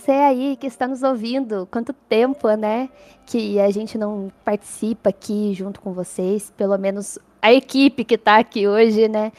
Você 0.00 0.12
aí 0.12 0.56
que 0.56 0.66
está 0.66 0.88
nos 0.88 1.02
ouvindo. 1.02 1.68
Quanto 1.70 1.92
tempo, 1.92 2.48
né? 2.54 2.88
Que 3.26 3.60
a 3.60 3.70
gente 3.70 3.98
não 3.98 4.32
participa 4.44 5.10
aqui 5.10 5.52
junto 5.52 5.80
com 5.80 5.92
vocês, 5.92 6.50
pelo 6.56 6.76
menos 6.78 7.18
a 7.42 7.52
equipe 7.52 8.04
que 8.04 8.14
está 8.14 8.38
aqui 8.38 8.66
hoje, 8.66 9.08
né? 9.08 9.30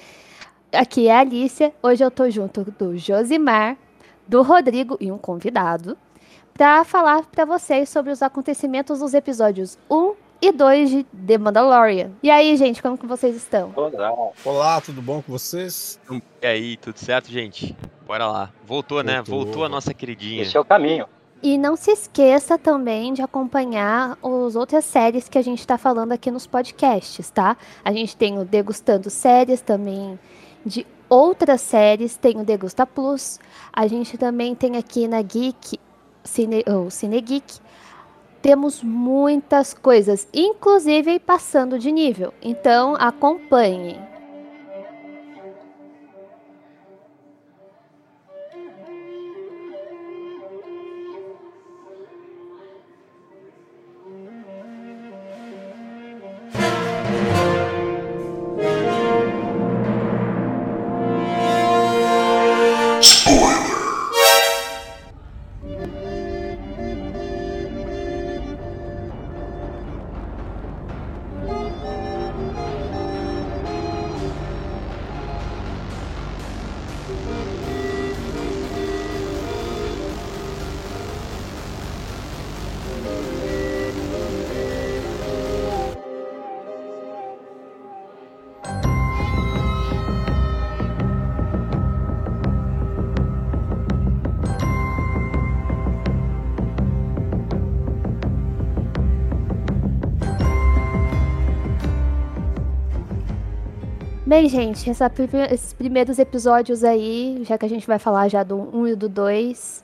Aqui 0.71 1.07
é 1.07 1.15
a 1.15 1.19
Alicia. 1.21 1.73
Hoje 1.81 2.03
eu 2.03 2.11
tô 2.11 2.29
junto 2.29 2.63
do 2.63 2.95
Josimar, 2.95 3.75
do 4.27 4.43
Rodrigo 4.43 4.97
e 5.01 5.11
um 5.11 5.17
convidado 5.17 5.97
para 6.53 6.83
falar 6.83 7.25
para 7.25 7.43
vocês 7.43 7.89
sobre 7.89 8.11
os 8.11 8.21
acontecimentos 8.21 8.99
dos 8.99 9.13
episódios 9.13 9.79
1 9.89 10.13
e 10.41 10.51
2 10.51 10.89
de 10.89 11.03
The 11.03 11.37
Mandalorian. 11.37 12.11
E 12.23 12.31
aí, 12.31 12.57
gente, 12.57 12.81
como 12.81 12.97
que 12.97 13.05
vocês 13.05 13.35
estão? 13.35 13.71
Olá. 13.75 14.31
Olá, 14.43 14.81
tudo 14.81 15.01
bom 15.01 15.21
com 15.21 15.31
vocês? 15.31 15.99
E 16.41 16.45
aí, 16.47 16.77
tudo 16.77 16.97
certo, 16.97 17.29
gente? 17.29 17.77
Bora 18.07 18.25
lá. 18.27 18.51
Voltou, 18.65 19.03
né? 19.03 19.17
Voltou. 19.17 19.43
Voltou 19.43 19.65
a 19.65 19.69
nossa 19.69 19.93
queridinha. 19.93 20.41
Esse 20.41 20.57
é 20.57 20.59
o 20.59 20.65
caminho. 20.65 21.05
E 21.43 21.57
não 21.57 21.75
se 21.75 21.91
esqueça 21.91 22.57
também 22.57 23.13
de 23.13 23.21
acompanhar 23.21 24.17
as 24.21 24.55
outras 24.55 24.85
séries 24.85 25.29
que 25.29 25.37
a 25.37 25.41
gente 25.41 25.59
está 25.59 25.77
falando 25.77 26.11
aqui 26.11 26.31
nos 26.31 26.47
podcasts, 26.47 27.29
tá? 27.29 27.55
A 27.83 27.91
gente 27.91 28.15
tem 28.15 28.39
o 28.39 28.45
Degustando 28.45 29.09
Séries 29.09 29.61
também 29.61 30.19
de 30.65 30.85
outras 31.09 31.61
séries, 31.61 32.15
tem 32.15 32.39
o 32.39 32.43
Degusta 32.43 32.85
Plus. 32.85 33.39
A 33.73 33.87
gente 33.87 34.17
também 34.17 34.53
tem 34.55 34.77
aqui 34.77 35.07
na 35.07 35.21
Geek, 35.21 35.79
Cine, 36.23 36.63
ou 36.67 36.89
Cine 36.91 37.19
Geek, 37.21 37.59
temos 38.41 38.83
muitas 38.83 39.73
coisas, 39.73 40.27
inclusive 40.33 41.19
passando 41.19 41.77
de 41.77 41.91
nível. 41.91 42.33
Então 42.41 42.95
acompanhem. 42.99 44.10
Bem, 104.31 104.47
gente, 104.47 104.89
esses 104.89 105.73
primeiros 105.73 106.17
episódios 106.17 106.85
aí, 106.85 107.43
já 107.45 107.57
que 107.57 107.65
a 107.65 107.67
gente 107.67 107.85
vai 107.85 107.99
falar 107.99 108.29
já 108.29 108.43
do 108.43 108.55
1 108.55 108.87
e 108.87 108.95
do 108.95 109.09
2, 109.09 109.83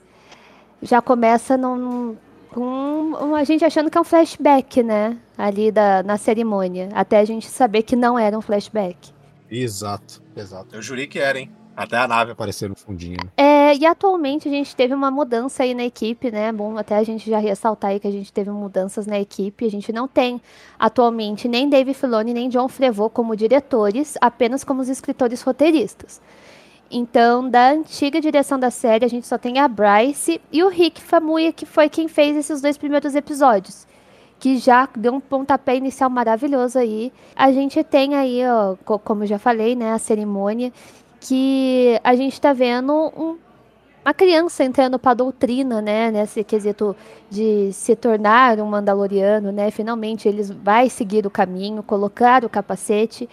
já 0.80 1.02
começa 1.02 1.54
num, 1.58 2.16
com 2.50 3.34
a 3.34 3.44
gente 3.44 3.62
achando 3.62 3.90
que 3.90 3.98
é 3.98 4.00
um 4.00 4.04
flashback, 4.04 4.82
né? 4.82 5.18
Ali 5.36 5.70
da, 5.70 6.02
na 6.02 6.16
cerimônia. 6.16 6.88
Até 6.94 7.18
a 7.18 7.26
gente 7.26 7.46
saber 7.46 7.82
que 7.82 7.94
não 7.94 8.18
era 8.18 8.38
um 8.38 8.40
flashback. 8.40 9.12
Exato, 9.50 10.22
exato. 10.34 10.74
Eu 10.74 10.80
jurei 10.80 11.06
que 11.06 11.18
era, 11.18 11.38
hein? 11.38 11.52
Até 11.78 11.96
a 11.96 12.08
nave 12.08 12.32
Apareceu 12.32 12.68
no 12.68 12.74
fundinho. 12.74 13.16
né? 13.24 13.30
É, 13.36 13.76
e 13.76 13.86
atualmente 13.86 14.48
a 14.48 14.50
gente 14.50 14.74
teve 14.74 14.92
uma 14.92 15.10
mudança 15.10 15.62
aí 15.62 15.74
na 15.74 15.84
equipe, 15.84 16.30
né? 16.30 16.50
Bom, 16.50 16.76
até 16.76 16.96
a 16.96 17.02
gente 17.04 17.30
já 17.30 17.38
ressaltar 17.38 17.92
aí 17.92 18.00
que 18.00 18.08
a 18.08 18.10
gente 18.10 18.32
teve 18.32 18.50
mudanças 18.50 19.06
na 19.06 19.18
equipe. 19.20 19.64
A 19.64 19.70
gente 19.70 19.92
não 19.92 20.08
tem 20.08 20.40
atualmente 20.78 21.46
nem 21.46 21.68
Dave 21.68 21.94
Filoni 21.94 22.34
nem 22.34 22.48
John 22.48 22.68
Favreau 22.68 23.08
como 23.08 23.36
diretores, 23.36 24.16
apenas 24.20 24.64
como 24.64 24.80
os 24.82 24.88
escritores 24.88 25.40
roteiristas. 25.42 26.20
Então, 26.90 27.48
da 27.50 27.70
antiga 27.70 28.20
direção 28.20 28.58
da 28.58 28.70
série, 28.70 29.04
a 29.04 29.08
gente 29.08 29.26
só 29.26 29.36
tem 29.36 29.58
a 29.58 29.68
Bryce 29.68 30.40
e 30.50 30.62
o 30.64 30.68
Rick 30.68 31.02
Famuyiwa, 31.02 31.52
que 31.52 31.66
foi 31.66 31.88
quem 31.88 32.08
fez 32.08 32.36
esses 32.36 32.60
dois 32.62 32.78
primeiros 32.78 33.14
episódios. 33.14 33.86
Que 34.40 34.56
já 34.56 34.88
deu 34.96 35.12
um 35.14 35.20
pontapé 35.20 35.76
inicial 35.76 36.08
maravilhoso 36.08 36.78
aí. 36.78 37.12
A 37.36 37.52
gente 37.52 37.82
tem 37.84 38.14
aí, 38.14 38.40
ó, 38.48 38.76
co- 38.84 38.98
como 38.98 39.26
já 39.26 39.38
falei, 39.38 39.74
né, 39.76 39.92
a 39.92 39.98
cerimônia 39.98 40.72
que 41.20 41.98
a 42.04 42.14
gente 42.14 42.32
está 42.32 42.52
vendo 42.52 42.92
um- 42.92 43.38
uma 44.04 44.14
criança 44.14 44.64
entrando 44.64 44.98
para 44.98 45.10
a 45.10 45.14
doutrina, 45.14 45.82
né, 45.82 46.10
nesse 46.10 46.42
quesito 46.42 46.96
de 47.28 47.70
se 47.72 47.94
tornar 47.94 48.58
um 48.58 48.66
Mandaloriano, 48.66 49.52
né, 49.52 49.70
finalmente 49.70 50.26
eles 50.26 50.50
vai 50.50 50.88
seguir 50.88 51.26
o 51.26 51.30
caminho, 51.30 51.82
colocar 51.82 52.44
o 52.44 52.48
capacete, 52.48 53.28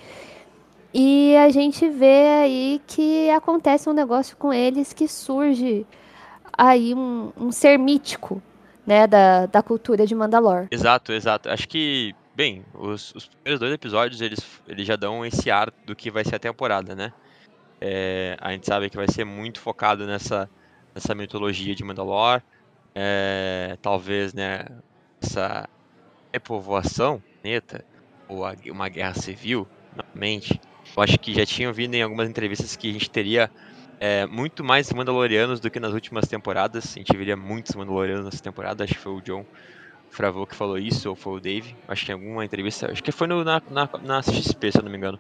e 0.94 1.36
a 1.38 1.50
gente 1.50 1.88
vê 1.90 2.28
aí 2.44 2.82
que 2.88 3.30
acontece 3.30 3.90
um 3.90 3.94
negócio 3.94 4.36
com 4.38 4.52
eles 4.52 4.92
que 4.94 5.08
surge 5.08 5.86
aí 6.58 6.94
um, 6.94 7.32
um 7.38 7.52
ser 7.52 7.78
mítico, 7.78 8.42
né, 8.86 9.08
da, 9.08 9.46
da 9.46 9.62
cultura 9.64 10.06
de 10.06 10.14
Mandalor. 10.14 10.68
Exato, 10.72 11.12
exato. 11.12 11.50
Acho 11.50 11.68
que, 11.68 12.14
bem, 12.36 12.64
os, 12.74 13.14
os 13.16 13.28
primeiros 13.28 13.60
dois 13.60 13.74
episódios, 13.74 14.22
eles, 14.22 14.40
eles 14.68 14.86
já 14.86 14.96
dão 14.96 15.26
esse 15.26 15.50
ar 15.50 15.72
do 15.86 15.96
que 15.96 16.12
vai 16.12 16.24
ser 16.24 16.36
a 16.36 16.40
temporada, 16.40 16.96
né? 16.96 17.12
É, 17.80 18.38
a 18.40 18.52
gente 18.52 18.66
sabe 18.66 18.90
que 18.90 18.98
vai 18.98 19.08
ser 19.08 19.26
muito 19.26 19.60
focado 19.60 20.06
nessa, 20.06 20.50
nessa 20.94 21.14
mitologia 21.14 21.76
de 21.76 21.84
Mandalor. 21.84 22.42
É, 22.94 23.78
talvez, 23.82 24.34
né, 24.34 24.66
essa 25.22 25.68
repovoação, 26.32 27.22
planeta, 27.42 27.84
ou 28.28 28.46
uma 28.72 28.90
guerra 28.90 29.14
civil, 29.14 29.68
novamente. 29.96 30.60
Eu 30.96 31.04
acho 31.04 31.18
que 31.20 31.34
já 31.34 31.46
tinham 31.46 31.74
vindo 31.74 31.96
em 31.96 32.02
algumas 32.02 32.30
entrevistas 32.30 32.76
que 32.76 32.90
a 32.90 32.94
gente 32.94 33.10
teria 33.10 33.52
é, 34.00 34.26
muito 34.26 34.64
mais 34.64 34.92
Mandalorianos 34.92 35.60
do 35.60 35.70
que 35.70 35.80
nas 35.80 35.94
últimas 35.94 36.28
temporadas. 36.28 36.96
A 36.96 37.00
gente 37.00 37.16
veria 37.16 37.36
muitos 37.36 37.76
Mandalorianos 37.76 38.26
nessa 38.26 38.44
temporada. 38.44 38.84
Acho 38.84 38.94
que 38.94 39.00
foi 39.00 39.14
o 39.14 39.22
John 39.22 39.46
Favreau 40.10 40.48
que 40.48 40.56
falou 40.56 40.78
isso, 40.78 41.10
ou 41.10 41.16
foi 41.16 41.34
o 41.34 41.40
Dave. 41.40 41.76
Acho 41.88 42.06
que 42.06 42.12
em 42.12 42.16
alguma 42.16 42.46
entrevista. 42.46 42.92
Acho 42.92 43.04
que 43.04 43.12
foi 43.12 43.28
no, 43.28 43.44
na, 43.44 43.62
na, 43.70 43.90
na 44.04 44.22
se 44.22 44.56
eu 44.64 44.84
não 44.84 44.92
me 44.92 44.98
engano. 44.98 45.20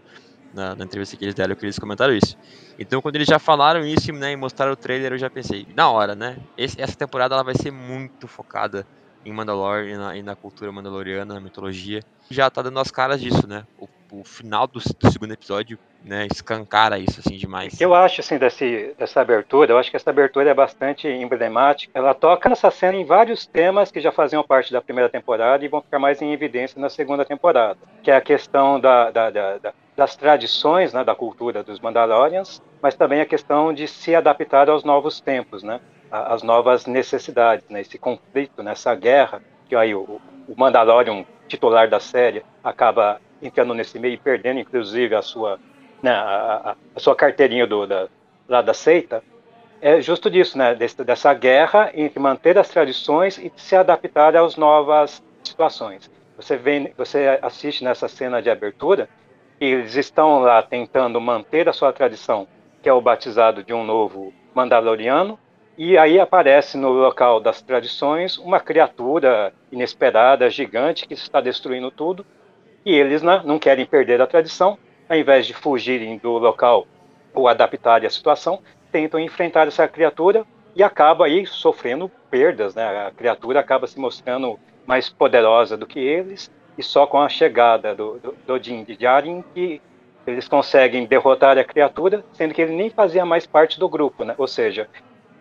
Na, 0.52 0.76
na 0.76 0.86
entrevista 0.86 1.18
que 1.18 1.26
eles 1.26 1.36
deram, 1.36 1.56
que 1.56 1.66
eles 1.66 1.78
comentaram 1.80 2.14
isso. 2.16 2.36
Então, 2.80 3.02
quando 3.02 3.16
eles 3.16 3.28
já 3.28 3.38
falaram 3.40 3.86
isso 3.86 4.12
né, 4.14 4.32
e 4.32 4.36
mostraram 4.38 4.72
o 4.74 4.78
trailer, 4.78 5.12
eu 5.14 5.18
já 5.18 5.30
pensei, 5.30 5.66
na 5.76 5.90
hora, 5.92 6.16
né? 6.16 6.38
Esse- 6.56 6.80
essa 6.82 6.96
temporada 6.96 7.36
ela 7.36 7.44
vai 7.44 7.56
ser 7.56 7.72
muito 7.72 8.28
focada 8.28 8.88
em 9.26 9.34
Mandalore 9.34 9.90
e 9.90 9.98
na, 9.98 10.16
e 10.18 10.24
na 10.24 10.36
cultura 10.36 10.72
mandaloriana, 10.72 11.34
na 11.34 11.42
mitologia. 11.42 12.00
Já 12.30 12.50
tá 12.50 12.62
dando 12.62 12.80
as 12.80 12.92
caras 12.92 13.20
disso, 13.20 13.48
né? 13.48 13.64
O, 13.76 13.88
o 14.12 14.24
final 14.24 14.68
do, 14.68 14.80
do 14.80 15.12
segundo 15.12 15.34
episódio, 15.34 15.80
né, 16.00 16.28
escancara 16.32 17.00
isso 17.00 17.20
assim 17.20 17.36
demais. 17.36 17.74
O 17.74 17.78
que 17.78 17.84
eu 17.84 17.96
acho 17.96 18.22
assim 18.22 18.38
desse, 18.38 18.94
dessa 18.98 19.22
abertura, 19.22 19.72
eu 19.74 19.78
acho 19.80 19.90
que 19.90 19.98
essa 19.98 20.12
abertura 20.12 20.50
é 20.50 20.54
bastante 20.54 21.08
emblemática. 21.08 21.92
Ela 21.96 22.14
toca 22.14 22.48
nessa 22.48 22.70
cena 22.70 22.96
em 22.98 23.06
vários 23.06 23.48
temas 23.48 23.92
que 23.92 24.00
já 24.00 24.12
faziam 24.12 24.44
parte 24.44 24.72
da 24.72 24.82
primeira 24.82 25.10
temporada 25.10 25.66
e 25.66 25.68
vão 25.68 25.82
ficar 25.82 25.98
mais 26.00 26.22
em 26.22 26.32
evidência 26.32 26.80
na 26.80 26.90
segunda 26.90 27.26
temporada, 27.26 27.80
que 28.04 28.12
é 28.12 28.16
a 28.16 28.22
questão 28.22 28.80
da, 28.80 29.10
da- 29.12 29.32
da- 29.32 29.58
da- 29.58 29.74
das 29.96 30.16
tradições, 30.16 30.94
né, 30.94 31.04
da 31.04 31.16
cultura 31.16 31.64
dos 31.64 31.80
Mandalorians, 31.80 32.62
mas 32.82 32.96
também 32.96 33.22
a 33.22 33.26
questão 33.26 33.74
de 33.74 33.88
se 33.88 34.14
adaptar 34.14 34.70
aos 34.70 34.84
novos 34.84 35.20
tempos, 35.20 35.64
né? 35.64 35.80
as 36.12 36.44
novas 36.44 36.86
necessidades, 36.86 37.68
né? 37.70 37.82
esse 37.82 37.98
conflito, 37.98 38.62
nessa 38.62 38.94
guerra, 38.96 39.42
que 39.68 39.76
aí 39.76 39.94
o, 39.96 40.22
o 40.48 40.56
Mandalorian, 40.56 41.26
titular 41.48 41.90
da 41.90 42.00
série, 42.00 42.44
acaba 42.64 43.20
entrando 43.42 43.74
nesse 43.74 44.00
meio 44.00 44.14
e 44.14 44.18
perdendo, 44.18 44.60
inclusive, 44.60 45.16
a 45.16 45.22
sua, 45.22 45.60
né, 46.02 46.12
a, 46.12 46.76
a, 46.96 47.00
sua 47.00 47.16
carteirinha 47.16 47.68
do, 47.68 47.86
da, 47.86 48.08
lá 48.48 48.62
da 48.62 48.74
seita, 48.74 49.24
é 49.82 50.02
justo 50.02 50.30
disso, 50.30 50.58
né, 50.58 50.74
Desse, 50.74 51.04
dessa 51.04 51.34
guerra 51.34 51.92
entre 51.94 52.20
manter 52.20 52.58
as 52.58 52.70
tradições 52.70 53.38
e 53.38 53.52
se 53.56 53.76
adaptar 53.76 54.36
às 54.36 54.56
novas 54.56 55.24
situações. 55.44 56.10
Você, 56.38 56.58
vem, 56.58 56.94
você 56.98 57.40
assiste 57.42 57.84
nessa 57.84 58.08
cena 58.08 58.42
de 58.42 58.50
abertura, 58.50 59.08
eles 59.60 59.96
estão 59.96 60.40
lá 60.40 60.62
tentando 60.62 61.20
manter 61.20 61.70
a 61.70 61.74
sua 61.74 61.94
tradição, 61.94 62.48
que 62.82 62.90
é 62.90 62.94
o 62.94 63.02
batizado 63.02 63.64
de 63.64 63.74
um 63.74 63.84
novo 63.84 64.34
Mandaloriano, 64.54 65.40
e 65.78 65.98
aí 65.98 66.20
aparece 66.20 66.78
no 66.78 66.90
local 66.90 67.42
das 67.42 67.62
tradições 67.62 68.38
uma 68.38 68.62
criatura 68.62 69.54
inesperada, 69.72 70.50
gigante, 70.50 71.06
que 71.06 71.14
está 71.14 71.42
destruindo 71.42 71.92
tudo. 71.92 72.26
E 72.86 72.94
eles 72.94 73.22
né, 73.22 73.42
não 73.44 73.60
querem 73.60 73.86
perder 73.86 74.22
a 74.22 74.28
tradição, 74.28 74.78
ao 75.10 75.18
invés 75.18 75.46
de 75.46 75.54
fugirem 75.54 76.18
do 76.18 76.38
local 76.38 76.88
ou 77.34 77.50
adaptarem 77.50 78.08
a 78.08 78.10
situação, 78.10 78.62
tentam 78.90 79.20
enfrentar 79.20 79.68
essa 79.68 79.86
criatura 79.86 80.46
e 80.74 80.82
acaba 80.82 81.26
aí 81.26 81.46
sofrendo 81.46 82.10
perdas. 82.30 82.74
Né? 82.74 83.08
A 83.08 83.12
criatura 83.12 83.60
acaba 83.60 83.86
se 83.86 84.00
mostrando 84.00 84.58
mais 84.86 85.10
poderosa 85.10 85.76
do 85.76 85.86
que 85.86 86.00
eles, 86.00 86.50
e 86.78 86.84
só 86.84 87.08
com 87.08 87.20
a 87.20 87.30
chegada 87.30 87.96
do, 87.96 88.20
do, 88.20 88.36
do 88.46 88.60
Din 88.60 88.84
de 88.84 88.96
Djarin 88.96 89.44
que 89.54 89.82
eles 90.28 90.48
conseguem 90.48 91.06
derrotar 91.06 91.58
a 91.58 91.64
criatura, 91.64 92.24
sendo 92.34 92.54
que 92.54 92.62
ele 92.62 92.76
nem 92.76 92.90
fazia 92.90 93.26
mais 93.26 93.46
parte 93.46 93.80
do 93.80 93.88
grupo, 93.88 94.24
né? 94.24 94.34
Ou 94.38 94.48
seja, 94.48 94.90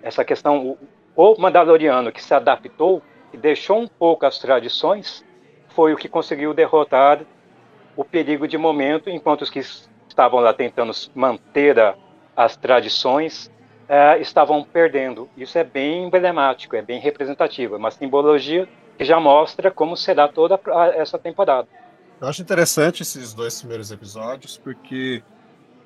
essa 0.03 0.25
questão, 0.25 0.77
o, 1.17 1.41
Mandaloriano 1.41 2.13
que 2.13 2.23
se 2.23 2.35
adaptou 2.35 3.03
e 3.33 3.37
deixou 3.37 3.79
um 3.79 3.89
pouco 3.89 4.27
as 4.27 4.39
tradições, 4.39 5.25
foi 5.69 5.95
o 5.95 5.97
que 5.97 6.09
conseguiu 6.09 6.53
derrotar 6.53 7.21
o 7.97 8.05
perigo 8.05 8.47
de 8.47 8.59
momento, 8.59 9.09
enquanto 9.09 9.43
os 9.43 9.51
que 9.51 9.61
estavam 10.09 10.41
lá 10.41 10.53
tentando 10.53 10.93
manter 11.15 11.81
a, 11.81 11.95
as 12.37 12.57
tradições 12.57 13.51
é, 13.89 14.19
estavam 14.19 14.63
perdendo. 14.63 15.29
Isso 15.37 15.57
é 15.57 15.65
bem 15.65 16.05
emblemático, 16.05 16.77
é 16.77 16.83
bem 16.83 17.01
representativo, 17.01 17.75
é 17.75 17.79
uma 17.79 17.91
simbologia 17.91 18.69
que 18.97 19.05
já 19.05 19.19
mostra 19.19 19.71
como 19.71 19.97
será 19.97 20.29
toda 20.29 20.61
essa 20.95 21.19
temporada. 21.19 21.69
Eu 22.21 22.29
acho 22.29 22.43
interessante 22.43 23.03
esses 23.03 23.35
dois 23.35 23.59
primeiros 23.59 23.91
episódios, 23.91 24.57
porque 24.57 25.23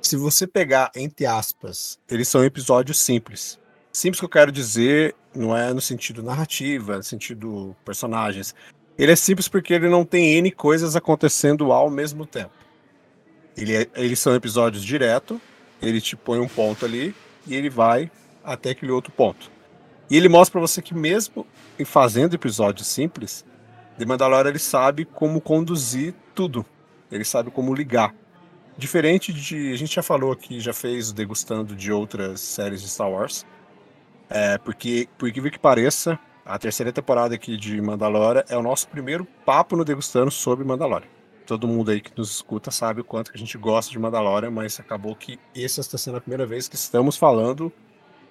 se 0.00 0.16
você 0.16 0.46
pegar, 0.46 0.90
entre 0.94 1.26
aspas, 1.26 1.98
eles 2.08 2.28
são 2.28 2.44
episódios 2.44 2.98
simples. 2.98 3.58
Simples 3.90 4.20
que 4.20 4.24
eu 4.24 4.30
quero 4.30 4.52
dizer 4.52 5.14
não 5.34 5.56
é 5.56 5.72
no 5.72 5.80
sentido 5.80 6.22
narrativa, 6.22 6.96
no 6.96 7.02
sentido 7.02 7.74
personagens. 7.84 8.54
Ele 8.96 9.12
é 9.12 9.16
simples 9.16 9.48
porque 9.48 9.74
ele 9.74 9.88
não 9.88 10.04
tem 10.04 10.36
N 10.36 10.50
coisas 10.50 10.96
acontecendo 10.96 11.72
ao 11.72 11.88
mesmo 11.90 12.26
tempo. 12.26 12.52
Ele 13.56 13.74
é, 13.74 13.88
eles 13.96 14.18
são 14.18 14.34
episódios 14.34 14.84
direto, 14.84 15.40
ele 15.80 16.00
te 16.00 16.14
põe 16.14 16.38
um 16.38 16.48
ponto 16.48 16.84
ali 16.84 17.14
e 17.46 17.54
ele 17.54 17.70
vai 17.70 18.10
até 18.44 18.70
aquele 18.70 18.92
outro 18.92 19.12
ponto. 19.12 19.50
E 20.10 20.16
ele 20.16 20.28
mostra 20.28 20.52
para 20.52 20.60
você 20.60 20.80
que 20.80 20.94
mesmo 20.94 21.46
em 21.78 21.84
fazendo 21.84 22.34
episódios 22.34 22.86
simples, 22.86 23.44
The 23.98 24.06
Mandalorian 24.06 24.50
ele 24.50 24.58
sabe 24.58 25.04
como 25.04 25.40
conduzir 25.40 26.14
tudo. 26.34 26.64
Ele 27.10 27.24
sabe 27.24 27.50
como 27.50 27.74
ligar. 27.74 28.14
Diferente 28.76 29.32
de. 29.32 29.72
A 29.72 29.76
gente 29.76 29.94
já 29.94 30.02
falou 30.02 30.30
aqui, 30.30 30.60
já 30.60 30.72
fez 30.72 31.12
degustando 31.12 31.74
de 31.74 31.90
outras 31.90 32.40
séries 32.40 32.80
de 32.80 32.88
Star 32.88 33.10
Wars. 33.10 33.44
É, 34.30 34.58
porque, 34.58 35.08
por 35.18 35.28
incrível 35.28 35.50
que 35.50 35.58
pareça, 35.58 36.18
a 36.44 36.58
terceira 36.58 36.92
temporada 36.92 37.34
aqui 37.34 37.56
de 37.56 37.80
Mandalorian 37.80 38.44
é 38.48 38.56
o 38.56 38.62
nosso 38.62 38.88
primeiro 38.88 39.26
papo 39.44 39.76
no 39.76 39.84
Degustando 39.84 40.30
sobre 40.30 40.64
Mandalorian. 40.64 41.08
Todo 41.46 41.66
mundo 41.66 41.90
aí 41.90 42.00
que 42.00 42.12
nos 42.16 42.30
escuta 42.30 42.70
sabe 42.70 43.00
o 43.00 43.04
quanto 43.04 43.32
que 43.32 43.36
a 43.36 43.40
gente 43.40 43.56
gosta 43.58 43.90
de 43.90 43.98
Mandalorian, 43.98 44.50
mas 44.50 44.78
acabou 44.78 45.16
que 45.16 45.38
essa 45.56 45.80
está 45.80 45.98
sendo 45.98 46.18
a 46.18 46.20
primeira 46.20 46.46
vez 46.46 46.68
que 46.68 46.76
estamos 46.76 47.16
falando 47.16 47.72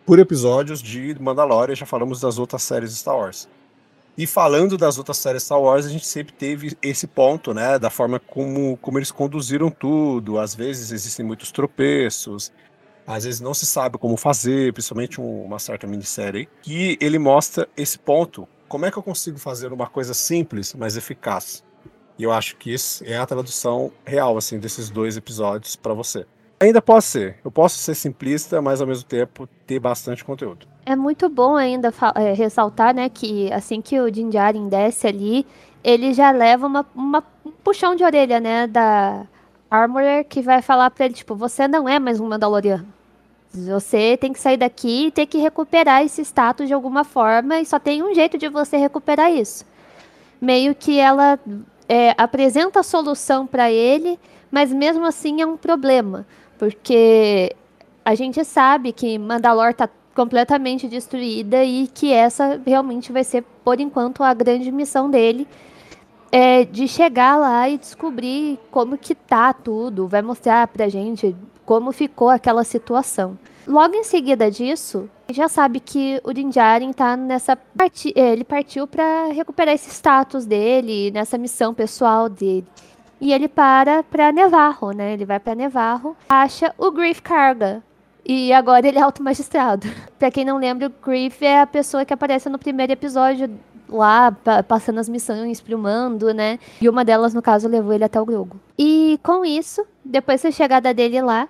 por 0.07 0.19
episódios 0.19 0.81
de 0.81 1.13
Mandalorian, 1.19 1.75
já 1.75 1.85
falamos 1.85 2.21
das 2.21 2.39
outras 2.39 2.63
séries 2.63 2.93
Star 2.97 3.17
Wars. 3.17 3.45
E 4.17 4.25
falando 4.25 4.77
das 4.77 4.97
outras 4.97 5.17
séries 5.17 5.43
Star 5.43 5.61
Wars, 5.61 5.85
a 5.85 5.89
gente 5.89 6.07
sempre 6.07 6.33
teve 6.33 6.77
esse 6.81 7.05
ponto, 7.05 7.53
né? 7.53 7.77
Da 7.77 7.89
forma 7.89 8.17
como, 8.17 8.77
como 8.77 8.97
eles 8.97 9.11
conduziram 9.11 9.69
tudo. 9.69 10.39
Às 10.39 10.55
vezes 10.55 10.91
existem 10.93 11.25
muitos 11.25 11.51
tropeços, 11.51 12.53
às 13.05 13.25
vezes 13.25 13.41
não 13.41 13.53
se 13.53 13.65
sabe 13.65 13.97
como 13.97 14.15
fazer, 14.15 14.71
principalmente 14.71 15.19
um, 15.19 15.43
uma 15.43 15.59
certa 15.59 15.85
minissérie. 15.85 16.47
E 16.65 16.97
ele 17.01 17.19
mostra 17.19 17.67
esse 17.75 17.99
ponto. 17.99 18.47
Como 18.69 18.85
é 18.85 18.91
que 18.91 18.97
eu 18.97 19.03
consigo 19.03 19.37
fazer 19.37 19.73
uma 19.73 19.87
coisa 19.87 20.13
simples, 20.13 20.73
mas 20.73 20.95
eficaz? 20.95 21.65
E 22.17 22.23
eu 22.23 22.31
acho 22.31 22.55
que 22.55 22.73
isso 22.73 23.03
é 23.05 23.17
a 23.17 23.25
tradução 23.25 23.91
real, 24.05 24.37
assim, 24.37 24.57
desses 24.57 24.89
dois 24.89 25.17
episódios 25.17 25.75
para 25.75 25.93
você. 25.93 26.25
Ainda 26.59 26.81
posso 26.81 27.07
ser. 27.09 27.37
Eu 27.45 27.51
posso 27.51 27.77
ser 27.77 27.93
simplista, 27.93 28.61
mas 28.61 28.81
ao 28.81 28.87
mesmo 28.87 29.07
tempo 29.07 29.47
ter 29.67 29.79
bastante 29.79 30.25
conteúdo. 30.25 30.67
É 30.85 30.95
muito 30.95 31.29
bom 31.29 31.55
ainda 31.55 31.93
é, 32.15 32.33
ressaltar, 32.33 32.95
né, 32.95 33.09
que 33.09 33.51
assim 33.53 33.79
que 33.81 33.99
o 33.99 34.11
Jinjarin 34.11 34.67
desce 34.67 35.05
ali, 35.05 35.45
ele 35.83 36.13
já 36.13 36.31
leva 36.31 36.65
uma, 36.65 36.85
uma, 36.95 37.23
um 37.45 37.51
puxão 37.51 37.95
de 37.95 38.03
orelha, 38.03 38.39
né, 38.39 38.65
da 38.65 39.27
Armorer, 39.69 40.25
que 40.25 40.41
vai 40.41 40.61
falar 40.61 40.89
pra 40.89 41.05
ele, 41.05 41.13
tipo, 41.13 41.35
você 41.35 41.67
não 41.67 41.87
é 41.87 41.99
mais 41.99 42.19
um 42.19 42.27
Mandaloriano. 42.27 42.87
Você 43.53 44.17
tem 44.17 44.33
que 44.33 44.39
sair 44.39 44.57
daqui 44.57 45.07
e 45.07 45.11
ter 45.11 45.25
que 45.25 45.37
recuperar 45.37 46.03
esse 46.03 46.21
status 46.21 46.67
de 46.67 46.73
alguma 46.73 47.03
forma, 47.03 47.59
e 47.59 47.65
só 47.65 47.77
tem 47.77 48.01
um 48.01 48.15
jeito 48.15 48.37
de 48.37 48.49
você 48.49 48.77
recuperar 48.77 49.31
isso. 49.31 49.63
Meio 50.41 50.73
que 50.73 50.99
ela 50.99 51.39
é, 51.87 52.15
apresenta 52.17 52.79
a 52.79 52.83
solução 52.83 53.45
para 53.45 53.71
ele, 53.71 54.19
mas 54.49 54.71
mesmo 54.71 55.05
assim 55.05 55.41
é 55.41 55.45
um 55.45 55.57
problema 55.57 56.25
porque 56.57 57.55
a 58.03 58.15
gente 58.15 58.43
sabe 58.43 58.91
que 58.91 59.17
Mandalor 59.17 59.69
está 59.69 59.89
completamente 60.15 60.87
destruída 60.87 61.63
e 61.63 61.87
que 61.87 62.11
essa 62.11 62.59
realmente 62.65 63.11
vai 63.11 63.23
ser, 63.23 63.43
por 63.63 63.79
enquanto, 63.79 64.23
a 64.23 64.33
grande 64.33 64.71
missão 64.71 65.09
dele. 65.09 65.47
É 66.31 66.65
de 66.65 66.87
chegar 66.87 67.37
lá 67.37 67.69
e 67.69 67.77
descobrir 67.77 68.59
como 68.69 68.97
que 68.97 69.15
tá 69.15 69.53
tudo, 69.53 70.07
vai 70.07 70.21
mostrar 70.21 70.67
pra 70.67 70.89
gente 70.89 71.33
como 71.65 71.91
ficou 71.91 72.29
aquela 72.29 72.65
situação. 72.65 73.37
Logo 73.65 73.95
em 73.95 74.03
seguida 74.03 74.49
disso, 74.49 75.09
já 75.29 75.49
sabe 75.49 75.81
que 75.81 76.21
o 76.23 76.33
Dinjarin 76.33 76.93
tá 76.93 77.17
nessa 77.17 77.55
parti 77.55 78.13
ele 78.15 78.43
partiu 78.45 78.87
para 78.87 79.27
recuperar 79.33 79.75
esse 79.75 79.89
status 79.89 80.45
dele, 80.45 81.11
nessa 81.11 81.37
missão 81.37 81.73
pessoal 81.73 82.29
dele. 82.29 82.65
E 83.19 83.33
ele 83.33 83.47
para 83.47 84.03
pra 84.03 84.31
Nevarro, 84.31 84.91
né? 84.91 85.13
Ele 85.13 85.25
vai 85.25 85.39
pra 85.39 85.55
Nevarro, 85.55 86.15
acha 86.29 86.73
o 86.77 86.91
Grief 86.91 87.21
Carga. 87.21 87.83
E 88.25 88.51
agora 88.51 88.87
ele 88.87 88.99
é 88.99 89.01
alto 89.01 89.23
magistrado. 89.23 89.87
pra 90.19 90.29
quem 90.29 90.43
não 90.45 90.57
lembra, 90.57 90.87
o 90.87 91.05
Grief 91.05 91.41
é 91.41 91.61
a 91.61 91.67
pessoa 91.67 92.05
que 92.05 92.13
aparece 92.13 92.49
no 92.49 92.59
primeiro 92.59 92.91
episódio 92.91 93.49
lá, 93.89 94.35
passando 94.67 94.99
as 94.99 95.07
missões 95.07 95.61
pro 95.61 95.77
mando, 95.77 96.33
né? 96.33 96.59
E 96.81 96.89
uma 96.89 97.05
delas, 97.05 97.33
no 97.33 97.41
caso, 97.41 97.69
levou 97.69 97.93
ele 97.93 98.03
até 98.03 98.19
o 98.19 98.25
Grogo. 98.25 98.59
E 98.77 99.19
com 99.23 99.45
isso, 99.45 99.85
depois 100.03 100.41
da 100.41 100.51
chegada 100.51 100.93
dele 100.93 101.21
lá, 101.21 101.47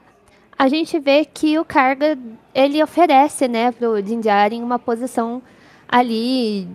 a 0.57 0.67
gente 0.67 0.99
vê 0.99 1.25
que 1.25 1.57
o 1.57 1.65
Carga, 1.65 2.17
ele 2.53 2.81
oferece, 2.81 3.47
né, 3.47 3.71
pro 3.71 4.01
Din 4.01 4.19
Djarin 4.19 4.63
uma 4.63 4.79
posição 4.79 5.41
ali 5.87 6.67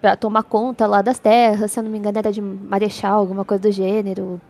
para 0.00 0.16
tomar 0.16 0.42
conta 0.42 0.86
lá 0.86 1.02
das 1.02 1.18
terras, 1.18 1.72
se 1.72 1.78
eu 1.78 1.84
não 1.84 1.90
me 1.90 1.98
engano 1.98 2.18
era 2.18 2.32
de 2.32 2.40
marechal, 2.40 3.18
alguma 3.18 3.44
coisa 3.44 3.62
do 3.62 3.72
gênero. 3.72 4.40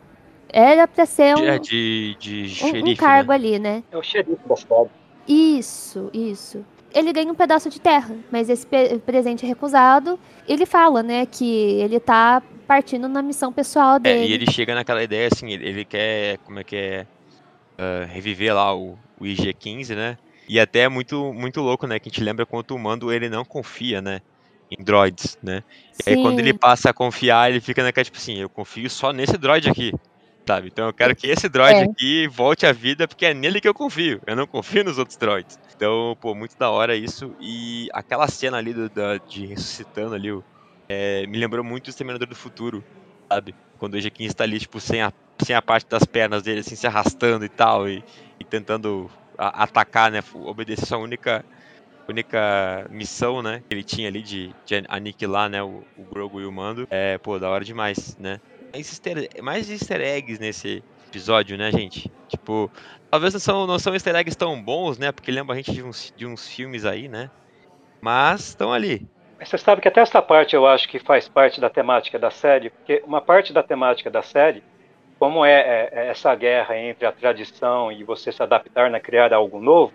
Era 0.48 0.86
para 0.86 1.06
ser 1.06 1.36
um, 1.36 1.44
é 1.44 1.58
de, 1.58 2.16
de 2.18 2.48
xerife, 2.48 2.88
um, 2.88 2.92
um 2.92 2.96
cargo 2.96 3.30
né? 3.30 3.34
ali, 3.34 3.58
né? 3.58 3.82
É 3.90 3.96
o 3.96 4.02
xerife 4.02 4.40
da 4.48 4.56
cidade. 4.56 4.90
Isso, 5.26 6.10
isso. 6.12 6.64
Ele 6.92 7.12
ganha 7.12 7.30
um 7.30 7.36
pedaço 7.36 7.70
de 7.70 7.80
terra, 7.80 8.16
mas 8.32 8.48
esse 8.48 8.66
presente 9.06 9.44
é 9.44 9.48
recusado. 9.48 10.18
Ele 10.48 10.66
fala, 10.66 11.04
né, 11.04 11.24
que 11.24 11.80
ele 11.80 12.00
tá 12.00 12.42
partindo 12.66 13.08
na 13.08 13.22
missão 13.22 13.52
pessoal 13.52 14.00
dele. 14.00 14.24
É, 14.24 14.26
e 14.26 14.32
ele 14.32 14.50
chega 14.50 14.74
naquela 14.74 15.02
ideia 15.02 15.28
assim, 15.32 15.52
ele, 15.52 15.68
ele 15.68 15.84
quer, 15.84 16.38
como 16.38 16.58
é 16.58 16.64
que 16.64 16.74
é, 16.74 17.06
uh, 17.78 18.06
reviver 18.12 18.54
lá 18.54 18.74
o, 18.74 18.98
o 19.20 19.24
IG-15, 19.24 19.94
né? 19.94 20.18
E 20.48 20.58
até 20.58 20.80
é 20.80 20.88
muito, 20.88 21.32
muito 21.32 21.60
louco, 21.60 21.86
né, 21.86 22.00
que 22.00 22.08
a 22.08 22.10
gente 22.10 22.24
lembra 22.24 22.44
quanto 22.44 22.74
o 22.74 22.78
Mando 22.78 23.12
ele 23.12 23.28
não 23.28 23.44
confia, 23.44 24.02
né? 24.02 24.20
Em 24.70 24.82
droids, 24.82 25.36
né? 25.42 25.62
E 26.06 26.10
aí 26.10 26.16
quando 26.16 26.38
ele 26.38 26.54
passa 26.54 26.90
a 26.90 26.94
confiar, 26.94 27.50
ele 27.50 27.60
fica 27.60 27.82
naquela, 27.82 28.04
tipo 28.04 28.16
assim, 28.16 28.38
eu 28.38 28.48
confio 28.48 28.88
só 28.88 29.12
nesse 29.12 29.36
droid 29.36 29.68
aqui, 29.68 29.92
sabe? 30.46 30.68
Então 30.68 30.86
eu 30.86 30.92
quero 30.92 31.14
que 31.16 31.26
esse 31.26 31.48
droid 31.48 31.80
é. 31.80 31.82
aqui 31.84 32.28
volte 32.28 32.66
à 32.66 32.72
vida, 32.72 33.08
porque 33.08 33.26
é 33.26 33.34
nele 33.34 33.60
que 33.60 33.68
eu 33.68 33.74
confio, 33.74 34.20
eu 34.26 34.36
não 34.36 34.46
confio 34.46 34.84
nos 34.84 34.98
outros 34.98 35.16
droids. 35.16 35.58
Então, 35.74 36.16
pô, 36.20 36.34
muito 36.34 36.56
da 36.58 36.70
hora 36.70 36.94
isso. 36.94 37.34
E 37.40 37.88
aquela 37.92 38.28
cena 38.28 38.58
ali 38.58 38.72
do, 38.72 38.88
da, 38.88 39.16
de 39.16 39.46
ressuscitando 39.46 40.14
ali, 40.14 40.28
é, 40.88 41.26
me 41.26 41.38
lembrou 41.38 41.64
muito 41.64 41.86
o 41.86 41.90
Exterminador 41.90 42.28
do 42.28 42.36
Futuro, 42.36 42.84
sabe? 43.28 43.54
Quando 43.78 43.94
o 43.94 43.96
EG-15 43.96 44.26
está 44.26 44.44
ali, 44.44 44.60
tipo, 44.60 44.78
sem 44.78 45.00
a, 45.00 45.12
sem 45.42 45.56
a 45.56 45.62
parte 45.62 45.88
das 45.88 46.04
pernas 46.04 46.42
dele, 46.42 46.60
assim, 46.60 46.76
se 46.76 46.86
arrastando 46.86 47.44
e 47.44 47.48
tal, 47.48 47.88
e, 47.88 48.04
e 48.38 48.44
tentando 48.44 49.10
a, 49.38 49.64
atacar, 49.64 50.10
né? 50.10 50.22
Obedecer 50.34 50.84
sua 50.84 50.98
única 50.98 51.44
única 52.08 52.86
missão, 52.90 53.42
né, 53.42 53.62
que 53.68 53.74
ele 53.74 53.82
tinha 53.82 54.08
ali 54.08 54.22
de, 54.22 54.54
de 54.64 54.82
aniquilar, 54.88 55.48
né, 55.48 55.62
o, 55.62 55.82
o 55.96 56.02
Grogu 56.04 56.40
e 56.40 56.46
o 56.46 56.52
Mando. 56.52 56.86
É, 56.90 57.18
pô, 57.18 57.38
da 57.38 57.48
hora 57.48 57.64
demais, 57.64 58.16
né? 58.18 58.40
Mais 59.42 59.70
easter, 59.70 60.00
eggs 60.00 60.40
nesse 60.40 60.82
episódio, 61.08 61.58
né, 61.58 61.70
gente? 61.72 62.10
Tipo, 62.28 62.70
talvez 63.10 63.32
não 63.32 63.40
são, 63.40 63.66
não 63.66 63.78
são 63.78 63.92
easter 63.94 64.14
eggs 64.14 64.36
tão 64.36 64.60
bons, 64.60 64.98
né, 64.98 65.12
porque 65.12 65.30
lembra 65.30 65.54
a 65.54 65.56
gente 65.56 65.72
de 65.72 65.82
uns, 65.82 66.12
de 66.16 66.26
uns 66.26 66.48
filmes 66.48 66.84
aí, 66.84 67.08
né? 67.08 67.30
Mas 68.00 68.48
estão 68.48 68.72
ali. 68.72 69.06
Você 69.38 69.56
sabe 69.56 69.80
que 69.80 69.88
até 69.88 70.00
essa 70.00 70.20
parte 70.20 70.54
eu 70.54 70.66
acho 70.66 70.88
que 70.88 70.98
faz 70.98 71.26
parte 71.28 71.60
da 71.60 71.70
temática 71.70 72.18
da 72.18 72.30
série, 72.30 72.70
porque 72.70 73.02
uma 73.06 73.20
parte 73.20 73.52
da 73.52 73.62
temática 73.62 74.10
da 74.10 74.22
série, 74.22 74.62
como 75.18 75.44
é, 75.44 75.52
é, 75.52 75.90
é 75.92 76.06
essa 76.08 76.34
guerra 76.34 76.76
entre 76.78 77.06
a 77.06 77.12
tradição 77.12 77.90
e 77.90 78.04
você 78.04 78.30
se 78.30 78.42
adaptar, 78.42 78.90
né, 78.90 79.00
criar 79.00 79.32
algo 79.32 79.58
novo, 79.60 79.92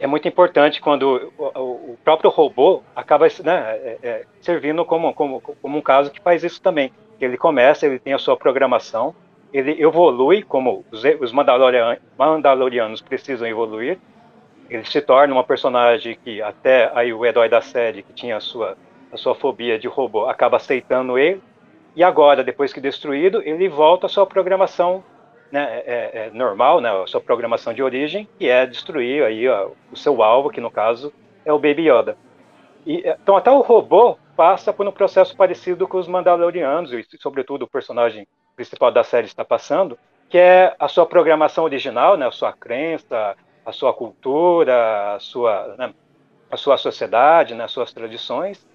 é 0.00 0.06
muito 0.06 0.28
importante 0.28 0.80
quando 0.80 1.32
o, 1.36 1.92
o 1.92 1.98
próprio 2.04 2.30
robô 2.30 2.82
acaba 2.94 3.26
né, 3.44 3.76
é, 3.76 3.98
é, 4.02 4.24
servindo 4.40 4.84
como, 4.84 5.12
como, 5.12 5.40
como 5.40 5.78
um 5.78 5.82
caso 5.82 6.10
que 6.10 6.20
faz 6.20 6.44
isso 6.44 6.60
também. 6.62 6.92
Ele 7.20 7.36
começa, 7.36 7.86
ele 7.86 7.98
tem 7.98 8.14
a 8.14 8.18
sua 8.18 8.36
programação, 8.36 9.14
ele 9.52 9.82
evolui 9.82 10.42
como 10.42 10.84
os, 10.90 11.02
os 11.20 11.32
Mandalorian, 11.32 11.96
Mandalorianos 12.16 13.00
precisam 13.00 13.48
evoluir, 13.48 13.98
ele 14.70 14.84
se 14.84 15.00
torna 15.00 15.34
uma 15.34 15.44
personagem 15.44 16.16
que 16.22 16.42
até 16.42 16.90
aí 16.94 17.12
o 17.12 17.24
herói 17.24 17.48
da 17.48 17.60
série, 17.60 18.02
que 18.02 18.12
tinha 18.12 18.36
a 18.36 18.40
sua, 18.40 18.76
a 19.12 19.16
sua 19.16 19.34
fobia 19.34 19.78
de 19.78 19.88
robô, 19.88 20.26
acaba 20.26 20.58
aceitando 20.58 21.18
ele, 21.18 21.42
e 21.96 22.04
agora, 22.04 22.44
depois 22.44 22.72
que 22.72 22.80
destruído, 22.80 23.42
ele 23.42 23.68
volta 23.68 24.06
à 24.06 24.08
sua 24.08 24.24
programação 24.24 25.02
né, 25.50 25.82
é, 25.86 26.26
é 26.26 26.30
normal, 26.32 26.80
né, 26.80 26.90
a 26.90 27.06
sua 27.06 27.20
programação 27.20 27.72
de 27.72 27.82
origem, 27.82 28.28
que 28.38 28.48
é 28.48 28.66
destruir 28.66 29.24
aí 29.24 29.48
ó, 29.48 29.70
o 29.90 29.96
seu 29.96 30.22
alvo, 30.22 30.50
que 30.50 30.60
no 30.60 30.70
caso 30.70 31.12
é 31.44 31.52
o 31.52 31.58
Baby 31.58 31.90
Yoda. 31.90 32.16
E, 32.86 33.00
é, 33.06 33.16
então 33.20 33.36
até 33.36 33.50
o 33.50 33.60
robô 33.60 34.18
passa 34.36 34.72
por 34.72 34.86
um 34.86 34.92
processo 34.92 35.36
parecido 35.36 35.88
com 35.88 35.98
os 35.98 36.06
Mandalorianos, 36.06 36.92
e 36.92 37.04
sobretudo 37.18 37.62
o 37.64 37.68
personagem 37.68 38.26
principal 38.54 38.90
da 38.90 39.02
série 39.02 39.26
está 39.26 39.44
passando, 39.44 39.98
que 40.28 40.38
é 40.38 40.74
a 40.78 40.88
sua 40.88 41.06
programação 41.06 41.64
original, 41.64 42.16
né, 42.16 42.26
a 42.26 42.30
sua 42.30 42.52
crença, 42.52 43.34
a 43.64 43.72
sua 43.72 43.92
cultura, 43.92 45.14
a 45.14 45.18
sua, 45.18 45.74
né, 45.78 45.92
a 46.50 46.56
sua 46.56 46.76
sociedade, 46.76 47.54
né, 47.54 47.64
as 47.64 47.72
suas 47.72 47.92
tradições, 47.92 48.66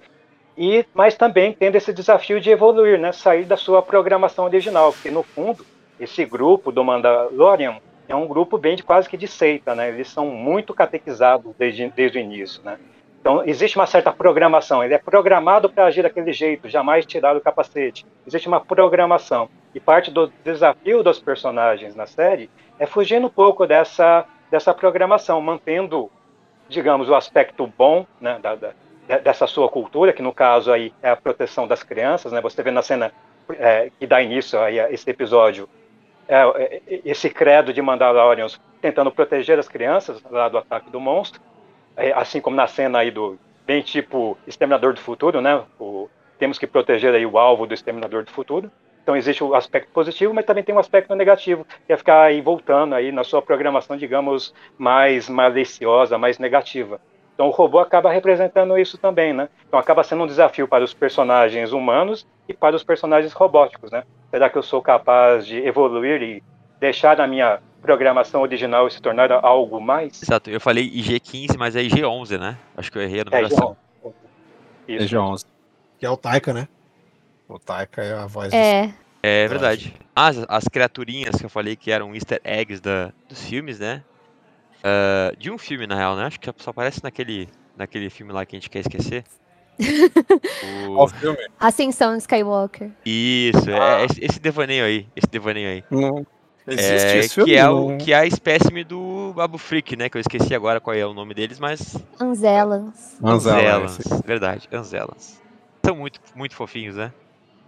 e 0.58 0.86
mas 0.94 1.16
também 1.16 1.54
tendo 1.54 1.76
esse 1.76 1.94
desafio 1.94 2.40
de 2.40 2.50
evoluir, 2.50 3.00
né, 3.00 3.12
sair 3.12 3.46
da 3.46 3.58
sua 3.58 3.82
programação 3.82 4.46
original, 4.46 4.92
porque 4.92 5.10
no 5.10 5.24
fundo 5.24 5.66
esse 6.00 6.26
grupo 6.26 6.72
do 6.72 6.84
Mandalorian 6.84 7.78
é 8.08 8.16
um 8.16 8.28
grupo 8.28 8.58
bem 8.58 8.76
de 8.76 8.84
quase 8.84 9.10
que 9.10 9.18
de 9.18 9.28
seita, 9.28 9.74
né? 9.74 9.90
Eles 9.90 10.10
são 10.10 10.28
muito 10.28 10.74
catequizados 10.74 11.54
desde, 11.58 11.90
desde 11.90 12.18
o 12.18 12.22
início, 12.22 12.62
né? 12.64 12.78
Então, 13.24 13.42
existe 13.46 13.78
uma 13.78 13.88
certa 13.88 14.12
programação. 14.12 14.84
Ele 14.84 14.94
é 14.94 14.98
programado 14.98 15.70
para 15.70 15.86
agir 15.86 16.04
daquele 16.04 16.34
jeito, 16.34 16.68
jamais 16.68 17.06
tirar 17.06 17.38
o 17.38 17.40
capacete. 17.40 18.06
Existe 18.28 18.50
uma 18.50 18.60
programação. 18.60 19.48
E 19.74 19.80
parte 19.80 20.12
do 20.12 20.30
desafio 20.44 21.02
dos 21.02 21.20
personagens 21.20 21.96
na 21.96 22.06
série 22.06 22.50
é 22.78 22.86
fugir 22.86 23.24
um 23.24 23.30
pouco 23.30 23.66
dessa, 23.66 24.26
dessa 24.52 24.74
programação, 24.74 25.40
mantendo, 25.40 26.12
digamos, 26.68 27.08
o 27.08 27.16
aspecto 27.16 27.66
bom 27.66 28.06
né, 28.20 28.40
da, 28.42 28.56
da, 28.56 28.74
dessa 29.24 29.48
sua 29.48 29.70
cultura, 29.70 30.12
que 30.12 30.22
no 30.22 30.34
caso 30.34 30.70
aí 30.70 30.94
é 31.02 31.10
a 31.10 31.16
proteção 31.16 31.66
das 31.66 31.82
crianças. 31.82 32.34
Né? 32.34 32.42
Você 32.42 32.62
vê 32.62 32.72
na 32.72 32.82
cena 32.82 33.14
é, 33.52 33.90
que 33.98 34.06
dá 34.06 34.22
início 34.22 34.60
a 34.60 34.70
esse 34.92 35.10
episódio 35.10 35.70
é, 36.34 36.82
é, 36.88 37.02
esse 37.06 37.30
credo 37.30 37.72
de 37.72 37.82
Mandalorians 37.82 38.60
tentando 38.82 39.12
proteger 39.12 39.60
as 39.60 39.68
crianças 39.68 40.22
lá 40.32 40.50
do 40.50 40.58
ataque 40.58 40.90
do 40.90 41.00
monstro, 41.00 41.40
é, 41.96 42.12
assim 42.14 42.42
como 42.42 42.56
na 42.56 42.66
cena 42.66 43.00
aí 43.00 43.12
do 43.12 43.38
bem 43.66 43.82
tipo 43.84 44.36
Exterminador 44.48 44.94
do 44.94 45.00
Futuro, 45.00 45.40
né? 45.42 45.64
O, 45.80 46.10
temos 46.40 46.58
que 46.58 46.66
proteger 46.66 47.14
aí 47.14 47.26
o 47.26 47.38
alvo 47.38 47.68
do 47.68 47.74
Exterminador 47.74 48.24
do 48.24 48.32
Futuro. 48.32 48.72
Então 49.04 49.16
existe 49.16 49.44
o 49.44 49.54
aspecto 49.54 49.92
positivo, 49.92 50.34
mas 50.34 50.46
também 50.46 50.64
tem 50.64 50.74
um 50.74 50.80
aspecto 50.80 51.14
negativo, 51.14 51.66
que 51.86 51.94
é 51.94 51.98
ficar 51.98 52.24
aí 52.24 52.42
voltando 52.42 52.96
aí 52.96 53.12
na 53.12 53.24
sua 53.24 53.42
programação, 53.42 53.96
digamos, 53.96 54.56
mais 54.78 55.30
maliciosa, 55.30 56.18
mais 56.18 56.40
negativa. 56.40 57.00
Então 57.36 57.48
o 57.48 57.52
robô 57.52 57.80
acaba 57.80 58.12
representando 58.12 58.78
isso 58.78 58.98
também, 58.98 59.34
né? 59.34 59.50
Então 59.68 59.80
acaba 59.80 60.04
sendo 60.04 60.24
um 60.24 60.28
desafio 60.28 60.68
para 60.68 60.84
os 60.84 60.94
personagens 60.94 61.74
humanos 61.74 62.26
e 62.48 62.54
para 62.54 62.76
os 62.76 62.84
personagens 62.84 63.34
robóticos, 63.34 63.92
né? 63.92 64.04
Será 64.34 64.50
que 64.50 64.58
eu 64.58 64.64
sou 64.64 64.82
capaz 64.82 65.46
de 65.46 65.58
evoluir 65.58 66.24
e 66.24 66.44
deixar 66.80 67.22
a 67.22 67.28
minha 67.28 67.62
programação 67.84 68.42
original 68.42 68.90
se 68.90 69.00
tornar 69.00 69.32
algo 69.32 69.80
mais? 69.80 70.24
Exato, 70.24 70.50
eu 70.50 70.60
falei 70.60 70.90
IG15, 70.90 71.56
mas 71.56 71.76
é 71.76 71.84
IG11, 71.84 72.40
né? 72.40 72.58
Acho 72.76 72.92
que 72.92 72.98
eu 72.98 73.04
errei 73.04 73.22
a 73.22 73.26
numeração. 73.26 73.78
É 74.88 74.94
IG11. 74.94 75.08
IG11. 75.08 75.46
Que 76.00 76.06
é 76.08 76.10
o 76.10 76.18
Taika, 76.18 76.52
né? 76.52 76.68
O 77.48 77.60
Taika 77.60 78.02
é 78.02 78.16
a 78.16 78.26
voz 78.26 78.52
É. 78.52 78.88
Do... 78.88 78.94
É 79.22 79.48
verdade. 79.48 79.96
As, 80.16 80.44
as 80.50 80.68
criaturinhas 80.68 81.36
que 81.36 81.46
eu 81.46 81.50
falei 81.50 81.76
que 81.76 81.92
eram 81.92 82.16
easter 82.16 82.42
eggs 82.44 82.82
da, 82.82 83.14
dos 83.30 83.46
filmes, 83.46 83.78
né? 83.78 84.04
Uh, 84.80 85.38
de 85.38 85.52
um 85.52 85.60
filme, 85.60 85.86
na 85.86 85.94
real, 85.94 86.16
né? 86.16 86.26
Acho 86.26 86.40
que 86.40 86.52
só 86.58 86.72
aparece 86.72 87.04
naquele, 87.04 87.48
naquele 87.78 88.10
filme 88.10 88.34
lá 88.34 88.48
que 88.48 88.56
a 88.56 88.60
gente 88.60 88.72
quer 88.72 88.80
esquecer. 88.80 89.24
O... 89.80 90.96
Qual 90.96 91.08
filme? 91.10 91.38
Ascensão 91.60 92.16
Skywalker. 92.18 92.92
Isso, 93.06 93.70
é, 93.70 93.80
ah. 93.80 94.02
é 94.02 94.26
esse 94.26 94.40
devaneio 94.40 94.86
aí. 94.86 95.08
Esse 95.16 95.28
devaneio 95.28 95.70
aí. 95.70 95.84
Não. 95.90 96.26
Existe 96.66 96.92
é, 96.92 97.18
esse 97.20 97.36
filme? 97.36 97.52
Que 97.52 97.58
é, 97.58 97.70
o, 97.70 97.98
que 97.98 98.14
é 98.14 98.16
a 98.18 98.26
espécime 98.26 98.84
do 98.84 99.34
Babu 99.36 99.58
Freak, 99.58 99.98
né? 99.98 100.08
Que 100.08 100.18
eu 100.18 100.22
esqueci 100.22 100.56
agora 100.56 100.80
qual 100.80 100.96
é 100.96 101.06
o 101.06 101.14
nome 101.14 101.34
deles, 101.34 101.60
mas. 101.60 101.98
Anzelans. 102.20 103.18
Anzelans, 103.22 104.00
verdade, 104.26 104.70
Anzelans. 104.72 105.42
São 105.86 105.96
muito, 105.96 106.20
muito 106.34 106.56
fofinhos, 106.56 106.96
né? 106.96 107.12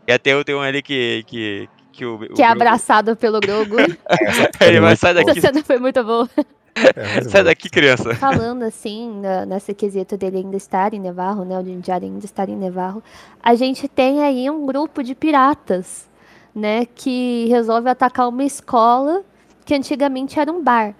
E 0.07 0.13
até 0.13 0.41
tem 0.43 0.55
um 0.55 0.61
ali 0.61 0.81
que, 0.81 1.23
que, 1.27 1.69
que 1.91 2.05
o. 2.05 2.19
Que 2.19 2.41
o 2.41 2.45
é 2.45 2.47
abraçado 2.47 3.15
pelo 3.17 3.39
Grogu. 3.41 3.75
Ele 4.61 4.79
vai 4.79 4.95
sair 4.95 5.15
daqui. 5.15 5.31
Essa 5.31 5.41
cena 5.41 5.63
foi 5.63 5.77
muito 5.77 6.01
boa. 6.03 6.29
É, 6.95 7.21
Sai 7.23 7.43
daqui, 7.43 7.69
criança. 7.69 8.13
Falando 8.15 8.63
assim, 8.63 9.19
na, 9.19 9.45
nesse 9.45 9.73
quesito 9.73 10.17
dele 10.17 10.37
ainda 10.37 10.57
estar 10.57 10.93
em 10.93 10.99
Nevarro, 10.99 11.43
né? 11.43 11.57
O 11.57 11.63
Jinjar 11.63 12.03
ainda 12.03 12.25
estar 12.25 12.49
em 12.49 12.55
Nevarro, 12.55 13.03
a 13.41 13.55
gente 13.55 13.87
tem 13.87 14.21
aí 14.21 14.49
um 14.49 14.65
grupo 14.65 15.01
de 15.03 15.15
piratas, 15.15 16.07
né? 16.53 16.85
Que 16.85 17.47
resolve 17.47 17.89
atacar 17.89 18.27
uma 18.27 18.43
escola 18.43 19.23
que 19.65 19.73
antigamente 19.73 20.39
era 20.39 20.51
um 20.51 20.61
bar. 20.61 20.93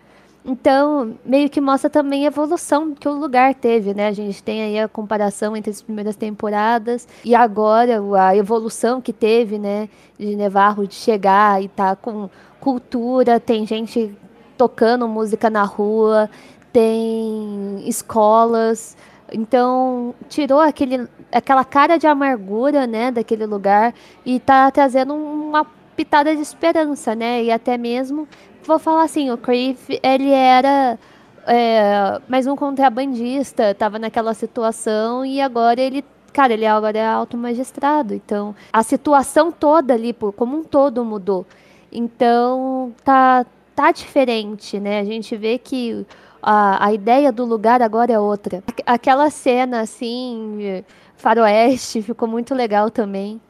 Então, 0.48 1.16
meio 1.26 1.50
que 1.50 1.60
mostra 1.60 1.90
também 1.90 2.24
a 2.24 2.28
evolução 2.28 2.94
que 2.94 3.08
o 3.08 3.14
lugar 3.14 3.56
teve, 3.56 3.94
né? 3.94 4.08
A 4.08 4.14
gente 4.14 4.44
tem 4.44 4.62
aí 4.62 4.80
a 4.80 4.88
comparação 4.88 5.58
entre 5.58 5.72
as 5.72 5.82
primeiras 5.82 6.16
temporadas 6.16 7.08
e 7.24 7.34
agora 7.34 8.00
a 8.20 8.36
evolução 8.38 9.02
que 9.02 9.12
teve, 9.12 9.58
né? 9.58 9.90
De 10.20 10.36
Nevarro 10.36 10.88
de 10.88 10.94
chegar 10.94 11.64
e 11.64 11.68
tá 11.68 11.96
com 11.96 12.30
cultura, 12.60 13.40
tem 13.40 13.66
gente 13.66 14.16
tocando 14.58 15.08
música 15.08 15.50
na 15.50 15.64
rua, 15.64 16.30
tem 16.72 17.82
escolas. 17.88 18.98
Então, 19.32 20.14
tirou 20.30 20.60
aquele, 20.60 21.08
aquela 21.32 21.64
cara 21.64 21.98
de 21.98 22.06
amargura, 22.06 22.86
né, 22.86 23.12
daquele 23.12 23.46
lugar 23.46 23.94
e 24.26 24.40
tá 24.40 24.70
trazendo 24.70 25.14
uma 25.16 25.66
pitada 25.96 26.36
de 26.36 26.42
esperança, 26.42 27.16
né? 27.16 27.44
E 27.44 27.52
até 27.52 27.78
mesmo, 27.78 28.28
vou 28.64 28.78
falar 28.78 29.04
assim, 29.04 29.32
o 29.32 29.38
Crave, 29.38 30.00
ele 30.04 30.30
era 30.30 31.00
é, 31.48 32.20
mais 32.28 32.48
um 32.48 32.56
contrabandista, 32.56 33.74
tava 33.74 33.98
naquela 33.98 34.34
situação 34.34 35.26
e 35.26 35.40
agora 35.40 35.80
ele, 35.80 36.04
cara, 36.34 36.54
ele 36.54 36.66
agora 36.66 36.98
é 36.98 37.06
alto 37.06 37.38
magistrado. 37.38 38.14
Então, 38.14 38.56
a 38.72 38.84
situação 38.84 39.52
toda 39.52 39.94
ali, 39.94 40.14
como 40.36 40.58
um 40.58 40.64
todo, 40.64 41.06
mudou. 41.06 41.46
Então, 41.92 42.94
tá, 43.04 43.46
tá 43.76 43.92
diferente, 43.92 44.80
né? 44.80 45.00
A 45.00 45.04
gente 45.04 45.36
vê 45.36 45.58
que 45.58 46.06
a, 46.42 46.86
a 46.86 46.94
ideia 46.94 47.32
do 47.32 47.44
lugar 47.44 47.82
agora 47.82 48.14
é 48.14 48.20
outra. 48.20 48.64
Aquela 48.86 49.30
cena, 49.30 49.82
assim, 49.82 50.84
faroeste, 51.18 52.02
ficou 52.02 52.28
muito 52.28 52.54
legal 52.54 52.90
também. 52.90 53.42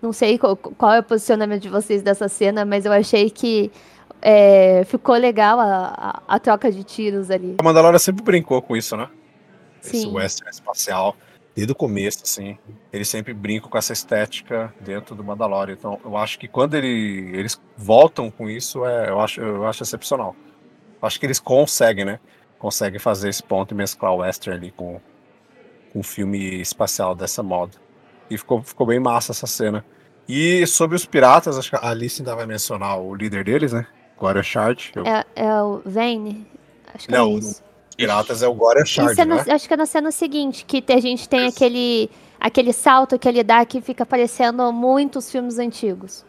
Não 0.00 0.12
sei 0.12 0.38
qual, 0.38 0.56
qual 0.56 0.94
é 0.94 1.00
o 1.00 1.02
posicionamento 1.02 1.62
de 1.62 1.68
vocês 1.68 2.02
dessa 2.02 2.28
cena, 2.28 2.64
mas 2.64 2.86
eu 2.86 2.92
achei 2.92 3.30
que 3.30 3.70
é, 4.22 4.84
ficou 4.84 5.16
legal 5.16 5.58
a, 5.60 6.22
a, 6.26 6.36
a, 6.36 6.38
troca 6.38 6.70
de 6.70 6.82
tiros 6.84 7.30
ali. 7.30 7.56
A 7.58 7.62
Mandalorian 7.62 7.98
sempre 7.98 8.22
brincou 8.22 8.60
com 8.62 8.76
isso, 8.76 8.96
né? 8.96 9.08
Sim. 9.80 9.98
Esse 9.98 10.08
western 10.08 10.50
espacial 10.50 11.16
desde 11.58 11.72
o 11.72 11.74
começo, 11.74 12.20
assim. 12.22 12.56
Eles 12.92 13.08
sempre 13.08 13.34
brincam 13.34 13.68
com 13.68 13.76
essa 13.76 13.92
estética 13.92 14.72
dentro 14.80 15.16
do 15.16 15.24
Mandalorian. 15.24 15.74
Então, 15.74 15.98
eu 16.04 16.16
acho 16.16 16.38
que 16.38 16.46
quando 16.46 16.74
ele, 16.74 17.32
eles 17.34 17.60
voltam 17.76 18.30
com 18.30 18.48
isso, 18.48 18.86
é, 18.86 19.10
eu, 19.10 19.20
acho, 19.20 19.40
eu 19.40 19.66
acho 19.66 19.82
excepcional. 19.82 20.36
Eu 21.02 21.06
acho 21.06 21.18
que 21.18 21.26
eles 21.26 21.40
conseguem, 21.40 22.04
né? 22.04 22.20
Conseguem 22.60 23.00
fazer 23.00 23.28
esse 23.28 23.42
ponto 23.42 23.74
e 23.74 23.76
mesclar 23.76 24.12
o 24.12 24.18
western 24.18 24.56
ali 24.56 24.70
com, 24.70 25.00
com 25.92 25.98
um 25.98 26.02
filme 26.02 26.60
espacial 26.60 27.16
dessa 27.16 27.42
moda. 27.42 27.72
E 28.30 28.38
ficou, 28.38 28.62
ficou 28.62 28.86
bem 28.86 29.00
massa 29.00 29.32
essa 29.32 29.46
cena. 29.48 29.84
E 30.28 30.64
sobre 30.64 30.94
os 30.94 31.04
piratas, 31.06 31.58
acho 31.58 31.70
que 31.70 31.76
a 31.76 31.90
Alice 31.90 32.20
ainda 32.20 32.36
vai 32.36 32.46
mencionar 32.46 33.00
o 33.00 33.12
líder 33.16 33.42
deles, 33.42 33.72
né? 33.72 33.84
Glória 34.16 34.44
Shard. 34.44 34.92
Eu... 34.94 35.04
É, 35.04 35.24
é 35.34 35.60
o 35.60 35.82
Vane? 35.84 36.46
Acho 36.94 37.06
que 37.06 37.12
Não, 37.12 37.32
é 37.32 37.38
isso. 37.38 37.67
Piratas 38.02 38.42
é 38.44 38.48
o 38.48 38.54
Goran 38.54 38.84
Shard, 38.84 39.10
Isso 39.12 39.20
é 39.20 39.24
na- 39.24 39.44
né? 39.44 39.52
acho 39.52 39.66
que 39.66 39.74
é 39.74 39.76
na 39.76 39.84
cena 39.86 40.12
seguinte, 40.12 40.64
que 40.64 40.82
a 40.92 41.00
gente 41.00 41.28
tem 41.28 41.48
aquele, 41.48 42.08
aquele 42.38 42.72
salto 42.72 43.18
que 43.18 43.28
ele 43.28 43.42
dá 43.42 43.64
que 43.66 43.80
fica 43.80 44.06
parecendo 44.06 44.72
muitos 44.72 45.30
filmes 45.30 45.58
antigos. 45.58 46.24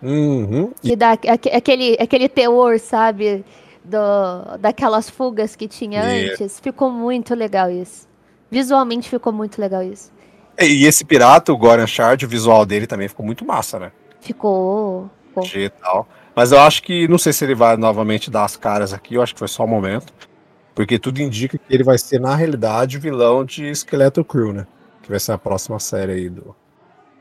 Uhum. 0.00 0.72
Que 0.80 0.94
dá 0.94 1.12
aque- 1.12 1.50
aquele, 1.50 1.96
aquele 2.00 2.28
teor, 2.28 2.78
sabe? 2.78 3.44
Do, 3.84 4.58
daquelas 4.60 5.10
fugas 5.10 5.56
que 5.56 5.66
tinha 5.66 6.00
Isso. 6.22 6.42
antes. 6.44 6.60
Ficou 6.60 6.88
muito 6.90 7.34
legal 7.34 7.68
isso. 7.70 8.06
Visualmente 8.50 9.08
ficou 9.08 9.32
muito 9.32 9.60
legal 9.60 9.82
isso. 9.82 10.12
E 10.60 10.84
esse 10.84 11.04
pirata, 11.04 11.52
o 11.52 11.56
Goran 11.56 11.86
Shard, 11.86 12.24
o 12.24 12.28
visual 12.28 12.64
dele 12.64 12.86
também 12.86 13.08
ficou 13.08 13.24
muito 13.26 13.44
massa, 13.44 13.78
né? 13.78 13.92
Ficou. 14.20 15.10
ficou. 15.42 16.06
Mas 16.34 16.52
eu 16.52 16.60
acho 16.60 16.82
que, 16.82 17.08
não 17.08 17.18
sei 17.18 17.32
se 17.32 17.44
ele 17.44 17.54
vai 17.54 17.76
novamente 17.76 18.30
dar 18.30 18.44
as 18.44 18.56
caras 18.56 18.92
aqui, 18.92 19.14
eu 19.14 19.22
acho 19.22 19.32
que 19.34 19.38
foi 19.40 19.48
só 19.48 19.64
um 19.64 19.68
momento. 19.68 20.12
Porque 20.78 20.96
tudo 20.96 21.20
indica 21.20 21.58
que 21.58 21.74
ele 21.74 21.82
vai 21.82 21.98
ser, 21.98 22.20
na 22.20 22.36
realidade, 22.36 22.98
o 22.98 23.00
vilão 23.00 23.44
de 23.44 23.68
Skeleton 23.74 24.22
Crew, 24.22 24.52
né? 24.52 24.64
Que 25.02 25.10
vai 25.10 25.18
ser 25.18 25.32
a 25.32 25.38
próxima 25.38 25.80
série 25.80 26.12
aí 26.12 26.28
do, 26.28 26.54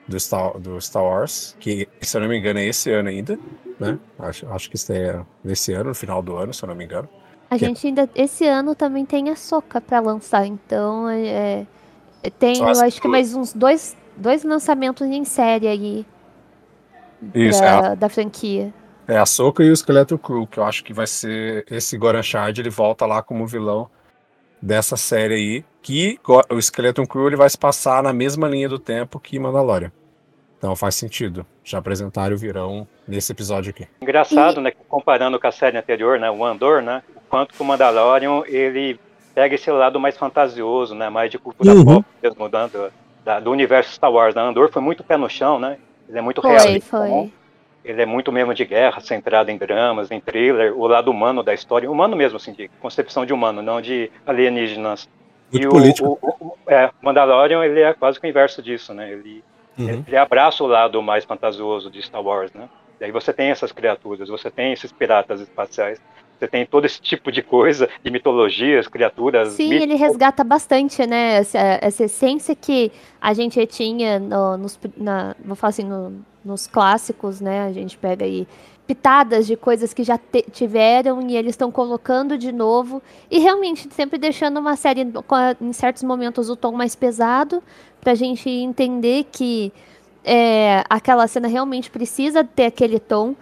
do, 0.07 0.19
Star, 0.19 0.59
do 0.59 0.79
Star 0.79 1.03
Wars. 1.03 1.57
Que, 1.59 1.89
se 1.99 2.15
eu 2.15 2.21
não 2.21 2.27
me 2.27 2.37
engano, 2.37 2.59
é 2.59 2.67
esse 2.67 2.91
ano 2.91 3.09
ainda, 3.09 3.39
né? 3.79 3.97
Acho, 4.19 4.47
acho 4.49 4.69
que 4.69 4.75
isso 4.75 4.93
é 4.93 5.25
nesse 5.43 5.73
ano, 5.73 5.85
no 5.89 5.95
final 5.95 6.21
do 6.21 6.35
ano, 6.37 6.53
se 6.53 6.63
eu 6.63 6.67
não 6.67 6.75
me 6.75 6.85
engano. 6.85 7.09
A 7.49 7.57
Que- 7.57 7.65
gente 7.65 7.87
ainda. 7.87 8.07
Esse 8.13 8.45
ano 8.45 8.75
também 8.75 9.07
tem 9.07 9.27
a 9.31 9.35
Soca 9.35 9.81
pra 9.81 9.99
lançar. 10.01 10.45
Então, 10.45 11.09
é, 11.09 11.65
é- 12.21 12.29
tem, 12.29 12.53
Só 12.57 12.71
eu 12.71 12.79
acho 12.81 13.01
que 13.01 13.07
mais 13.07 13.33
uns 13.33 13.53
dois, 13.53 13.97
dois 14.15 14.43
lançamentos 14.43 15.07
em 15.07 15.25
série 15.25 15.67
aí. 15.67 16.05
Isso, 17.33 17.59
da, 17.59 17.95
da 17.95 18.07
franquia. 18.07 18.71
É 19.07 19.17
a 19.17 19.25
Soca 19.25 19.63
e 19.63 19.69
o 19.69 19.73
Skeleton 19.75 20.17
Crew, 20.17 20.45
que 20.47 20.57
eu 20.59 20.63
acho 20.63 20.83
que 20.83 20.91
vai 20.93 21.07
ser 21.07 21.65
esse 21.71 21.97
Goran 21.97 22.21
Shard, 22.21 22.59
ele 22.59 22.69
volta 22.69 23.05
lá 23.05 23.21
como 23.23 23.47
vilão 23.47 23.89
dessa 24.61 24.97
série 24.97 25.33
aí, 25.33 25.65
que 25.81 26.19
o 26.49 26.59
Skeleton 26.61 27.05
Crew 27.05 27.27
ele 27.27 27.35
vai 27.37 27.49
se 27.49 27.57
passar 27.57 28.03
na 28.03 28.11
mesma 28.11 28.47
linha 28.49 28.67
do 28.67 28.77
tempo 28.77 29.19
que 29.19 29.39
Mandalorian. 29.39 29.91
Então 30.57 30.75
faz 30.75 30.95
sentido. 30.95 31.45
Já 31.63 31.77
apresentaram 31.77 32.35
o 32.35 32.37
virão 32.37 32.87
nesse 33.07 33.31
episódio 33.31 33.69
aqui. 33.69 33.87
Engraçado, 34.01 34.59
né? 34.59 34.71
que 34.71 34.77
Comparando 34.89 35.39
com 35.39 35.47
a 35.47 35.51
série 35.51 35.77
anterior, 35.77 36.19
né? 36.19 36.29
O 36.31 36.43
Andor, 36.43 36.81
né? 36.81 37.03
O 37.15 37.19
quanto 37.29 37.53
que 37.53 37.61
o 37.61 37.65
Mandalorian 37.65 38.41
ele 38.47 38.99
pega 39.35 39.53
esse 39.53 39.69
lado 39.69 39.99
mais 39.99 40.17
fantasioso, 40.17 40.95
né? 40.95 41.09
Mais 41.09 41.29
de 41.29 41.37
cultura 41.37 41.71
Uhum. 41.73 41.85
pop 41.85 42.05
mesmo, 42.23 42.49
do, 42.49 43.41
do 43.43 43.51
universo 43.51 43.93
Star 43.93 44.11
Wars. 44.11 44.33
Né? 44.33 44.41
Andor 44.41 44.71
foi 44.71 44.81
muito 44.81 45.03
pé 45.03 45.15
no 45.15 45.29
chão, 45.29 45.59
né? 45.59 45.77
Ele 46.09 46.17
é 46.17 46.21
muito 46.21 46.41
Foi, 46.41 46.51
realista. 46.51 46.99
né? 46.99 47.09
foi. 47.09 47.33
Ele 47.87 48.01
é 48.01 48.05
muito 48.05 48.31
mesmo 48.31 48.53
de 48.53 48.65
guerra, 48.65 48.99
centrado 48.99 49.49
em 49.49 49.57
dramas, 49.57 50.11
em 50.11 50.19
thriller, 50.19 50.77
o 50.77 50.85
lado 50.87 51.09
humano 51.09 51.41
da 51.41 51.53
história, 51.53 51.89
humano 51.89 52.15
mesmo, 52.15 52.35
assim, 52.35 52.51
de 52.51 52.67
concepção 52.81 53.25
de 53.25 53.33
humano, 53.33 53.61
não 53.61 53.79
de 53.79 54.11
alienígenas. 54.25 55.07
Muito 55.51 55.65
e 55.65 55.69
político. 55.69 56.19
O, 56.21 56.45
o, 56.45 56.57
é, 56.67 56.87
o 56.87 57.05
Mandalorian, 57.05 57.63
ele 57.63 57.79
é 57.81 57.93
quase 57.93 58.19
que 58.19 58.27
o 58.27 58.29
inverso 58.29 58.61
disso, 58.61 58.93
né? 58.93 59.11
Ele, 59.11 59.43
Uhum. 59.77 60.03
ele 60.07 60.17
abraça 60.17 60.63
o 60.63 60.67
lado 60.67 61.01
mais 61.03 61.23
fantasioso 61.23 61.91
de 61.91 62.01
Star 62.01 62.21
Wars, 62.21 62.51
né? 62.51 62.67
E 62.99 63.05
aí 63.05 63.11
você 63.11 63.31
tem 63.31 63.51
essas 63.51 63.71
criaturas, 63.71 64.27
você 64.27 64.49
tem 64.49 64.73
esses 64.73 64.91
piratas 64.91 65.39
espaciais, 65.39 66.01
você 66.39 66.47
tem 66.47 66.65
todo 66.65 66.85
esse 66.85 67.01
tipo 67.01 67.31
de 67.31 67.41
coisa, 67.41 67.89
de 68.03 68.11
mitologias, 68.11 68.87
criaturas. 68.87 69.49
Sim, 69.53 69.69
mitos. 69.69 69.83
ele 69.83 69.95
resgata 69.95 70.43
bastante, 70.43 71.05
né? 71.07 71.37
Essa, 71.37 71.57
essa 71.81 72.03
essência 72.03 72.55
que 72.55 72.91
a 73.21 73.33
gente 73.33 73.65
tinha 73.65 74.19
no- 74.19 74.57
nos, 74.57 74.79
na, 74.95 75.35
vou 75.43 75.55
falar 75.55 75.69
assim, 75.69 75.83
no- 75.83 76.13
nos 76.45 76.67
clássicos, 76.67 77.41
né? 77.41 77.63
A 77.65 77.71
gente 77.73 77.97
pega 77.97 78.23
aí 78.25 78.47
pitadas 78.85 79.45
de 79.45 79.57
coisas 79.57 79.93
que 79.93 80.01
já 80.03 80.17
te- 80.17 80.45
tiveram 80.51 81.21
e 81.27 81.35
eles 81.35 81.51
estão 81.51 81.69
colocando 81.69 82.37
de 82.37 82.53
novo 82.53 83.01
e 83.29 83.37
realmente 83.39 83.89
sempre 83.93 84.17
deixando 84.17 84.59
uma 84.61 84.77
série 84.77 85.01
a- 85.01 85.55
em 85.59 85.73
certos 85.73 86.03
momentos 86.03 86.49
o 86.49 86.55
tom 86.55 86.71
mais 86.71 86.95
pesado 86.95 87.61
pra 87.99 88.15
gente 88.15 88.49
entender 88.49 89.25
que 89.29 89.73
é, 90.23 90.83
aquela 90.89 91.27
cena 91.27 91.47
realmente 91.49 91.89
precisa 91.91 92.43
ter 92.45 92.65
aquele 92.67 92.99
tom, 92.99 93.35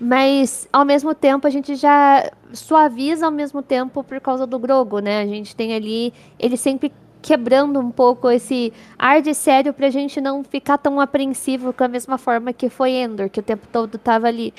mas 0.00 0.68
ao 0.72 0.84
mesmo 0.84 1.14
tempo 1.14 1.46
a 1.46 1.50
gente 1.50 1.74
já 1.76 2.30
suaviza 2.52 3.26
ao 3.26 3.32
mesmo 3.32 3.62
tempo 3.62 4.02
por 4.02 4.20
causa 4.20 4.46
do 4.46 4.58
Grogo, 4.58 4.98
né? 4.98 5.20
A 5.20 5.26
gente 5.26 5.54
tem 5.54 5.74
ali 5.74 6.12
ele 6.38 6.56
sempre 6.56 6.92
quebrando 7.20 7.78
um 7.78 7.90
pouco 7.90 8.28
esse 8.30 8.72
ar 8.98 9.22
de 9.22 9.32
sério 9.32 9.72
pra 9.72 9.90
gente 9.90 10.20
não 10.20 10.42
ficar 10.42 10.76
tão 10.78 11.00
apreensivo 11.00 11.72
com 11.72 11.84
a 11.84 11.88
mesma 11.88 12.18
forma 12.18 12.52
que 12.52 12.68
foi 12.68 12.92
Endor, 12.92 13.30
que 13.30 13.40
o 13.40 13.42
tempo 13.42 13.66
todo 13.72 13.96
tava 13.96 14.26
ali 14.26 14.52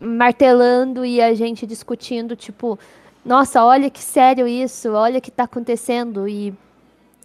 martelando 0.00 1.04
e 1.04 1.20
a 1.20 1.34
gente 1.34 1.66
discutindo, 1.66 2.36
tipo, 2.36 2.78
nossa, 3.24 3.64
olha 3.64 3.90
que 3.90 4.02
sério 4.02 4.46
isso, 4.46 4.90
olha 4.92 5.18
o 5.18 5.22
que 5.22 5.30
tá 5.30 5.44
acontecendo 5.44 6.28
e 6.28 6.54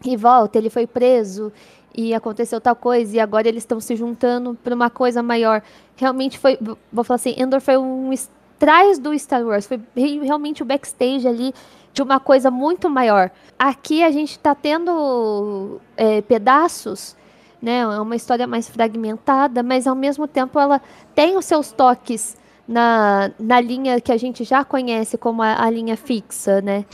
e 0.05 0.15
volta, 0.15 0.57
ele 0.57 0.69
foi 0.69 0.87
preso 0.87 1.51
e 1.95 2.13
aconteceu 2.13 2.61
tal 2.61 2.75
coisa 2.75 3.17
e 3.17 3.19
agora 3.19 3.47
eles 3.47 3.63
estão 3.63 3.79
se 3.79 3.95
juntando 3.95 4.57
para 4.63 4.73
uma 4.73 4.89
coisa 4.89 5.21
maior. 5.21 5.61
Realmente 5.97 6.37
foi, 6.39 6.57
vou 6.91 7.03
falar 7.03 7.15
assim, 7.15 7.35
Endor 7.37 7.59
foi 7.59 7.77
um 7.77 8.13
trás 8.59 8.99
do 8.99 9.17
Star 9.17 9.43
Wars, 9.43 9.65
foi 9.65 9.79
re- 9.95 10.19
realmente 10.19 10.61
o 10.61 10.65
backstage 10.65 11.27
ali 11.27 11.53
de 11.93 12.01
uma 12.03 12.19
coisa 12.19 12.51
muito 12.51 12.89
maior. 12.89 13.31
Aqui 13.57 14.03
a 14.03 14.11
gente 14.11 14.31
está 14.31 14.53
tendo 14.53 15.79
é, 15.97 16.21
pedaços, 16.21 17.15
né? 17.61 17.79
É 17.79 17.99
uma 17.99 18.15
história 18.15 18.45
mais 18.45 18.69
fragmentada, 18.69 19.63
mas 19.63 19.87
ao 19.87 19.95
mesmo 19.95 20.27
tempo 20.27 20.59
ela 20.59 20.81
tem 21.15 21.37
os 21.37 21.45
seus 21.45 21.71
toques 21.71 22.37
na, 22.67 23.31
na 23.39 23.59
linha 23.59 23.99
que 23.99 24.11
a 24.11 24.17
gente 24.17 24.43
já 24.43 24.63
conhece 24.63 25.17
como 25.17 25.41
a, 25.41 25.63
a 25.65 25.69
linha 25.69 25.97
fixa, 25.97 26.61
né? 26.61 26.85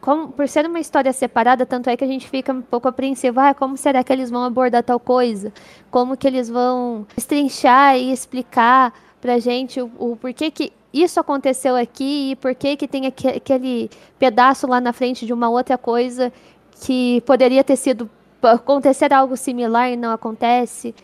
Como, 0.00 0.28
por 0.28 0.48
ser 0.48 0.64
uma 0.64 0.78
história 0.78 1.12
separada, 1.12 1.66
tanto 1.66 1.90
é 1.90 1.96
que 1.96 2.04
a 2.04 2.06
gente 2.06 2.28
fica 2.30 2.52
um 2.52 2.62
pouco 2.62 2.86
apreensivo. 2.86 3.40
Ah, 3.40 3.52
como 3.52 3.76
será 3.76 4.04
que 4.04 4.12
eles 4.12 4.30
vão 4.30 4.44
abordar 4.44 4.84
tal 4.84 5.00
coisa? 5.00 5.52
Como 5.90 6.16
que 6.16 6.26
eles 6.26 6.48
vão 6.48 7.04
estrinchar 7.16 7.96
e 7.96 8.12
explicar 8.12 8.94
pra 9.20 9.40
gente 9.40 9.80
o, 9.80 9.90
o 9.98 10.16
porquê 10.16 10.52
que 10.52 10.72
isso 10.92 11.20
aconteceu 11.20 11.76
aqui 11.76 12.30
e 12.32 12.36
por 12.36 12.54
que 12.54 12.76
que 12.76 12.88
tem 12.88 13.06
aque- 13.06 13.28
aquele 13.28 13.90
pedaço 14.18 14.66
lá 14.66 14.80
na 14.80 14.92
frente 14.92 15.26
de 15.26 15.32
uma 15.32 15.48
outra 15.48 15.76
coisa 15.76 16.32
que 16.80 17.20
poderia 17.22 17.62
ter 17.62 17.76
sido 17.76 18.08
acontecer 18.42 19.12
algo 19.12 19.36
similar 19.36 19.90
e 19.90 19.96
não 19.96 20.10
acontece. 20.10 20.94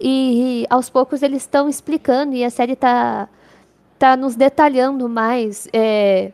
E, 0.00 0.66
aos 0.68 0.90
poucos 0.90 1.22
eles 1.22 1.42
estão 1.42 1.68
explicando 1.68 2.34
e 2.34 2.44
a 2.44 2.50
série 2.50 2.76
tá 2.76 3.28
tá 3.98 4.16
nos 4.16 4.34
detalhando 4.34 5.08
mais 5.08 5.68
é, 5.72 6.32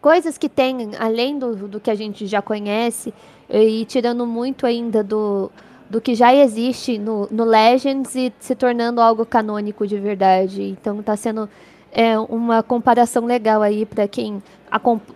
coisas 0.00 0.36
que 0.36 0.48
tem 0.48 0.90
além 0.98 1.38
do, 1.38 1.66
do 1.66 1.80
que 1.80 1.90
a 1.90 1.94
gente 1.94 2.26
já 2.26 2.42
conhece 2.42 3.14
e 3.48 3.84
tirando 3.86 4.26
muito 4.26 4.66
ainda 4.66 5.02
do, 5.02 5.50
do 5.88 6.00
que 6.00 6.14
já 6.14 6.34
existe 6.34 6.98
no, 6.98 7.26
no 7.30 7.44
Legends 7.44 8.14
e 8.14 8.32
se 8.38 8.54
tornando 8.54 9.00
algo 9.00 9.24
canônico 9.24 9.86
de 9.86 9.98
verdade. 9.98 10.62
Então 10.62 11.00
está 11.00 11.16
sendo 11.16 11.48
é, 11.92 12.18
uma 12.18 12.62
comparação 12.62 13.26
legal 13.26 13.60
aí 13.62 13.84
para 13.84 14.08
quem 14.08 14.42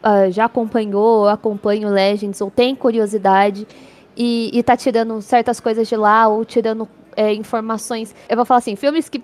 ah, 0.02 0.30
já 0.30 0.44
acompanhou, 0.44 1.26
acompanha 1.26 1.88
o 1.88 1.90
Legends 1.90 2.40
ou 2.40 2.50
tem 2.50 2.76
curiosidade 2.76 3.66
e, 4.14 4.50
e 4.52 4.62
tá 4.62 4.76
tirando 4.76 5.20
certas 5.22 5.58
coisas 5.58 5.88
de 5.88 5.96
lá 5.96 6.28
ou 6.28 6.44
tirando 6.44 6.86
é, 7.16 7.32
informações. 7.32 8.14
Eu 8.28 8.36
vou 8.36 8.44
falar 8.44 8.58
assim, 8.58 8.76
filmes 8.76 9.08
que, 9.08 9.22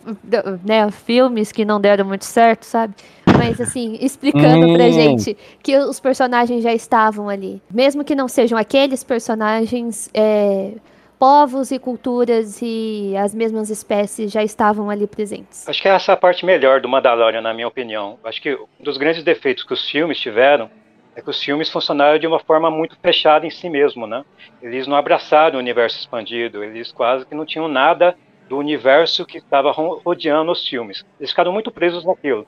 né, 0.65 0.91
filmes 0.91 1.53
que 1.53 1.65
não 1.65 1.79
deram 1.79 2.07
muito 2.07 2.25
certo, 2.25 2.65
sabe? 2.65 2.95
Mas 3.37 3.61
assim, 3.61 3.99
explicando 4.01 4.73
pra 4.73 4.87
Hum. 4.87 4.93
gente 4.93 5.37
que 5.63 5.77
os 5.77 6.01
personagens 6.01 6.63
já 6.63 6.73
estavam 6.73 7.29
ali. 7.29 7.61
Mesmo 7.73 8.03
que 8.03 8.15
não 8.15 8.29
sejam 8.29 8.59
aqueles 8.59 9.05
personagens, 9.05 10.09
é, 10.15 10.73
povos 11.23 11.71
e 11.71 11.79
culturas 11.79 12.59
e 12.61 13.15
as 13.17 13.33
mesmas 13.33 13.71
espécies 13.71 14.33
já 14.33 14.43
estavam 14.43 14.91
ali 14.91 15.07
presentes. 15.07 15.69
Acho 15.69 15.81
que 15.81 15.87
essa 15.89 16.11
é 16.11 16.15
a 16.15 16.17
parte 16.17 16.45
melhor 16.45 16.81
do 16.81 16.89
Mandalorian, 16.89 17.41
na 17.41 17.55
minha 17.55 17.69
opinião. 17.69 18.19
Acho 18.25 18.43
que 18.43 18.53
um 18.57 18.67
dos 18.81 18.97
grandes 18.97 19.23
defeitos 19.23 19.63
que 19.63 19.73
os 19.73 19.89
filmes 19.89 20.19
tiveram 20.19 20.69
é 21.15 21.23
que 21.23 21.31
os 21.31 21.41
filmes 21.41 21.71
funcionaram 21.71 22.19
de 22.19 22.27
uma 22.27 22.41
forma 22.41 22.73
muito 22.73 22.97
fechada 23.01 23.47
em 23.47 23.51
si 23.51 23.71
mesmo, 23.71 24.05
né? 24.05 24.25
Eles 24.61 24.89
não 24.89 24.97
abraçaram 24.97 25.55
o 25.55 25.61
universo 25.61 25.97
expandido, 25.97 26.65
eles 26.65 26.91
quase 26.91 27.25
que 27.25 27.37
não 27.37 27.47
tinham 27.47 27.69
nada 27.69 28.17
do 28.49 28.59
universo 28.59 29.25
que 29.25 29.39
estava 29.39 29.71
ro- 29.71 30.03
rodeando 30.05 30.51
os 30.51 30.67
filmes. 30.67 31.05
Eles 31.21 31.31
ficaram 31.31 31.53
muito 31.53 31.71
presos 31.71 32.05
naquilo. 32.05 32.45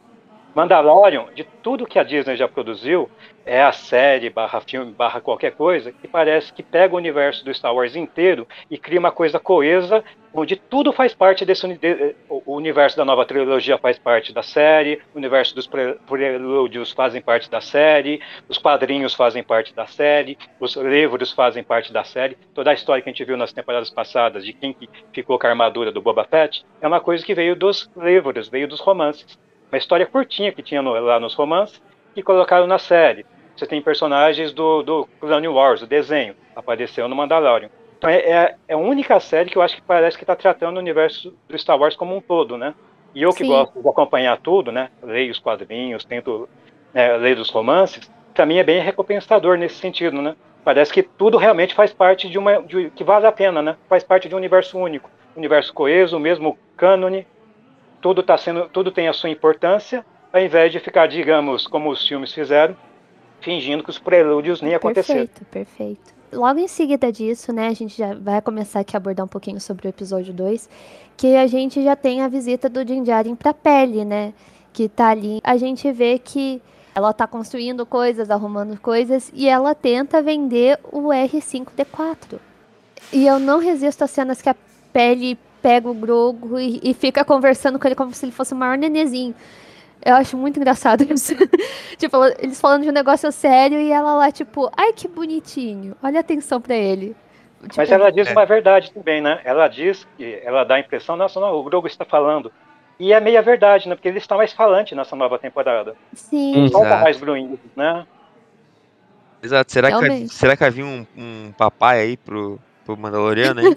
Mandalorian, 0.53 1.27
de 1.33 1.45
tudo 1.63 1.87
que 1.87 1.99
a 1.99 2.03
Disney 2.03 2.37
já 2.37 2.49
produziu, 2.49 3.09
é 3.47 3.63
a 3.63 3.73
série, 3.73 4.31
barra 4.31 4.61
filme, 4.61 4.93
barra 4.93 5.21
qualquer 5.21 5.53
coisa, 5.53 5.93
que 5.93 6.09
parece 6.09 6.53
que 6.53 6.63
pega 6.63 6.95
o 6.95 6.97
universo 6.97 7.45
do 7.45 7.53
Star 7.53 7.75
Wars 7.75 7.95
inteiro 7.95 8.47
e 8.71 8.79
cria 8.79 8.99
uma 8.99 9.11
coisa 9.13 9.39
coesa, 9.39 10.03
onde 10.33 10.57
tudo 10.57 10.93
faz 10.93 11.15
parte 11.15 11.45
desse 11.45 11.67
de- 11.77 12.17
o 12.29 12.55
universo 12.55 12.97
da 12.97 13.05
nova 13.05 13.25
trilogia 13.25 13.79
faz 13.79 13.99
parte 13.99 14.33
da 14.33 14.43
série, 14.43 15.01
o 15.15 15.19
universo 15.19 15.55
dos 15.55 15.67
pre- 15.67 15.95
prelúdios 16.07 16.91
fazem 16.93 17.21
parte 17.23 17.51
da 17.51 17.61
série, 17.61 18.21
os 18.49 18.59
quadrinhos 18.59 19.15
fazem 19.15 19.43
parte 19.43 19.75
da 19.75 19.87
série, 19.87 20.39
os 20.59 20.75
livros 20.77 21.33
fazem 21.33 21.63
parte 21.63 21.93
da 21.93 22.03
série. 22.03 22.37
Toda 22.55 22.71
a 22.71 22.75
história 22.75 23.03
que 23.03 23.09
a 23.09 23.13
gente 23.13 23.25
viu 23.25 23.37
nas 23.37 23.53
temporadas 23.53 23.91
passadas 23.91 24.45
de 24.45 24.53
quem 24.53 24.73
que 24.73 24.89
ficou 25.13 25.39
com 25.39 25.47
a 25.47 25.51
armadura 25.51 25.93
do 25.93 26.01
Boba 26.01 26.25
Fett 26.25 26.65
é 26.81 26.87
uma 26.89 27.01
coisa 27.01 27.25
que 27.25 27.35
veio 27.35 27.55
dos 27.55 27.91
livros, 27.97 28.49
veio 28.49 28.67
dos 28.67 28.81
romances 28.81 29.39
uma 29.71 29.79
história 29.79 30.07
curtinha 30.07 30.53
que 30.53 30.63
tinha 30.63 30.81
no- 30.81 30.93
lá 30.93 31.19
nos 31.19 31.35
romances 31.35 31.83
que 32.15 32.23
colocaram 32.23 32.65
na 32.65 32.79
série. 32.79 33.27
Você 33.57 33.67
tem 33.67 33.81
personagens 33.81 34.53
do, 34.53 34.83
do 34.83 35.09
Clone 35.21 35.49
Wars, 35.49 35.83
o 35.83 35.87
desenho, 35.87 36.35
apareceu 36.55 37.09
no 37.09 37.17
Mandalorian. 37.17 37.71
Então 37.99 38.11
é, 38.11 38.17
é, 38.17 38.55
é, 38.69 38.75
a 38.75 38.77
única 38.77 39.19
série 39.21 39.51
que 39.51 39.57
eu 39.57 39.63
acho 39.63 39.77
que 39.77 39.83
parece 39.83 40.17
que 40.17 40.25
está 40.25 40.37
tratando 40.37 40.77
o 40.77 40.81
universo 40.81 41.35
do 41.49 41.59
Star 41.59 41.79
Wars 41.79 41.97
como 41.97 42.17
um 42.17 42.21
todo, 42.21 42.59
né? 42.59 42.75
E 43.15 43.23
eu 43.23 43.31
que 43.31 43.45
Sim. 43.45 43.49
gosto 43.49 43.81
de 43.81 43.89
acompanhar 43.89 44.37
tudo, 44.39 44.73
né? 44.73 44.91
Leio 45.03 45.31
os 45.31 45.39
quadrinhos, 45.39 46.05
tento 46.05 46.49
né, 46.93 47.17
ler 47.17 47.39
os 47.39 47.49
romances, 47.49 48.11
para 48.35 48.45
mim 48.45 48.59
é 48.59 48.65
bem 48.65 48.83
recompensador 48.83 49.57
nesse 49.57 49.77
sentido, 49.77 50.21
né? 50.21 50.35
Parece 50.65 50.93
que 50.93 51.03
tudo 51.03 51.37
realmente 51.37 51.75
faz 51.75 51.93
parte 51.93 52.29
de 52.29 52.39
uma. 52.39 52.63
De, 52.63 52.91
que 52.91 53.05
vale 53.05 53.27
a 53.27 53.33
pena, 53.33 53.63
né? 53.63 53.77
Faz 53.89 54.03
parte 54.03 54.29
de 54.29 54.35
um 54.35 54.39
universo 54.39 54.79
único. 54.79 55.11
Universo 55.37 55.73
coeso, 55.73 56.19
mesmo 56.19 56.59
cânone, 56.77 57.27
tudo, 58.01 58.23
tá 58.23 58.37
sendo, 58.37 58.69
tudo 58.69 58.91
tem 58.91 59.09
a 59.09 59.13
sua 59.13 59.31
importância, 59.31 60.05
ao 60.33 60.41
invés 60.41 60.71
de 60.71 60.79
ficar, 60.81 61.07
digamos, 61.07 61.67
como 61.67 61.91
os 61.91 62.07
filmes 62.07 62.33
fizeram, 62.33 62.77
fingindo 63.45 63.85
que 63.85 63.91
os 63.91 63.99
prelúdios 63.99 64.63
nem 64.63 64.75
aconteceram. 64.75 65.27
Perfeito, 65.27 65.45
perfeito. 65.51 66.15
Logo 66.33 66.59
em 66.59 66.67
seguida 66.67 67.13
disso, 67.13 67.53
né, 67.53 67.69
a 67.69 67.73
gente 67.75 67.97
já 67.97 68.15
vai 68.15 68.41
começar 68.41 68.81
aqui 68.81 68.97
a 68.97 68.99
abordar 68.99 69.25
um 69.25 69.29
pouquinho 69.29 69.61
sobre 69.61 69.87
o 69.87 69.91
episódio 69.91 70.33
2, 70.33 70.69
que 71.17 71.37
a 71.37 71.47
gente 71.47 71.85
já 71.85 71.95
tem 71.95 72.23
a 72.23 72.29
visita 72.29 72.69
do 72.69 72.85
Din 72.85 73.05
Djarin 73.05 73.37
pra 73.37 73.55
pele, 73.55 74.05
né, 74.05 74.33
que 74.73 74.89
tá 74.89 75.11
ali. 75.11 75.41
A 75.45 75.57
gente 75.57 75.93
vê 75.93 76.19
que 76.19 76.61
ela 76.95 77.13
tá 77.13 77.27
construindo 77.27 77.87
coisas, 77.87 78.31
arrumando 78.31 78.81
coisas, 78.81 79.31
e 79.35 79.49
ela 79.49 79.75
tenta 79.75 80.23
vender 80.23 80.79
o 80.91 81.09
R5D4. 81.09 82.39
E 83.13 83.27
eu 83.27 83.39
não 83.39 83.59
resisto 83.59 84.03
às 84.03 84.11
cenas 84.11 84.41
que 84.41 84.49
a 84.49 84.57
pele 84.93 85.39
pega 85.63 85.89
o 85.89 85.95
Grogo 85.95 86.59
e, 86.59 86.81
e 86.83 86.95
fica 86.95 87.25
conversando 87.25 87.79
com 87.79 87.87
ele 87.87 87.95
como 87.95 88.13
se 88.13 88.25
ele 88.25 88.33
fosse 88.33 88.53
o 88.53 88.57
maior 88.57 88.77
nenezinho. 88.77 89.35
Eu 90.03 90.15
acho 90.15 90.37
muito 90.37 90.59
engraçado 90.59 91.03
isso. 91.13 91.35
tipo, 91.97 92.17
eles 92.39 92.61
falando 92.61 92.83
de 92.83 92.89
um 92.89 92.93
negócio 92.93 93.31
sério 93.33 93.79
e 93.79 93.91
ela 93.91 94.15
lá, 94.15 94.31
tipo, 94.31 94.71
ai 94.77 94.93
que 94.93 95.09
bonitinho, 95.09 95.97
olha 96.03 96.19
a 96.19 96.21
atenção 96.21 96.61
pra 96.61 96.75
ele. 96.75 97.17
Tipo, 97.63 97.75
Mas 97.79 97.91
ela 97.91 98.13
diz 98.13 98.29
é. 98.29 98.33
uma 98.33 98.45
verdade 98.45 98.93
também, 98.93 99.23
né? 99.23 99.41
Ela 99.45 99.69
diz 99.69 100.07
que 100.17 100.41
ela 100.45 100.65
dá 100.65 100.75
a 100.75 100.81
impressão, 100.81 101.17
nossa, 101.17 101.41
não, 101.41 101.55
o 101.55 101.63
Grogu 101.63 101.87
está 101.87 102.05
falando. 102.05 102.53
E 102.99 103.13
é 103.13 103.21
meia 103.21 103.43
verdade, 103.43 103.89
né? 103.89 103.95
Porque 103.95 104.09
ele 104.09 104.19
está 104.19 104.37
mais 104.37 104.53
falante 104.53 104.95
nessa 104.95 105.17
nova 105.17 105.39
temporada. 105.39 105.97
Sim. 106.13 106.69
Não 106.71 106.83
está 106.83 107.01
mais 107.01 107.17
bruinho, 107.19 107.59
né? 107.75 108.07
Exato. 109.43 109.73
Será 109.73 109.99
que, 109.99 110.29
será 110.29 110.57
que 110.57 110.65
havia 110.65 110.85
um, 110.85 111.07
um 111.17 111.53
papai 111.57 112.01
aí 112.01 112.17
pro, 112.17 112.59
pro 112.85 112.97
Mandaloriano, 112.97 113.61
hein? 113.61 113.77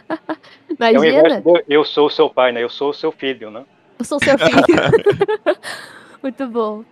Imagina. 0.78 1.38
É 1.38 1.64
eu 1.68 1.84
sou 1.84 2.06
o 2.06 2.10
seu 2.10 2.30
pai, 2.30 2.52
né? 2.52 2.62
Eu 2.62 2.70
sou 2.70 2.90
o 2.90 2.94
seu 2.94 3.10
filho, 3.10 3.50
né? 3.50 3.64
Eu 3.98 4.04
sou 4.04 4.18
seu 4.18 4.36
filho. 4.38 4.64
muito 6.22 6.46
bom. 6.48 6.84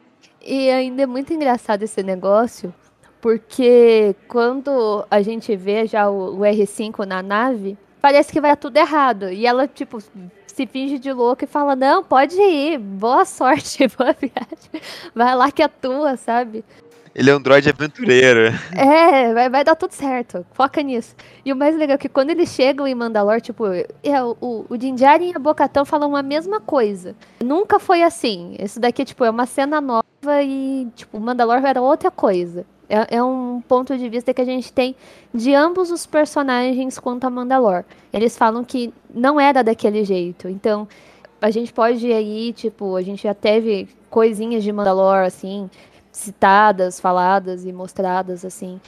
E 0.45 0.71
ainda 0.71 1.03
é 1.03 1.07
muito 1.07 1.33
engraçado 1.33 1.83
esse 1.83 2.03
negócio, 2.03 2.75
porque 3.21 4.15
quando 4.29 5.07
a 5.11 5.23
gente 5.23 5.55
vê 5.57 5.87
já 5.87 6.11
o, 6.11 6.37
o 6.37 6.41
R5 6.41 7.05
na 7.05 7.23
nave, 7.23 7.79
parece 8.01 8.33
que 8.33 8.41
vai 8.41 8.57
tudo 8.57 8.77
errado. 8.77 9.31
E 9.31 9.47
ela, 9.47 9.69
tipo, 9.69 9.99
se 10.47 10.67
finge 10.67 10.99
de 10.99 11.13
louca 11.13 11.45
e 11.45 11.49
fala: 11.49 11.77
Não, 11.77 12.03
pode 12.03 12.37
ir, 12.41 12.79
boa 12.79 13.25
sorte, 13.25 13.87
boa 13.97 14.13
viagem. 14.13 14.83
Vai 15.15 15.35
lá 15.35 15.51
que 15.51 15.63
é 15.63 15.69
tua, 15.69 16.17
sabe? 16.17 16.65
Ele 17.15 17.31
é 17.31 17.37
um 17.37 17.41
droid 17.41 17.69
aventureiro. 17.69 18.55
É, 18.75 19.35
vai, 19.35 19.51
vai 19.51 19.65
dar 19.65 19.77
tudo 19.77 19.93
certo. 19.93 20.47
Foca 20.53 20.83
nisso. 20.83 21.15
E 21.45 21.53
o 21.53 21.57
mais 21.57 21.77
legal 21.77 21.97
é 21.97 21.99
que 21.99 22.09
quando 22.09 22.31
eles 22.31 22.49
chegam 22.49 22.87
em 22.87 22.95
Mandalor, 22.95 23.41
tipo, 23.41 23.67
é, 23.67 24.23
o, 24.41 24.65
o 24.69 24.77
Din 24.79 24.97
e 24.99 25.37
a 25.37 25.39
Bocatão 25.39 25.85
falam 25.85 26.17
a 26.17 26.23
mesma 26.23 26.61
coisa. 26.61 27.15
Nunca 27.43 27.79
foi 27.79 28.03
assim. 28.03 28.57
Isso 28.59 28.81
daqui, 28.81 29.05
tipo, 29.05 29.25
é 29.25 29.31
uma 29.31 29.45
cena 29.45 29.81
nova 29.81 30.03
e, 30.43 30.89
tipo, 30.95 31.21
Mandalor 31.21 31.65
era 31.65 31.83
outra 31.83 32.11
coisa. 32.11 32.65
É, 32.89 33.17
é, 33.17 33.23
um 33.23 33.63
ponto 33.67 33.97
de 33.97 34.09
vista 34.09 34.33
que 34.33 34.41
a 34.41 34.45
gente 34.45 34.73
tem 34.73 34.95
de 35.33 35.55
ambos 35.55 35.91
os 35.91 36.07
personagens 36.07 36.99
quanto 36.99 37.25
a 37.25 37.31
Mandalor. 37.31 37.85
Eles 38.13 38.37
falam 38.37 38.65
que 38.65 38.93
não 39.15 39.39
era 39.39 39.63
daquele 39.63 40.05
jeito. 40.05 40.49
Então, 40.49 40.89
a 41.41 41.51
gente 41.51 41.73
pode 41.73 42.07
ir 42.07 42.13
aí, 42.13 42.53
tipo, 42.53 42.97
a 42.97 43.03
gente 43.03 43.23
já 43.25 43.35
teve 43.35 43.89
coisinhas 44.09 44.63
de 44.63 44.71
Mandalor, 44.73 45.25
assim, 45.25 45.69
citadas, 46.13 47.01
faladas 47.01 47.65
e 47.65 47.73
mostradas 47.73 48.45
assim, 48.45 48.79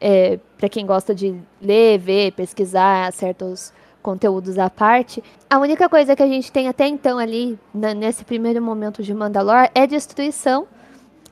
é, 0.00 0.38
para 0.56 0.68
quem 0.68 0.86
gosta 0.86 1.14
de 1.14 1.38
ler, 1.60 1.98
ver, 1.98 2.32
pesquisar 2.32 3.12
certos 3.12 3.72
conteúdos 4.02 4.58
à 4.58 4.70
parte. 4.70 5.22
A 5.48 5.58
única 5.58 5.88
coisa 5.88 6.16
que 6.16 6.22
a 6.22 6.26
gente 6.26 6.50
tem 6.50 6.68
até 6.68 6.86
então 6.86 7.18
ali, 7.18 7.58
nesse 7.74 8.24
primeiro 8.24 8.62
momento 8.62 9.02
de 9.02 9.12
Mandalor, 9.12 9.68
é 9.74 9.86
destruição. 9.86 10.66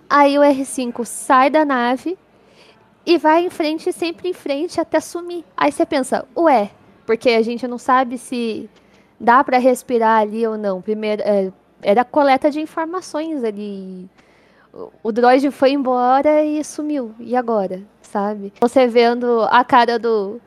Aí 0.09 0.39
o 0.39 0.43
R5 0.43 1.05
sai 1.05 1.49
da 1.49 1.65
nave 1.65 2.19
e 3.07 3.17
vai 3.17 3.45
em 3.45 3.51
frente, 3.51 3.91
sempre 3.91 4.29
em 4.29 4.35
frente, 4.35 4.79
até 4.79 5.01
sumir. 5.01 5.45
Aí 5.57 5.73
você 5.73 5.87
pensa, 5.87 6.27
ué, 6.37 6.71
porque 7.07 7.31
a 7.31 7.43
gente 7.43 7.67
não 7.67 7.79
sabe 7.79 8.19
se 8.19 8.69
dá 9.19 9.43
para 9.43 9.57
respirar 9.57 10.21
ali 10.21 10.47
ou 10.47 10.59
não. 10.59 10.83
Primeiro, 10.83 11.23
é, 11.25 11.51
era 11.81 12.05
coleta 12.05 12.51
de 12.51 12.61
informações 12.61 13.43
ali 13.43 14.09
o 15.03 15.13
droid 15.13 15.51
foi 15.51 15.73
embora 15.73 16.43
e 16.43 16.63
sumiu. 16.65 17.15
E 17.19 17.35
agora? 17.37 17.83
Sabe? 18.03 18.53
Você 18.61 18.87
vendo 18.87 19.43
a 19.51 19.65
cara 19.65 19.99
do, 19.99 20.41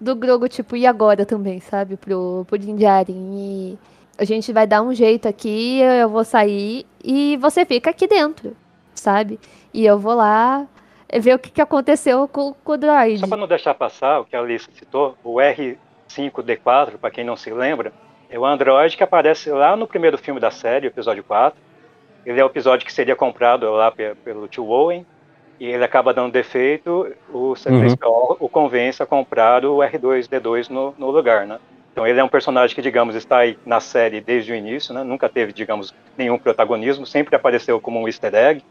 do 0.00 0.14
Grogu, 0.14 0.48
tipo, 0.48 0.76
e 0.76 0.86
agora 0.86 1.24
também, 1.26 1.60
sabe? 1.60 1.96
Pro, 1.96 2.44
pro 2.46 2.58
Din 2.58 2.76
E 3.08 3.78
a 4.18 4.24
gente 4.24 4.52
vai 4.52 4.66
dar 4.66 4.82
um 4.82 4.94
jeito 4.94 5.28
aqui, 5.28 5.80
eu 5.80 6.08
vou 6.08 6.24
sair 6.24 6.86
e 7.02 7.36
você 7.38 7.64
fica 7.64 7.90
aqui 7.90 8.06
dentro, 8.06 8.56
sabe? 8.94 9.38
E 9.72 9.84
eu 9.84 9.98
vou 9.98 10.14
lá 10.14 10.66
ver 11.20 11.34
o 11.34 11.38
que, 11.38 11.50
que 11.50 11.60
aconteceu 11.60 12.26
com, 12.28 12.52
com 12.52 12.72
o 12.72 12.76
droid. 12.76 13.18
Só 13.18 13.26
para 13.26 13.36
não 13.36 13.46
deixar 13.46 13.74
passar 13.74 14.20
o 14.20 14.24
que 14.24 14.36
a 14.36 14.40
Alice 14.40 14.68
citou, 14.72 15.16
o 15.22 15.36
R5D4, 15.36 16.98
para 16.98 17.10
quem 17.10 17.24
não 17.24 17.36
se 17.36 17.50
lembra, 17.50 17.92
é 18.30 18.38
o 18.38 18.46
androide 18.46 18.96
que 18.96 19.02
aparece 19.02 19.50
lá 19.50 19.76
no 19.76 19.86
primeiro 19.86 20.16
filme 20.16 20.40
da 20.40 20.50
série, 20.50 20.86
episódio 20.86 21.22
4, 21.22 21.58
ele 22.24 22.40
é 22.40 22.44
o 22.44 22.46
episódio 22.46 22.86
que 22.86 22.92
seria 22.92 23.16
comprado 23.16 23.70
lá 23.70 23.92
pelo 24.24 24.48
tio 24.48 24.68
Owen, 24.68 25.04
e 25.58 25.66
ele 25.66 25.84
acaba 25.84 26.12
dando 26.12 26.32
defeito, 26.32 27.12
o 27.32 27.52
C3PO 27.52 28.06
uhum. 28.06 28.36
o 28.40 28.48
convence 28.48 29.02
a 29.02 29.06
comprar 29.06 29.64
o 29.64 29.78
R2D2 29.78 30.68
no, 30.68 30.94
no, 30.98 31.10
lugar, 31.10 31.46
né? 31.46 31.58
Então 31.92 32.06
ele 32.06 32.18
é 32.18 32.24
um 32.24 32.28
personagem 32.28 32.74
que, 32.74 32.82
digamos, 32.82 33.14
está 33.14 33.38
aí 33.38 33.56
na 33.64 33.78
série 33.78 34.20
desde 34.20 34.50
o 34.50 34.56
início, 34.56 34.94
né? 34.94 35.04
Nunca 35.04 35.28
teve, 35.28 35.52
digamos, 35.52 35.94
nenhum 36.16 36.38
protagonismo, 36.38 37.06
sempre 37.06 37.36
apareceu 37.36 37.80
como 37.80 38.00
um 38.00 38.08
easter 38.08 38.34
egg. 38.34 38.64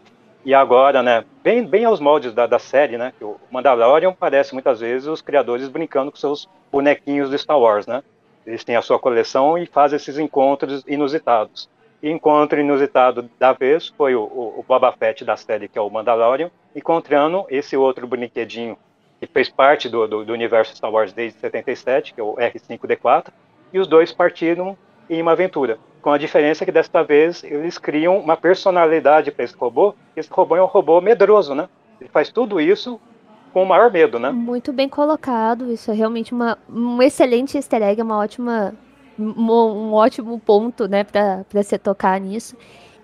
E 0.44 0.54
agora, 0.54 1.04
né, 1.04 1.24
bem, 1.44 1.64
bem 1.64 1.86
aos 1.86 2.00
moldes 2.00 2.34
da, 2.34 2.48
da 2.48 2.58
série, 2.58 2.98
né, 2.98 3.14
que 3.18 3.24
o 3.24 3.38
Mandalorian 3.52 4.12
parece 4.12 4.54
muitas 4.54 4.80
vezes 4.80 5.08
os 5.08 5.22
criadores 5.22 5.70
brincando 5.70 6.12
com 6.12 6.18
seus 6.18 6.50
bonequinhos 6.72 7.30
do 7.30 7.38
Star 7.38 7.60
Wars, 7.60 7.86
né? 7.86 8.04
Eles 8.46 8.64
têm 8.64 8.76
a 8.76 8.82
sua 8.82 8.98
coleção 8.98 9.58
e 9.58 9.68
fazem 9.68 9.98
esses 9.98 10.18
encontros 10.18 10.84
inusitados 10.88 11.70
encontro 12.10 12.60
inusitado 12.60 13.30
da 13.38 13.54
vez 13.54 13.88
foi 13.90 14.16
o, 14.16 14.22
o, 14.22 14.60
o 14.60 14.66
Boba 14.68 14.92
Fett 14.92 15.24
da 15.24 15.38
série, 15.38 15.68
que 15.68 15.78
é 15.78 15.82
o 15.82 15.90
Mandalorian, 15.90 16.50
encontrando 16.76 17.46
esse 17.50 17.78
outro 17.78 18.08
brinquedinho 18.08 18.78
que 19.20 19.28
fez 19.28 19.50
parte 19.50 19.88
do, 19.88 20.08
do, 20.08 20.26
do, 20.26 20.34
universo 20.34 20.76
Star 20.76 20.92
Wars 20.92 21.14
desde 21.14 21.40
77, 21.40 22.14
que 22.14 22.20
é 22.20 22.24
o 22.24 22.36
R5D4, 22.36 23.28
e 23.72 23.80
os 23.80 23.88
dois 23.88 24.12
partiram 24.12 24.76
em 25.08 25.22
uma 25.22 25.34
aventura. 25.34 25.78
Com 26.02 26.12
a 26.12 26.18
diferença 26.18 26.66
que 26.66 26.72
desta 26.72 27.04
vez 27.04 27.44
eles 27.44 27.78
criam 27.78 28.18
uma 28.18 28.36
personalidade 28.36 29.30
para 29.32 29.46
esse 29.46 29.56
robô. 29.56 29.94
Esse 30.16 30.30
robô 30.32 30.56
é 30.56 30.64
um 30.64 30.66
robô 30.66 31.00
medroso, 31.00 31.54
né? 31.54 31.70
Ele 32.00 32.10
faz 32.10 32.32
tudo 32.32 32.60
isso 32.60 33.00
com 33.54 33.62
o 33.62 33.66
maior 33.68 33.92
medo, 33.92 34.18
né? 34.18 34.32
Muito 34.32 34.74
bem 34.74 34.90
colocado. 34.90 35.72
Isso 35.72 35.92
é 35.92 35.94
realmente 35.94 36.34
uma, 36.34 36.58
um 36.68 37.00
excelente 37.00 37.56
easter 37.56 37.84
egg, 37.84 38.02
uma 38.02 38.18
ótima 38.18 38.74
um 39.22 39.94
ótimo 39.94 40.40
ponto, 40.40 40.88
né, 40.88 41.04
pra, 41.04 41.46
pra 41.50 41.64
você 41.64 41.78
tocar 41.78 42.20
nisso. 42.20 42.56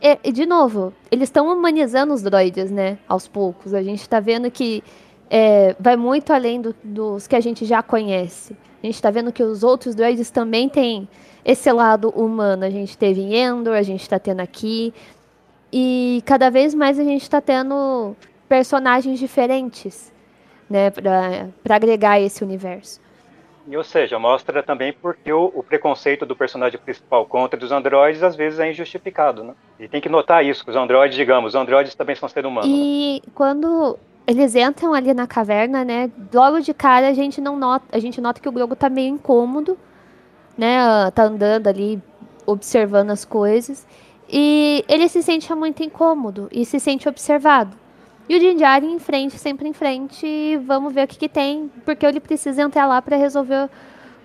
E, 0.02 0.18
e 0.24 0.32
de 0.32 0.46
novo, 0.46 0.94
eles 1.12 1.30
estão 1.30 1.52
humanizando 1.52 2.14
os 2.14 2.22
droids, 2.22 2.72
né, 2.72 2.98
aos 3.08 3.28
poucos. 3.28 3.74
A 3.74 3.82
gente 3.82 4.08
tá 4.08 4.20
vendo 4.20 4.50
que 4.52 4.84
é, 5.30 5.76
vai 5.80 5.96
muito 5.96 6.32
além 6.32 6.62
do, 6.62 6.76
dos 6.84 7.28
que 7.28 7.36
a 7.36 7.40
gente 7.40 7.66
já 7.66 7.82
conhece. 7.82 8.56
A 8.82 8.86
gente 8.86 9.02
tá 9.02 9.10
vendo 9.10 9.32
que 9.32 9.44
os 9.44 9.64
outros 9.64 9.96
droids 9.96 10.30
também 10.30 10.70
têm 10.70 11.10
esse 11.44 11.72
lado 11.72 12.10
humano. 12.10 12.64
A 12.64 12.70
gente 12.70 12.98
teve 12.98 13.22
em 13.22 13.36
Endor, 13.36 13.76
a 13.76 13.82
gente 13.82 14.08
tá 14.08 14.20
tendo 14.20 14.40
aqui. 14.40 14.94
E 15.72 16.22
cada 16.26 16.50
vez 16.50 16.74
mais 16.74 17.00
a 17.00 17.04
gente 17.04 17.30
tá 17.30 17.42
tendo 17.42 18.16
personagens 18.48 19.20
diferentes, 19.20 20.14
né, 20.70 20.90
para 20.92 21.76
agregar 21.76 22.22
esse 22.22 22.44
universo. 22.44 23.02
E, 23.68 23.76
ou 23.76 23.84
seja, 23.84 24.18
mostra 24.18 24.64
também 24.64 24.94
porque 24.94 25.32
o, 25.32 25.52
o, 25.54 25.62
preconceito 25.62 26.26
do 26.26 26.36
personagem 26.36 26.80
principal 26.80 27.26
contra 27.26 27.62
os 27.62 27.72
androides 27.72 28.24
às 28.24 28.36
vezes 28.36 28.60
é 28.60 28.72
injustificado, 28.72 29.44
né? 29.44 29.54
E 29.78 29.90
tem 29.90 30.00
que 30.00 30.08
notar 30.08 30.46
isso, 30.46 30.64
que 30.64 30.70
os 30.72 30.76
androides, 30.76 31.18
digamos, 31.18 31.54
os 31.54 31.56
androides 31.56 31.94
também 31.94 32.16
são 32.16 32.30
seres 32.30 32.50
humanos. 32.50 32.70
E 32.70 33.22
né? 33.26 33.32
quando 33.36 34.00
eles 34.26 34.56
entram 34.56 34.94
ali 34.94 35.14
na 35.14 35.28
caverna, 35.28 35.84
né? 35.84 36.10
Logo 36.34 36.62
de 36.62 36.74
cara 36.74 37.10
a 37.10 37.14
gente 37.14 37.42
não 37.42 37.58
nota, 37.58 37.86
a 37.92 38.00
gente 38.00 38.22
nota 38.22 38.40
que 38.40 38.48
o 38.48 38.52
Grogu 38.54 38.76
tá 38.76 38.90
meio 38.90 39.14
incômodo, 39.14 39.78
né? 40.58 41.12
Tá 41.12 41.24
andando 41.24 41.68
ali 41.68 42.02
observando 42.46 43.12
as 43.12 43.26
coisas 43.26 43.86
e 44.30 44.84
ele 44.88 45.08
se 45.10 45.22
sente 45.22 45.54
muito 45.54 45.84
incômodo 45.84 46.48
e 46.52 46.66
se 46.66 46.80
sente 46.80 47.08
observado. 47.08 47.76
E 48.30 48.36
o 48.36 48.40
Din 48.40 48.56
Djarin 48.58 48.94
em 48.94 49.00
frente, 49.00 49.38
sempre 49.38 49.70
em 49.70 49.74
frente, 49.74 50.58
vamos 50.66 50.94
ver 50.94 51.06
o 51.06 51.08
que, 51.08 51.18
que 51.18 51.30
tem, 51.30 51.72
porque 51.86 52.06
ele 52.06 52.20
precisa 52.20 52.62
entrar 52.62 52.86
lá 52.86 53.02
para 53.02 53.16
resolver 53.16 53.70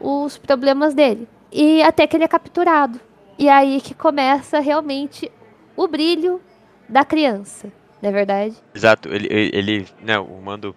os 0.00 0.36
problemas 0.36 0.94
dele. 0.94 1.28
E 1.52 1.82
até 1.82 2.06
que 2.06 2.16
ele 2.16 2.24
é 2.24 2.28
capturado. 2.28 3.00
E 3.38 3.48
aí 3.48 3.80
que 3.80 3.94
começa 3.94 4.58
realmente 4.58 5.30
o 5.76 5.86
brilho 5.86 6.40
da 6.88 7.04
criança, 7.04 7.72
não 8.00 8.10
é 8.10 8.12
verdade? 8.12 8.56
Exato, 8.74 9.08
ele, 9.08 9.28
ele, 9.30 9.86
né, 10.00 10.18
o 10.18 10.40
Mando 10.42 10.74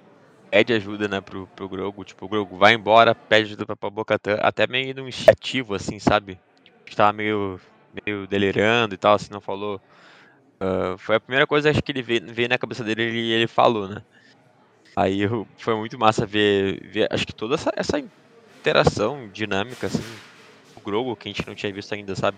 pede 0.49 0.71
ajuda, 0.73 1.07
né, 1.07 1.19
pro, 1.19 1.47
pro 1.55 1.67
Grogu, 1.67 2.05
tipo, 2.05 2.25
o 2.25 2.29
Grogu 2.29 2.55
vai 2.55 2.73
embora, 2.73 3.13
pede 3.13 3.47
ajuda 3.47 3.75
pra, 3.75 3.89
Bocatan, 3.89 4.35
até 4.35 4.65
meio 4.67 4.95
num 4.95 5.03
iniciativo, 5.03 5.75
assim, 5.75 5.99
sabe? 5.99 6.39
Tava 6.95 7.11
meio, 7.11 7.59
meio 8.05 8.25
delirando 8.25 8.93
e 8.95 8.97
tal, 8.97 9.15
assim, 9.15 9.33
não 9.33 9.41
falou. 9.41 9.81
Uh, 10.55 10.97
foi 10.97 11.15
a 11.15 11.19
primeira 11.19 11.45
coisa 11.45 11.69
acho 11.69 11.81
que 11.81 11.91
ele 11.91 12.01
veio, 12.01 12.33
veio 12.33 12.49
na 12.49 12.57
cabeça 12.57 12.83
dele 12.83 13.03
e 13.03 13.31
ele, 13.31 13.47
falou, 13.47 13.87
né? 13.87 14.01
Aí 14.95 15.21
foi 15.57 15.75
muito 15.75 15.99
massa 15.99 16.25
ver, 16.25 16.79
ver, 16.87 17.07
acho 17.11 17.25
que 17.25 17.35
toda 17.35 17.55
essa, 17.55 17.71
essa 17.75 17.99
interação 17.99 19.27
dinâmica, 19.27 19.87
assim, 19.87 20.03
o 20.75 20.79
Grogu, 20.79 21.15
que 21.15 21.27
a 21.27 21.31
gente 21.31 21.45
não 21.45 21.53
tinha 21.53 21.73
visto 21.73 21.93
ainda, 21.93 22.15
sabe? 22.15 22.37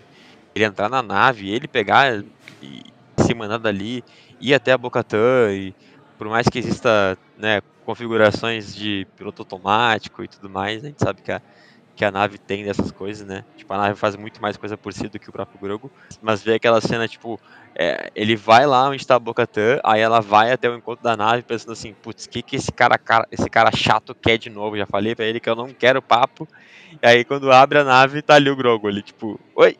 Ele 0.54 0.64
entrar 0.64 0.88
na 0.88 1.00
nave, 1.00 1.50
ele 1.50 1.68
pegar 1.68 2.24
e 2.60 2.82
se 3.20 3.34
mandar 3.34 3.58
dali, 3.58 4.02
ir 4.40 4.54
até 4.54 4.72
a 4.72 4.78
Bocatã 4.78 5.52
e 5.52 5.72
por 6.16 6.28
mais 6.28 6.48
que 6.48 6.58
exista, 6.58 7.16
né, 7.36 7.60
configurações 7.84 8.74
de 8.74 9.06
piloto 9.16 9.42
automático 9.42 10.24
e 10.24 10.28
tudo 10.28 10.50
mais, 10.50 10.84
a 10.84 10.88
gente 10.88 11.02
sabe 11.02 11.22
que 11.22 11.30
a, 11.30 11.40
que 11.98 12.04
a 12.04 12.12
nave 12.12 12.38
tem 12.38 12.62
dessas 12.62 12.92
coisas, 12.92 13.26
né? 13.26 13.44
Tipo, 13.56 13.74
a 13.74 13.76
nave 13.76 13.98
faz 13.98 14.14
muito 14.14 14.40
mais 14.40 14.56
coisa 14.56 14.76
por 14.76 14.92
si 14.92 15.08
do 15.08 15.18
que 15.18 15.28
o 15.28 15.32
próprio 15.32 15.58
Grogu. 15.60 15.90
Mas 16.22 16.40
vê 16.44 16.54
aquela 16.54 16.80
cena, 16.80 17.08
tipo, 17.08 17.40
é, 17.74 18.12
ele 18.14 18.36
vai 18.36 18.66
lá 18.66 18.88
onde 18.88 19.02
está 19.02 19.16
a 19.16 19.18
Bocatã, 19.18 19.80
aí 19.82 20.00
ela 20.00 20.20
vai 20.20 20.52
até 20.52 20.70
o 20.70 20.76
encontro 20.76 21.02
da 21.02 21.16
nave 21.16 21.42
pensando 21.42 21.72
assim, 21.72 21.92
putz, 21.92 22.26
o 22.26 22.30
que, 22.30 22.40
que 22.40 22.54
esse 22.54 22.70
cara, 22.70 22.96
cara, 22.96 23.26
esse 23.32 23.50
cara 23.50 23.72
chato 23.74 24.14
quer 24.14 24.38
de 24.38 24.48
novo? 24.48 24.76
Já 24.76 24.86
falei 24.86 25.16
pra 25.16 25.24
ele 25.24 25.40
que 25.40 25.50
eu 25.50 25.56
não 25.56 25.70
quero 25.70 26.00
papo. 26.00 26.46
E 27.02 27.04
aí 27.04 27.24
quando 27.24 27.50
abre 27.50 27.80
a 27.80 27.84
nave, 27.84 28.22
tá 28.22 28.36
ali 28.36 28.48
o 28.48 28.54
Grogu 28.54 28.86
ali, 28.86 29.02
tipo, 29.02 29.40
oi! 29.56 29.76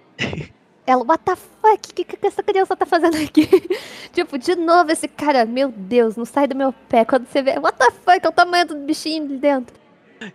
Ela, 0.84 1.04
what 1.04 1.22
the 1.22 1.36
fuck? 1.36 1.90
O 1.90 1.94
que, 1.94 2.02
que 2.02 2.26
essa 2.26 2.42
criança 2.42 2.74
tá 2.74 2.84
fazendo 2.84 3.16
aqui? 3.16 3.46
tipo, 4.12 4.36
de 4.36 4.56
novo 4.56 4.90
esse 4.90 5.06
cara, 5.06 5.44
meu 5.44 5.70
Deus, 5.70 6.16
não 6.16 6.24
sai 6.24 6.48
do 6.48 6.56
meu 6.56 6.72
pé. 6.88 7.04
Quando 7.04 7.28
você 7.28 7.42
vê, 7.42 7.60
what 7.60 7.78
the 7.78 7.92
fuck? 7.92 8.18
É 8.24 8.28
o 8.28 8.32
tamanho 8.32 8.66
do 8.66 8.74
bichinho 8.74 9.22
ali 9.22 9.36
dentro. 9.36 9.76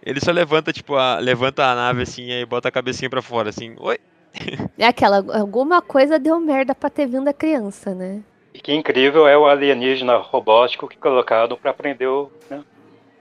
Ele 0.04 0.19
só 0.19 0.32
levanta, 0.32 0.72
tipo, 0.72 0.96
a, 0.96 1.19
levanta 1.19 1.65
a 1.65 1.76
nave 1.76 2.04
assim 2.04 2.30
e 2.30 2.46
bota 2.46 2.69
a 2.69 2.72
cabecinha 2.72 3.10
pra 3.10 3.22
fora, 3.22 3.50
assim, 3.50 3.76
oi. 3.80 3.98
É 4.78 4.86
aquela, 4.86 5.17
alguma 5.39 5.82
coisa 5.82 6.17
deu 6.17 6.39
merda 6.39 6.74
pra 6.74 6.89
ter 6.89 7.06
vindo 7.06 7.28
a 7.28 7.34
criança, 7.34 7.93
né? 7.93 8.22
E 8.54 8.60
que 8.60 8.74
incrível 8.74 9.28
é 9.28 9.38
o 9.38 9.46
alienígena 9.46 10.17
robótico 10.17 10.88
que 10.88 10.98
colocaram 10.98 11.56
pra 11.56 11.74
prender 11.74 12.08
o, 12.08 12.32
né? 12.50 12.63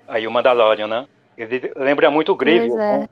aí 0.09 0.27
o 0.27 0.31
Mandalorian, 0.31 0.87
né? 0.87 1.07
Ele 1.37 1.72
lembra 1.77 2.11
muito 2.11 2.33
o 2.33 2.37
Grievous, 2.37 2.72
é. 2.72 2.98
né? 2.98 3.09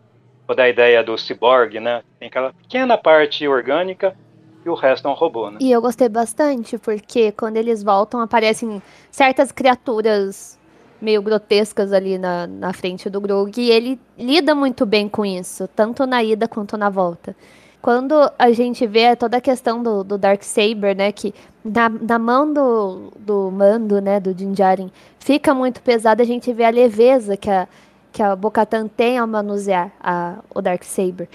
da 0.55 0.69
ideia 0.69 1.03
do 1.03 1.17
cyborg, 1.17 1.79
né? 1.79 2.03
Tem 2.19 2.29
aquela 2.29 2.53
pequena 2.53 2.99
parte 2.99 3.47
orgânica 3.47 4.17
e 4.65 4.69
o 4.69 4.75
resto 4.75 5.07
é 5.07 5.11
um 5.11 5.15
robô, 5.15 5.51
né? 5.51 5.59
E 5.61 5.71
eu 5.71 5.81
gostei 5.81 6.09
bastante, 6.09 6.77
porque 6.77 7.33
quando 7.33 7.57
eles 7.57 7.83
voltam, 7.83 8.21
aparecem 8.21 8.83
certas 9.11 9.53
criaturas 9.53 10.59
meio 11.01 11.23
grotescas 11.23 11.93
ali 11.93 12.19
na, 12.19 12.47
na 12.47 12.73
frente 12.73 13.09
do 13.09 13.21
Grogu, 13.21 13.53
e 13.57 13.71
ele 13.71 14.01
lida 14.19 14.55
muito 14.55 14.85
bem 14.85 15.09
com 15.09 15.25
isso, 15.25 15.69
tanto 15.69 16.07
na 16.07 16.23
ida 16.23 16.47
quanto 16.47 16.77
na 16.77 16.89
volta. 16.91 17.35
Quando 17.83 18.15
a 18.39 18.53
gente 18.53 18.87
vê 18.87 19.17
toda 19.17 19.39
a 19.39 19.41
questão 19.41 19.83
do, 19.83 20.05
do 20.05 20.19
Darksaber, 20.19 20.95
né, 20.95 21.11
que 21.13 21.35
na, 21.65 21.89
na 21.89 22.19
mão 22.19 22.53
do, 22.53 23.11
do 23.19 23.51
Mando, 23.51 24.01
né, 24.01 24.21
do 24.21 24.35
Din 24.35 24.53
Djarin, 24.53 24.91
fica 25.19 25.55
muito 25.55 25.81
pesado, 25.81 26.21
a 26.21 26.27
gente 26.27 26.53
vê 26.53 26.65
a 26.65 26.71
leveza 26.71 27.37
que 27.37 27.51
a, 27.51 27.67
que 28.13 28.23
a 28.23 28.37
Bocatan 28.37 28.87
tem 28.87 29.17
ao 29.17 29.27
manusear 29.27 29.91
a, 29.99 30.37
o 30.55 30.61
Darksaber. 30.61 31.29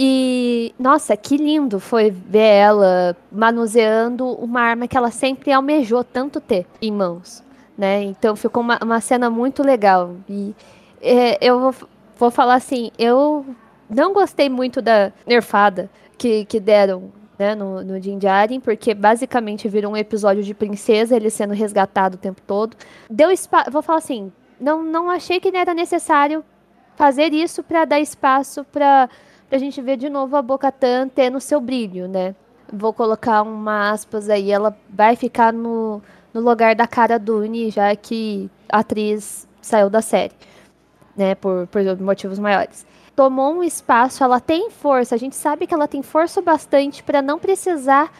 E, 0.00 0.72
nossa, 0.78 1.16
que 1.16 1.36
lindo 1.36 1.80
foi 1.80 2.10
ver 2.10 2.38
ela 2.38 3.16
manuseando 3.32 4.28
uma 4.34 4.60
arma 4.60 4.86
que 4.86 4.96
ela 4.96 5.10
sempre 5.10 5.50
almejou 5.50 6.04
tanto 6.04 6.40
ter 6.40 6.66
em 6.80 6.92
mãos, 6.92 7.42
né? 7.78 8.02
Então 8.02 8.34
ficou 8.34 8.60
uma, 8.60 8.76
uma 8.82 9.00
cena 9.00 9.30
muito 9.30 9.62
legal. 9.62 10.16
E 10.28 10.52
é, 11.00 11.38
eu 11.40 11.60
vou, 11.60 11.74
vou 12.16 12.30
falar 12.30 12.56
assim, 12.56 12.90
eu 12.98 13.46
não 13.88 14.12
gostei 14.12 14.48
muito 14.48 14.82
da 14.82 15.12
nerfada 15.24 15.88
que, 16.18 16.44
que 16.44 16.58
deram 16.58 17.12
né, 17.38 17.54
no, 17.54 17.84
no 17.84 18.00
Din 18.00 18.18
Djarin, 18.18 18.58
porque 18.58 18.92
basicamente 18.92 19.68
virou 19.68 19.92
um 19.92 19.96
episódio 19.96 20.42
de 20.42 20.52
princesa, 20.52 21.14
ele 21.14 21.30
sendo 21.30 21.54
resgatado 21.54 22.16
o 22.16 22.18
tempo 22.18 22.42
todo. 22.44 22.76
Deu 23.08 23.30
espaço, 23.30 23.70
vou 23.70 23.80
falar 23.80 23.98
assim, 23.98 24.32
não, 24.60 24.82
não 24.82 25.08
achei 25.08 25.38
que 25.38 25.56
era 25.56 25.72
necessário 25.72 26.44
fazer 26.96 27.32
isso 27.32 27.62
para 27.62 27.84
dar 27.84 28.00
espaço 28.00 28.64
para 28.64 29.08
a 29.52 29.58
gente 29.58 29.80
ver 29.80 29.96
de 29.96 30.10
novo 30.10 30.36
a 30.36 30.42
Bocatan 30.42 31.08
tendo 31.08 31.38
seu 31.38 31.60
brilho, 31.60 32.08
né? 32.08 32.34
Vou 32.70 32.92
colocar 32.92 33.42
uma 33.42 33.92
aspas 33.92 34.28
aí, 34.28 34.50
ela 34.50 34.76
vai 34.90 35.14
ficar 35.14 35.52
no, 35.52 36.02
no 36.38 36.48
lugar 36.48 36.74
da 36.74 36.86
cara 36.86 37.18
Dune, 37.18 37.70
já 37.70 37.94
que 37.96 38.48
a 38.68 38.78
atriz 38.78 39.46
saiu 39.60 39.90
da 39.90 40.00
série, 40.00 40.32
né? 41.16 41.34
Por, 41.34 41.66
por 41.66 41.82
motivos 42.00 42.38
maiores. 42.38 42.86
Tomou 43.14 43.54
um 43.54 43.64
espaço, 43.64 44.22
ela 44.22 44.38
tem 44.38 44.70
força, 44.70 45.14
a 45.14 45.18
gente 45.18 45.34
sabe 45.34 45.66
que 45.66 45.74
ela 45.74 45.88
tem 45.88 46.02
força 46.02 46.40
bastante 46.40 47.02
para 47.02 47.20
não 47.20 47.38
precisar 47.38 48.12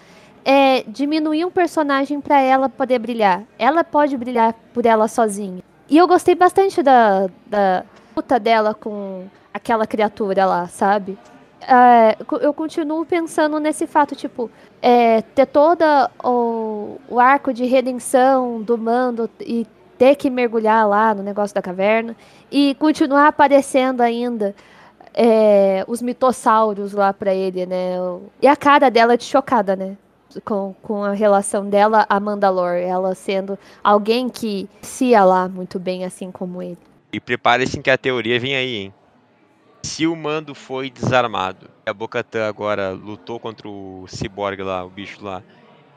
é, 0.44 0.83
diminuir 0.83 1.44
um 1.44 1.50
personagem 1.50 2.20
para 2.20 2.40
ela 2.40 2.68
poder 2.68 2.98
brilhar. 2.98 3.44
Ela 3.59 3.85
pode 3.85 4.16
brilhar 4.16 4.52
por 4.74 4.85
ela 4.85 5.07
sozinha. 5.07 5.62
E 5.88 5.96
eu 5.96 6.07
gostei 6.09 6.35
bastante 6.35 6.83
da, 6.83 7.28
da 7.46 7.85
luta 8.16 8.40
dela 8.40 8.74
com 8.74 9.26
aquela 9.54 9.87
criatura 9.87 10.44
lá, 10.44 10.66
sabe? 10.66 11.16
É, 11.60 12.16
eu 12.40 12.54
continuo 12.54 13.04
pensando 13.04 13.58
nesse 13.58 13.86
fato, 13.86 14.14
tipo, 14.14 14.50
é, 14.80 15.22
ter 15.22 15.46
todo 15.46 15.82
o, 16.22 16.98
o 17.08 17.20
arco 17.20 17.52
de 17.52 17.64
redenção 17.64 18.62
do 18.62 18.78
mando 18.78 19.28
e 19.40 19.66
ter 19.98 20.14
que 20.14 20.30
mergulhar 20.30 20.88
lá 20.88 21.14
no 21.14 21.22
negócio 21.22 21.54
da 21.54 21.60
caverna 21.60 22.16
e 22.50 22.76
continuar 22.76 23.28
aparecendo 23.28 24.00
ainda 24.00 24.54
é, 25.12 25.84
os 25.88 26.00
mitossauros 26.00 26.92
lá 26.92 27.12
pra 27.12 27.34
ele, 27.34 27.66
né? 27.66 27.96
E 28.40 28.46
a 28.46 28.54
cara 28.54 28.88
dela 28.88 29.16
de 29.16 29.24
chocada, 29.24 29.74
né? 29.74 29.96
com, 30.44 30.74
com 30.82 31.02
a 31.02 31.12
relação 31.12 31.68
dela 31.68 32.06
a 32.08 32.20
Mandalor, 32.20 32.74
ela 32.74 33.14
sendo 33.14 33.58
alguém 33.82 34.28
que 34.28 34.68
se 34.82 35.12
lá 35.12 35.48
muito 35.48 35.78
bem, 35.78 36.04
assim 36.04 36.30
como 36.30 36.62
ele. 36.62 36.78
E 37.12 37.18
prepare-se 37.18 37.80
que 37.80 37.90
a 37.90 37.96
teoria 37.96 38.38
vem 38.38 38.54
aí, 38.54 38.74
hein? 38.76 38.94
Se 39.82 40.06
o 40.06 40.14
Mando 40.16 40.54
foi 40.54 40.90
desarmado, 40.90 41.70
a 41.86 41.92
Bocatan 41.92 42.48
agora 42.48 42.90
lutou 42.90 43.38
contra 43.38 43.68
o 43.68 44.06
Cyborg 44.08 44.62
lá, 44.62 44.84
o 44.84 44.90
bicho 44.90 45.24
lá, 45.24 45.42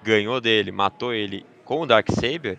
ganhou 0.04 0.40
dele, 0.40 0.72
matou 0.72 1.14
ele 1.14 1.46
com 1.66 1.82
o 1.82 1.86
Darksaber, 1.86 2.58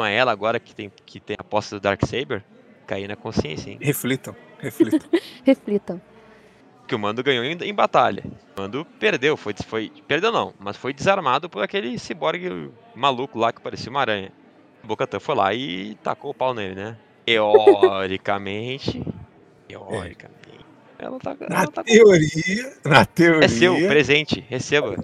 não 0.00 0.06
é 0.06 0.14
ela 0.14 0.32
agora 0.32 0.58
que 0.58 0.74
tem, 0.74 0.90
que 1.04 1.20
tem 1.20 1.36
a 1.38 1.44
posse 1.44 1.74
do 1.74 1.80
Darksaber? 1.80 2.42
Cair 2.86 3.06
na 3.06 3.16
consciência, 3.16 3.70
hein? 3.70 3.78
Reflitam, 3.80 4.34
reflitam. 4.58 5.08
Reflitam. 5.44 6.00
que 6.88 6.94
o 6.94 6.98
Mando 6.98 7.22
ganhou 7.22 7.44
em, 7.44 7.52
em, 7.52 7.74
batalha. 7.74 8.24
O 8.56 8.60
Mando 8.62 8.86
perdeu, 8.98 9.36
foi, 9.36 9.54
foi. 9.66 9.92
Perdeu 10.08 10.32
não, 10.32 10.54
mas 10.58 10.76
foi 10.76 10.92
desarmado 10.92 11.50
por 11.50 11.62
aquele 11.62 11.98
ciborgue 11.98 12.70
maluco 12.94 13.38
lá 13.38 13.52
que 13.52 13.60
parecia 13.60 13.90
uma 13.90 14.00
aranha. 14.00 14.32
O 14.82 14.86
Bocatan 14.86 15.20
foi 15.20 15.34
lá 15.34 15.52
e 15.52 15.94
tacou 15.96 16.30
o 16.30 16.34
pau 16.34 16.54
nele, 16.54 16.74
né? 16.74 16.96
Teoricamente. 17.26 19.04
Teoricamente. 19.78 20.40
Ela 20.98 21.18
tá, 21.18 21.34
Na 21.48 21.56
ela 21.62 21.66
tá 21.66 21.82
teoria, 21.82 22.72
na 22.84 23.06
teoria. 23.06 23.44
É 23.44 23.48
seu, 23.48 23.74
presente, 23.88 24.44
receba. 24.48 25.02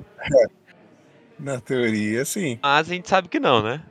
Na 1.39 1.59
teoria, 1.61 2.25
sim. 2.25 2.59
Mas 2.63 2.91
a 2.91 2.95
gente 2.95 3.09
sabe 3.09 3.29
que 3.29 3.41
não, 3.41 3.63
né? 3.63 3.83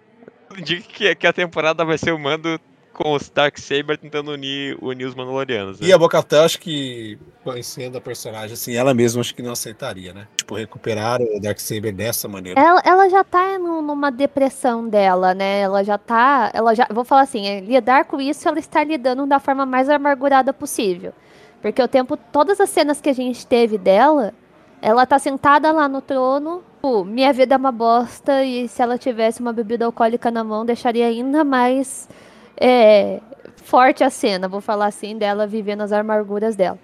Indica 0.55 0.87
que, 0.87 1.15
que 1.15 1.27
a 1.27 1.33
temporada 1.33 1.83
vai 1.83 1.97
ser 1.97 2.11
o 2.11 2.19
Mando 2.19 2.59
com 2.95 3.13
os 3.13 3.29
Darksaber 3.29 3.97
tentando 3.97 4.31
unir, 4.31 4.77
unir 4.81 5.05
os 5.05 5.13
Mandalorianos. 5.13 5.79
Né? 5.79 5.87
E 5.87 5.93
a 5.93 5.97
Bocatã, 5.97 6.43
acho 6.45 6.59
que, 6.59 7.19
conhecendo 7.43 7.97
a 7.97 8.01
personagem, 8.01 8.53
assim, 8.53 8.73
ela 8.75 8.93
mesma 8.93 9.21
acho 9.21 9.35
que 9.35 9.41
não 9.43 9.51
aceitaria, 9.51 10.13
né? 10.13 10.27
Tipo, 10.37 10.55
recuperar 10.55 11.21
o 11.21 11.39
Darksaber 11.39 11.93
dessa 11.93 12.27
maneira. 12.27 12.59
Ela, 12.59 12.81
ela 12.85 13.09
já 13.09 13.23
tá 13.23 13.59
no- 13.59 13.81
numa 13.81 14.09
depressão 14.09 14.87
dela, 14.87 15.33
né? 15.33 15.59
Ela 15.61 15.83
já 15.83 15.97
tá. 15.97 16.49
Ela 16.53 16.73
já. 16.73 16.87
Vou 16.89 17.03
falar 17.03 17.21
assim, 17.21 17.45
é, 17.45 17.59
lidar 17.59 18.05
com 18.05 18.19
isso, 18.21 18.47
ela 18.47 18.57
está 18.59 18.83
lidando 18.83 19.25
da 19.25 19.39
forma 19.39 19.65
mais 19.65 19.89
amargurada 19.89 20.53
possível. 20.53 21.13
Porque 21.61 21.81
o 21.81 21.87
tempo. 21.87 22.15
Todas 22.17 22.59
as 22.61 22.69
cenas 22.69 23.01
que 23.01 23.09
a 23.09 23.13
gente 23.13 23.45
teve 23.45 23.77
dela, 23.77 24.33
ela 24.81 25.05
tá 25.05 25.19
sentada 25.19 25.71
lá 25.71 25.89
no 25.89 26.01
trono. 26.01 26.63
Pô, 26.81 27.03
minha 27.03 27.33
vida 27.33 27.55
é 27.55 27.57
uma 27.57 27.71
bosta. 27.71 28.43
E 28.43 28.67
se 28.67 28.81
ela 28.81 28.97
tivesse 28.97 29.41
uma 29.41 29.51
bebida 29.51 29.85
alcoólica 29.85 30.29
na 30.31 30.43
mão, 30.43 30.65
deixaria 30.65 31.07
ainda 31.07 31.43
mais 31.43 32.07
é, 32.57 33.19
forte 33.57 34.03
a 34.03 34.09
cena, 34.09 34.47
vou 34.47 34.61
falar 34.61 34.87
assim, 34.87 35.17
dela 35.17 35.47
vivendo 35.47 35.81
as 35.81 35.91
amarguras 35.91 36.55
dela. 36.55 36.79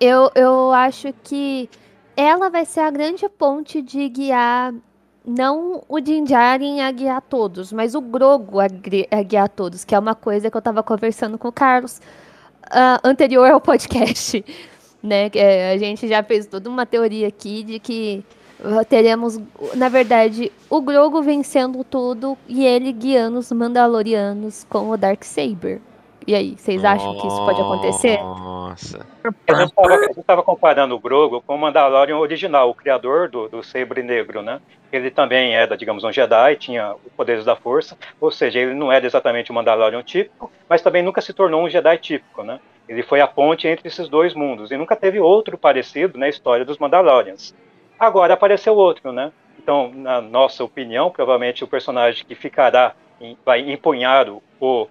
Eu, 0.00 0.30
eu 0.34 0.72
acho 0.72 1.12
que 1.24 1.68
ela 2.16 2.48
vai 2.48 2.64
ser 2.64 2.80
a 2.80 2.90
grande 2.90 3.28
ponte 3.28 3.82
de 3.82 4.08
guiar 4.08 4.74
não 5.28 5.84
o 5.88 6.00
Din 6.00 6.24
Djarin 6.24 6.80
a 6.80 6.90
guiar 6.90 7.20
todos, 7.20 7.72
mas 7.72 7.94
o 7.94 8.00
Grogo 8.00 8.60
a, 8.60 8.66
a 9.10 9.22
guiar 9.22 9.48
todos, 9.48 9.84
que 9.84 9.94
é 9.94 9.98
uma 9.98 10.14
coisa 10.14 10.50
que 10.50 10.56
eu 10.56 10.60
estava 10.60 10.82
conversando 10.82 11.36
com 11.36 11.48
o 11.48 11.52
Carlos 11.52 12.00
uh, 12.68 12.98
anterior 13.04 13.50
ao 13.50 13.60
podcast, 13.60 14.42
né? 15.02 15.30
É, 15.34 15.72
a 15.72 15.76
gente 15.76 16.08
já 16.08 16.22
fez 16.22 16.46
toda 16.46 16.68
uma 16.70 16.86
teoria 16.86 17.28
aqui 17.28 17.62
de 17.62 17.78
que 17.78 18.24
teremos, 18.88 19.40
na 19.74 19.88
verdade, 19.88 20.52
o 20.68 20.80
Grogo 20.80 21.22
vencendo 21.22 21.84
tudo 21.84 22.36
e 22.48 22.66
ele 22.66 22.92
guiando 22.92 23.38
os 23.38 23.52
Mandalorianos 23.52 24.64
com 24.68 24.90
o 24.90 24.96
Dark 24.96 25.22
Saber. 25.24 25.80
E 26.26 26.34
aí, 26.34 26.56
vocês 26.58 26.84
acham 26.84 27.18
que 27.18 27.26
isso 27.26 27.44
pode 27.46 27.58
acontecer? 27.58 28.18
Nossa. 28.18 29.06
A 29.46 30.06
gente 30.06 30.20
estava 30.20 30.42
comparando 30.42 30.94
o 30.94 30.98
Grogo 30.98 31.40
com 31.40 31.54
o 31.54 31.58
Mandalorian 31.58 32.18
original, 32.18 32.68
o 32.68 32.74
criador 32.74 33.30
do, 33.30 33.48
do 33.48 33.62
Sabre 33.62 34.02
Negro, 34.02 34.42
né? 34.42 34.60
Ele 34.92 35.10
também 35.10 35.54
era, 35.54 35.74
digamos, 35.74 36.04
um 36.04 36.12
Jedi, 36.12 36.56
tinha 36.56 36.94
os 36.94 37.12
poderes 37.16 37.46
da 37.46 37.56
força, 37.56 37.96
ou 38.20 38.30
seja, 38.30 38.58
ele 38.58 38.74
não 38.74 38.92
era 38.92 39.06
exatamente 39.06 39.50
um 39.50 39.54
Mandalorian 39.54 40.02
típico, 40.02 40.52
mas 40.68 40.82
também 40.82 41.02
nunca 41.02 41.22
se 41.22 41.32
tornou 41.32 41.64
um 41.64 41.70
Jedi 41.70 41.96
típico, 41.96 42.42
né? 42.42 42.60
Ele 42.86 43.02
foi 43.02 43.22
a 43.22 43.26
ponte 43.26 43.66
entre 43.66 43.88
esses 43.88 44.06
dois 44.06 44.34
mundos 44.34 44.70
e 44.70 44.76
nunca 44.76 44.96
teve 44.96 45.18
outro 45.18 45.56
parecido 45.56 46.18
na 46.18 46.28
história 46.28 46.64
dos 46.64 46.76
Mandalorians. 46.76 47.54
Agora 47.98 48.34
apareceu 48.34 48.74
outro, 48.76 49.12
né? 49.12 49.32
Então, 49.58 49.92
na 49.92 50.20
nossa 50.20 50.64
opinião, 50.64 51.10
provavelmente 51.10 51.64
o 51.64 51.68
personagem 51.68 52.24
que 52.24 52.34
ficará, 52.34 52.94
vai 53.44 53.60
empunhar 53.70 54.28
o, 54.28 54.42
o, 54.60 54.86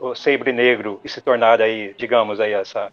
o 0.00 0.14
Sabre 0.14 0.52
Negro 0.52 1.00
e 1.04 1.08
se 1.08 1.20
tornar 1.20 1.60
aí, 1.60 1.94
digamos, 1.96 2.40
aí 2.40 2.52
essa, 2.52 2.90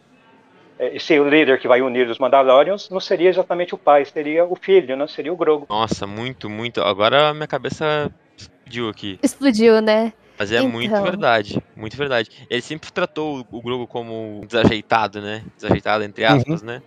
esse 0.80 1.17
líder 1.17 1.60
que 1.60 1.67
vai 1.67 1.82
unir 1.82 2.08
os 2.08 2.19
Mandalorians, 2.19 2.89
não 2.89 2.99
seria 2.99 3.30
exatamente 3.30 3.73
o 3.73 3.78
pai, 3.78 4.06
seria 4.06 4.45
o 4.45 4.56
filho, 4.56 4.95
né? 4.95 5.08
Seria 5.08 5.34
o 5.34 5.36
Grogu. 5.36 5.65
Nossa, 5.69 6.06
muito, 6.06 6.49
muito. 6.49 6.82
Agora 6.82 7.34
minha 7.34 7.47
cabeça 7.47 8.12
explodiu 8.38 8.89
aqui. 8.89 9.19
Explodiu, 9.23 9.82
né? 9.82 10.13
Mas 10.38 10.54
é 10.54 10.58
então... 10.60 10.69
muito 10.69 11.02
verdade, 11.02 11.62
muito 11.75 11.97
verdade. 11.97 12.30
Ele 12.49 12.62
sempre 12.62 12.91
tratou 12.91 13.45
o 13.52 13.62
Grogu 13.62 13.88
como 13.88 14.41
desajeitado, 14.47 15.21
né? 15.21 15.43
Desajeitado, 15.58 16.04
entre 16.04 16.23
aspas, 16.23 16.62
uhum. 16.62 16.67
né? 16.67 16.82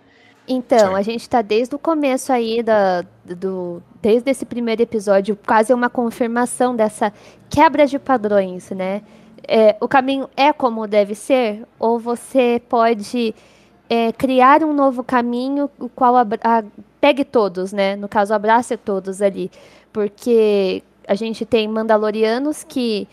Então, 0.47 0.91
Sim. 0.91 0.95
a 0.95 1.03
gente 1.03 1.29
tá 1.29 1.41
desde 1.41 1.75
o 1.75 1.79
começo 1.79 2.33
aí 2.33 2.63
da, 2.63 3.05
do. 3.25 3.83
Desde 4.01 4.31
esse 4.31 4.45
primeiro 4.45 4.83
episódio, 4.83 5.39
quase 5.47 5.73
uma 5.73 5.89
confirmação 5.89 6.75
dessa 6.75 7.13
quebra 7.49 7.87
de 7.87 7.99
padrões, 7.99 8.71
né? 8.71 9.03
É, 9.47 9.77
o 9.81 9.87
caminho 9.87 10.29
é 10.37 10.53
como 10.53 10.87
deve 10.87 11.15
ser, 11.15 11.65
ou 11.79 11.99
você 11.99 12.61
pode 12.69 13.35
é, 13.89 14.13
criar 14.13 14.65
um 14.65 14.73
novo 14.73 15.05
caminho, 15.05 15.71
o 15.79 15.89
qual 15.89 16.17
a, 16.17 16.27
a, 16.43 16.65
pegue 17.01 17.25
todos, 17.25 17.73
né? 17.73 17.95
No 17.95 18.09
caso, 18.09 18.35
abrace 18.35 18.77
todos 18.77 19.23
ali. 19.23 19.51
Porque 19.93 20.83
a 21.07 21.15
gente 21.15 21.45
tem 21.45 21.69
Mandalorianos 21.69 22.65
que 22.65 23.07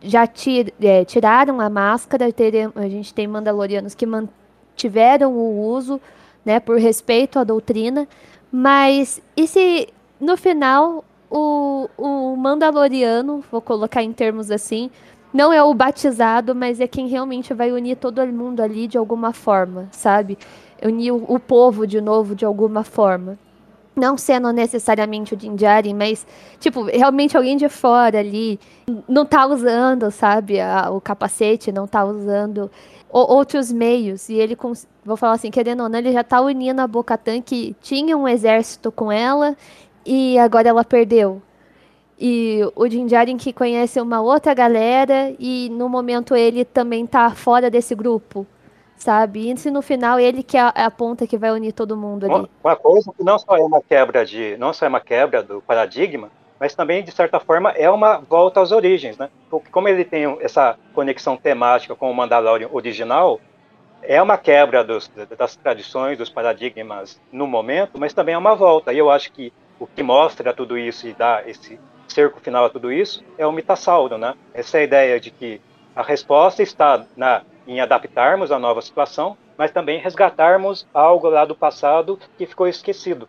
já 0.00 0.26
tir, 0.26 0.74
é, 0.80 1.04
tiraram 1.04 1.60
a 1.60 1.70
máscara, 1.70 2.26
a 2.74 2.88
gente 2.88 3.14
tem 3.14 3.28
Mandalorianos 3.28 3.94
que 3.94 4.06
mantiveram 4.06 5.32
o 5.32 5.60
uso 5.68 6.00
né, 6.44 6.60
por 6.60 6.78
respeito 6.78 7.38
à 7.38 7.44
doutrina, 7.44 8.08
mas 8.50 9.20
e 9.36 9.46
se 9.46 9.88
no 10.20 10.36
final 10.36 11.04
o, 11.30 11.88
o 11.96 12.36
Mandaloriano, 12.36 13.42
vou 13.50 13.60
colocar 13.60 14.02
em 14.02 14.12
termos 14.12 14.50
assim, 14.50 14.90
não 15.32 15.50
é 15.52 15.62
o 15.62 15.72
batizado, 15.72 16.54
mas 16.54 16.78
é 16.78 16.86
quem 16.86 17.08
realmente 17.08 17.54
vai 17.54 17.72
unir 17.72 17.96
todo 17.96 18.24
mundo 18.26 18.60
ali 18.60 18.86
de 18.86 18.98
alguma 18.98 19.32
forma, 19.32 19.88
sabe? 19.90 20.36
Unir 20.84 21.12
o, 21.12 21.24
o 21.26 21.40
povo 21.40 21.86
de 21.86 22.00
novo 22.00 22.34
de 22.34 22.44
alguma 22.44 22.84
forma. 22.84 23.38
Não 23.96 24.16
sendo 24.16 24.52
necessariamente 24.52 25.34
o 25.34 25.40
Jinjari, 25.40 25.92
mas, 25.92 26.26
tipo, 26.58 26.84
realmente 26.84 27.36
alguém 27.36 27.56
de 27.56 27.68
fora 27.68 28.18
ali 28.18 28.58
não 29.08 29.24
tá 29.24 29.46
usando, 29.46 30.10
sabe, 30.10 30.60
a, 30.60 30.90
o 30.90 31.00
capacete, 31.00 31.72
não 31.72 31.86
tá 31.86 32.04
usando 32.04 32.70
outros 33.12 33.70
meios. 33.70 34.28
E 34.28 34.34
ele, 34.34 34.56
vou 35.04 35.16
falar 35.16 35.34
assim, 35.34 35.50
querendo 35.50 35.82
ou 35.82 35.88
não, 35.88 35.98
ele 35.98 36.12
já 36.12 36.24
tá 36.24 36.40
unindo 36.40 36.80
a 36.80 36.86
Bocatan, 36.86 37.42
que 37.42 37.76
tinha 37.80 38.16
um 38.16 38.26
exército 38.26 38.90
com 38.90 39.12
ela, 39.12 39.56
e 40.04 40.38
agora 40.38 40.68
ela 40.68 40.84
perdeu. 40.84 41.42
E 42.18 42.60
o 42.76 42.88
Jinjarin 42.88 43.36
que 43.36 43.52
conhece 43.52 44.00
uma 44.00 44.20
outra 44.20 44.54
galera, 44.54 45.34
e 45.38 45.68
no 45.70 45.88
momento 45.88 46.34
ele 46.34 46.64
também 46.64 47.06
tá 47.06 47.30
fora 47.30 47.68
desse 47.68 47.94
grupo, 47.94 48.46
sabe? 48.96 49.50
E 49.50 49.56
se 49.56 49.70
no 49.70 49.82
final 49.82 50.18
ele 50.18 50.42
que 50.42 50.56
é 50.56 50.60
a, 50.60 50.72
é 50.76 50.84
a 50.84 50.90
ponta 50.90 51.26
que 51.26 51.36
vai 51.36 51.50
unir 51.50 51.72
todo 51.72 51.96
mundo 51.96 52.26
ali. 52.26 52.48
Uma 52.62 52.76
coisa 52.76 53.12
que 53.16 53.24
não 53.24 53.38
só 53.38 53.56
é 53.56 53.60
uma 53.60 53.82
quebra 53.82 54.24
de, 54.24 54.56
não 54.56 54.72
só 54.72 54.86
é 54.86 54.88
uma 54.88 55.00
quebra 55.00 55.42
do 55.42 55.60
paradigma, 55.60 56.30
mas 56.62 56.76
também, 56.76 57.02
de 57.02 57.10
certa 57.10 57.40
forma, 57.40 57.72
é 57.72 57.90
uma 57.90 58.18
volta 58.18 58.60
às 58.60 58.70
origens, 58.70 59.18
né? 59.18 59.28
Porque 59.50 59.68
como 59.68 59.88
ele 59.88 60.04
tem 60.04 60.38
essa 60.40 60.78
conexão 60.94 61.36
temática 61.36 61.96
com 61.96 62.08
o 62.08 62.14
Mandalorian 62.14 62.68
original, 62.70 63.40
é 64.00 64.22
uma 64.22 64.38
quebra 64.38 64.84
dos, 64.84 65.10
das 65.36 65.56
tradições, 65.56 66.18
dos 66.18 66.30
paradigmas 66.30 67.20
no 67.32 67.48
momento, 67.48 67.98
mas 67.98 68.14
também 68.14 68.36
é 68.36 68.38
uma 68.38 68.54
volta. 68.54 68.92
E 68.92 68.98
eu 68.98 69.10
acho 69.10 69.32
que 69.32 69.52
o 69.80 69.88
que 69.88 70.04
mostra 70.04 70.54
tudo 70.54 70.78
isso 70.78 71.08
e 71.08 71.12
dá 71.12 71.42
esse 71.44 71.80
cerco 72.06 72.38
final 72.38 72.66
a 72.66 72.70
tudo 72.70 72.92
isso 72.92 73.24
é 73.36 73.44
o 73.44 73.50
mitassauro, 73.50 74.16
né? 74.16 74.34
Essa 74.54 74.78
é 74.78 74.84
ideia 74.84 75.18
de 75.18 75.32
que 75.32 75.60
a 75.96 76.02
resposta 76.04 76.62
está 76.62 77.04
na, 77.16 77.42
em 77.66 77.80
adaptarmos 77.80 78.52
a 78.52 78.58
nova 78.60 78.80
situação, 78.82 79.36
mas 79.58 79.72
também 79.72 79.98
resgatarmos 79.98 80.86
algo 80.94 81.28
lá 81.28 81.44
do 81.44 81.56
passado 81.56 82.20
que 82.38 82.46
ficou 82.46 82.68
esquecido. 82.68 83.28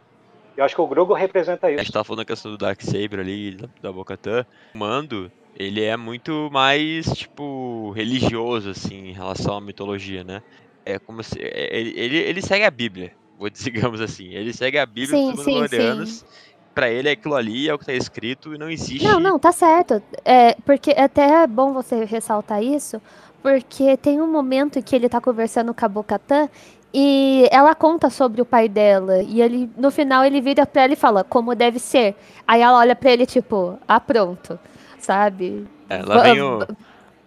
Eu 0.55 0.63
acho 0.63 0.75
que 0.75 0.81
o 0.81 0.87
Grogu 0.87 1.13
representa 1.13 1.69
isso. 1.69 1.79
A 1.79 1.83
gente 1.83 1.93
tava 1.93 2.03
falando 2.03 2.21
a 2.21 2.25
questão 2.25 2.51
do 2.51 2.57
Dark 2.57 2.81
Saber 2.81 3.19
ali, 3.19 3.57
da, 3.81 3.91
Bocatã. 3.91 4.45
O 4.73 4.77
Mando, 4.77 5.31
ele 5.57 5.83
é 5.83 5.97
muito 5.97 6.49
mais, 6.51 7.05
tipo, 7.07 7.91
religioso, 7.91 8.69
assim, 8.69 9.09
em 9.09 9.13
relação 9.13 9.57
à 9.57 9.61
mitologia, 9.61 10.23
né? 10.23 10.41
É 10.85 10.99
como 10.99 11.23
se. 11.23 11.39
É, 11.41 11.75
ele, 11.75 11.93
ele, 11.97 12.17
ele 12.17 12.41
segue 12.41 12.65
a 12.65 12.71
Bíblia, 12.71 13.13
vou 13.37 13.49
digamos 13.51 13.99
assim. 14.01 14.33
Ele 14.33 14.53
segue 14.53 14.77
a 14.77 14.85
Bíblia 14.85 15.17
sim, 15.17 15.31
dos 15.31 15.45
Mandalorianos. 15.45 16.25
Pra 16.73 16.89
ele 16.89 17.07
aquilo 17.07 17.35
ali 17.35 17.69
é 17.69 17.73
o 17.73 17.77
que 17.77 17.85
tá 17.85 17.93
escrito 17.93 18.55
e 18.55 18.57
não 18.57 18.67
existe. 18.67 19.05
Não, 19.05 19.19
não, 19.19 19.37
tá 19.37 19.51
certo. 19.51 20.01
É, 20.25 20.55
porque 20.65 20.89
até 20.89 21.43
é 21.43 21.47
bom 21.47 21.71
você 21.71 22.03
ressaltar 22.03 22.63
isso, 22.63 22.99
porque 23.43 23.95
tem 23.97 24.19
um 24.19 24.25
momento 24.25 24.81
que 24.81 24.95
ele 24.95 25.07
tá 25.07 25.21
conversando 25.21 25.71
com 25.71 25.85
a 25.85 25.87
Bocatã 25.87 26.49
e 26.93 27.47
ela 27.51 27.73
conta 27.73 28.09
sobre 28.09 28.41
o 28.41 28.45
pai 28.45 28.69
dela. 28.69 29.23
E 29.23 29.41
ele, 29.41 29.69
no 29.75 29.89
final, 29.89 30.23
ele 30.23 30.39
vira 30.39 30.65
pra 30.65 30.83
ela 30.83 30.93
e 30.93 30.97
fala, 30.97 31.23
como 31.23 31.55
deve 31.55 31.79
ser. 31.79 32.15
Aí 32.47 32.61
ela 32.61 32.77
olha 32.77 32.95
pra 32.95 33.11
ele, 33.11 33.25
tipo, 33.25 33.79
ah, 33.87 33.99
pronto. 33.99 34.59
Sabe? 34.99 35.67
É, 35.89 36.03
lá 36.03 36.21
vem 36.21 36.41
o, 36.41 36.59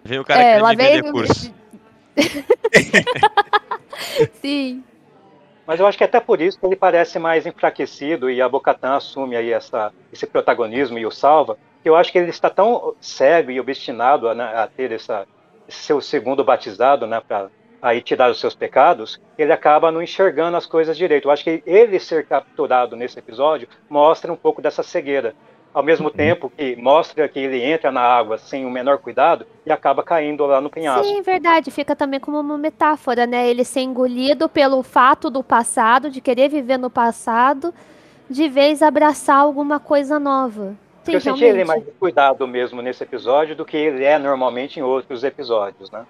vem 0.05 0.19
o 0.21 0.25
cara 0.25 0.41
é, 0.41 0.57
que 0.57 0.63
lá 0.63 0.73
vem... 0.73 1.13
curso. 1.13 1.53
Sim. 4.41 4.85
Mas 5.67 5.81
eu 5.81 5.87
acho 5.87 5.99
que 5.99 6.05
até 6.05 6.21
por 6.21 6.41
isso 6.41 6.61
que 6.61 6.65
ele 6.65 6.77
parece 6.77 7.19
mais 7.19 7.45
enfraquecido 7.45 8.31
e 8.31 8.41
a 8.41 8.49
Bocatan 8.49 8.95
assume 8.95 9.35
aí 9.35 9.53
essa, 9.53 9.93
esse 10.13 10.27
protagonismo 10.27 10.97
e 10.97 11.05
o 11.05 11.11
salva. 11.11 11.59
Que 11.83 11.89
eu 11.89 11.97
acho 11.97 12.13
que 12.13 12.19
ele 12.19 12.31
está 12.31 12.49
tão 12.49 12.95
cego 13.01 13.51
e 13.51 13.59
obstinado 13.59 14.29
a, 14.29 14.35
né, 14.35 14.45
a 14.45 14.69
ter 14.69 14.93
essa, 14.93 15.27
esse 15.69 15.79
seu 15.79 16.01
segundo 16.01 16.45
batizado, 16.45 17.07
né, 17.07 17.21
para 17.21 17.49
aí 17.87 18.03
tirar 18.03 18.33
os 18.33 18.41
seus 18.41 18.53
pecados, 18.53 19.21
ele 19.39 19.53
acaba 19.53 19.93
não 19.93 20.03
enxergando 20.03 20.57
as 20.57 20.67
coisas 20.67 20.97
direito. 20.97 21.29
Eu 21.29 21.31
acho 21.31 21.45
que 21.45 21.63
ele 21.65 22.01
ser 22.01 22.27
capturado 22.27 22.97
nesse 22.97 23.17
episódio 23.17 23.69
mostra 23.89 24.33
um 24.33 24.37
pouco 24.37 24.61
dessa 24.61 24.83
cegueira. 24.83 25.37
Ao 25.73 25.85
mesmo 25.85 26.09
uhum. 26.09 26.15
tempo 26.15 26.51
que 26.51 26.75
mostra 26.75 27.29
que 27.29 27.39
ele 27.39 27.63
entra 27.63 27.93
na 27.93 28.01
água 28.01 28.39
sem 28.39 28.67
o 28.67 28.71
menor 28.71 28.99
cuidado 28.99 29.47
e 29.65 29.71
acaba 29.71 30.03
caindo 30.03 30.45
lá 30.47 30.61
no 30.61 30.69
penhasco. 30.69 31.05
Sim, 31.05 31.23
verdade. 31.23 31.71
Fica 31.71 31.95
também 31.95 32.19
como 32.19 32.41
uma 32.41 32.59
metáfora, 32.59 33.25
né? 33.25 33.49
Ele 33.49 33.63
ser 33.63 33.81
engolido 33.81 34.49
pelo 34.49 34.83
fato 34.83 35.31
do 35.31 35.45
passado, 35.45 36.11
de 36.11 36.21
querer 36.21 36.49
viver 36.49 36.79
no 36.79 36.91
passado, 36.91 37.73
de 38.29 38.49
vez 38.49 38.83
abraçar 38.83 39.37
alguma 39.37 39.79
coisa 39.79 40.19
nova. 40.19 40.75
Sim, 41.05 41.13
eu 41.13 41.21
senti 41.21 41.45
ele 41.45 41.65
mais 41.65 41.85
cuidado 42.01 42.49
mesmo 42.49 42.83
nesse 42.83 43.05
episódio 43.05 43.55
do 43.55 43.65
que 43.65 43.77
ele 43.77 44.03
é 44.03 44.19
normalmente 44.19 44.81
em 44.81 44.83
outros 44.83 45.23
episódios, 45.23 45.89
né? 45.91 46.05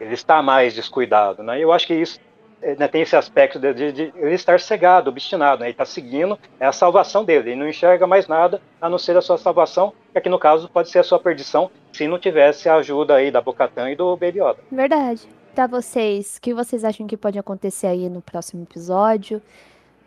Ele 0.00 0.14
está 0.14 0.42
mais 0.42 0.74
descuidado, 0.74 1.42
né? 1.42 1.58
Eu 1.58 1.72
acho 1.72 1.86
que 1.86 1.94
isso 1.94 2.20
eh, 2.62 2.76
né, 2.78 2.88
tem 2.88 3.02
esse 3.02 3.14
aspecto 3.14 3.58
de, 3.58 3.72
de, 3.74 3.92
de, 3.92 4.12
ele 4.16 4.34
estar 4.34 4.58
cegado, 4.60 5.08
obstinado, 5.08 5.60
né? 5.60 5.66
Ele 5.66 5.72
está 5.72 5.84
seguindo 5.84 6.38
é 6.58 6.66
a 6.66 6.72
salvação 6.72 7.24
dele, 7.24 7.50
ele 7.50 7.60
não 7.60 7.68
enxerga 7.68 8.06
mais 8.06 8.26
nada 8.26 8.60
a 8.80 8.88
não 8.88 8.98
ser 8.98 9.16
a 9.16 9.22
sua 9.22 9.38
salvação, 9.38 9.92
que 10.12 10.18
aqui 10.18 10.28
no 10.28 10.38
caso 10.38 10.68
pode 10.68 10.90
ser 10.90 11.00
a 11.00 11.04
sua 11.04 11.18
perdição, 11.18 11.70
se 11.92 12.08
não 12.08 12.18
tivesse 12.18 12.68
a 12.68 12.76
ajuda 12.76 13.14
aí 13.14 13.30
da 13.30 13.40
Bocatã 13.40 13.90
e 13.90 13.96
do 13.96 14.16
Baby 14.16 14.40
Yoda. 14.40 14.58
Verdade. 14.70 15.28
Para 15.54 15.66
vocês, 15.66 16.36
o 16.36 16.40
que 16.42 16.52
vocês 16.52 16.84
acham 16.84 17.06
que 17.06 17.16
pode 17.16 17.38
acontecer 17.38 17.86
aí 17.86 18.10
no 18.10 18.20
próximo 18.20 18.62
episódio? 18.62 19.40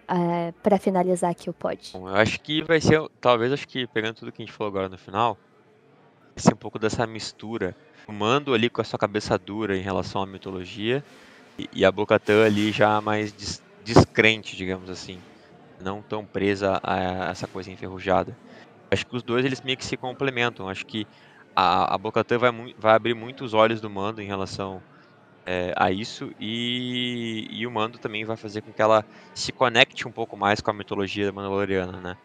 É, 0.07 0.51
para 0.63 0.79
finalizar 0.79 1.29
aqui 1.29 1.51
o 1.51 1.53
pod. 1.53 1.91
Bom, 1.93 2.09
eu 2.09 2.15
acho 2.15 2.39
que 2.41 2.63
vai 2.63 2.81
ser, 2.81 2.99
talvez 3.21 3.53
acho 3.53 3.67
que 3.67 3.85
pegando 3.85 4.15
tudo 4.15 4.31
que 4.31 4.41
a 4.41 4.45
gente 4.45 4.55
falou 4.55 4.71
agora 4.71 4.89
no 4.89 4.97
final, 4.97 5.37
ser 6.39 6.53
um 6.53 6.57
pouco 6.57 6.79
dessa 6.79 7.05
mistura 7.05 7.75
Mando 8.11 8.53
ali 8.53 8.69
com 8.69 8.81
a 8.81 8.83
sua 8.83 8.97
cabeça 8.97 9.37
dura 9.37 9.77
em 9.77 9.81
relação 9.81 10.21
à 10.23 10.25
mitologia 10.25 11.03
e, 11.57 11.69
e 11.73 11.85
a 11.85 11.91
Bocatã 11.91 12.43
ali 12.45 12.71
já 12.71 12.99
mais 13.01 13.31
des, 13.31 13.61
descrente, 13.83 14.55
digamos 14.55 14.89
assim, 14.89 15.19
não 15.79 16.01
tão 16.01 16.25
presa 16.25 16.79
a 16.83 17.29
essa 17.29 17.47
coisa 17.47 17.71
enferrujada. 17.71 18.35
Acho 18.91 19.05
que 19.05 19.15
os 19.15 19.23
dois 19.23 19.45
eles 19.45 19.61
meio 19.61 19.77
que 19.77 19.85
se 19.85 19.95
complementam. 19.95 20.67
Acho 20.67 20.85
que 20.85 21.05
a, 21.55 21.93
a 21.93 21.97
Bocatã 21.97 22.37
vai, 22.37 22.51
vai 22.77 22.95
abrir 22.95 23.13
muito 23.13 23.43
os 23.43 23.53
olhos 23.53 23.79
do 23.79 23.89
Mando 23.89 24.21
em 24.21 24.27
relação 24.27 24.81
é, 25.45 25.73
a 25.75 25.91
isso 25.91 26.31
e, 26.39 27.47
e 27.51 27.65
o 27.67 27.71
Mando 27.71 27.97
também 27.97 28.25
vai 28.25 28.37
fazer 28.37 28.61
com 28.61 28.73
que 28.73 28.81
ela 28.81 29.05
se 29.33 29.51
conecte 29.51 30.07
um 30.07 30.11
pouco 30.11 30.35
mais 30.35 30.61
com 30.61 30.71
a 30.71 30.73
mitologia 30.73 31.31
mandaloriana, 31.31 31.99
né? 31.99 32.17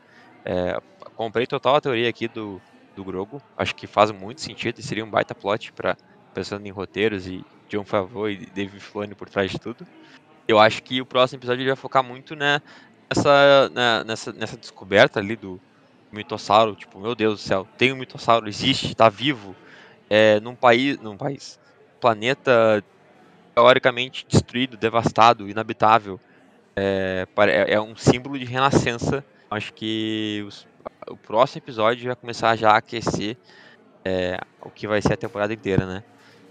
É, 0.44 0.78
comprei 1.16 1.46
total 1.46 1.76
a 1.76 1.80
teoria 1.80 2.08
aqui 2.08 2.28
do, 2.28 2.60
do 2.94 3.04
Grogo. 3.04 3.42
Acho 3.56 3.74
que 3.74 3.86
faz 3.86 4.10
muito 4.10 4.40
sentido 4.40 4.78
e 4.78 4.82
seria 4.82 5.04
um 5.04 5.10
baita 5.10 5.34
plot 5.34 5.72
para 5.72 5.96
pensando 6.32 6.66
em 6.66 6.70
roteiros 6.70 7.26
e 7.26 7.44
John 7.68 7.84
Favreau 7.84 8.28
e 8.28 8.46
David 8.46 8.80
Filoni 8.80 9.14
por 9.14 9.28
trás 9.28 9.50
de 9.50 9.58
tudo. 9.58 9.86
Eu 10.46 10.58
acho 10.58 10.82
que 10.82 11.00
o 11.00 11.06
próximo 11.06 11.38
episódio 11.38 11.64
vai 11.64 11.76
focar 11.76 12.02
muito 12.02 12.34
né, 12.34 12.60
nessa, 13.08 13.68
né, 13.70 14.04
nessa, 14.04 14.32
nessa 14.32 14.56
descoberta 14.56 15.20
ali 15.20 15.36
do 15.36 15.60
mitossauro. 16.12 16.74
Tipo, 16.74 16.98
meu 16.98 17.14
Deus 17.14 17.40
do 17.40 17.46
céu, 17.46 17.66
tem 17.78 17.92
um 17.92 17.96
mitossauro, 17.96 18.48
existe, 18.48 18.88
está 18.88 19.08
vivo, 19.08 19.54
é, 20.10 20.40
num 20.40 20.54
país, 20.54 20.98
num 20.98 21.16
país, 21.16 21.58
planeta 22.00 22.84
teoricamente 23.54 24.26
destruído, 24.28 24.76
devastado, 24.76 25.48
inabitável. 25.48 26.20
É, 26.76 27.26
é, 27.38 27.74
é 27.74 27.80
um 27.80 27.96
símbolo 27.96 28.38
de 28.38 28.44
renascença. 28.44 29.24
Acho 29.50 29.72
que 29.72 30.44
os, 30.46 30.66
o 31.08 31.16
próximo 31.16 31.62
episódio 31.62 32.06
vai 32.06 32.16
começar 32.16 32.56
já 32.56 32.70
a 32.70 32.78
aquecer 32.78 33.36
é, 34.04 34.38
o 34.62 34.70
que 34.70 34.86
vai 34.86 35.00
ser 35.00 35.14
a 35.14 35.16
temporada 35.16 35.52
inteira, 35.52 35.86
né? 35.86 36.04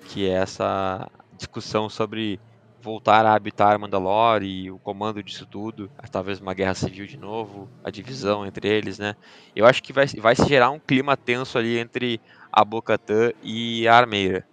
Que 0.08 0.28
é 0.28 0.34
essa 0.34 1.10
discussão 1.38 1.90
sobre 1.90 2.40
voltar 2.82 3.26
a 3.26 3.34
habitar 3.34 3.80
Mandalore 3.80 4.46
e 4.46 4.70
o 4.70 4.78
comando 4.78 5.24
disso 5.24 5.46
tudo, 5.46 5.90
talvez 6.12 6.42
uma 6.42 6.54
guerra 6.54 6.74
civil 6.74 7.08
de 7.08 7.18
novo, 7.18 7.70
a 7.82 7.90
divisão 7.90 8.46
entre 8.46 8.68
eles, 8.68 9.00
né? 9.00 9.16
Eu 9.56 9.66
acho 9.66 9.82
que 9.82 9.94
vai, 9.94 10.06
vai 10.08 10.36
se 10.36 10.46
gerar 10.46 10.70
um 10.70 10.80
clima 10.80 11.16
tenso 11.16 11.58
ali 11.58 11.78
entre 11.78 12.20
a 12.52 12.66
Bocatã 12.66 13.32
e 13.42 13.88
a 13.88 13.96
Armeira. 13.96 14.46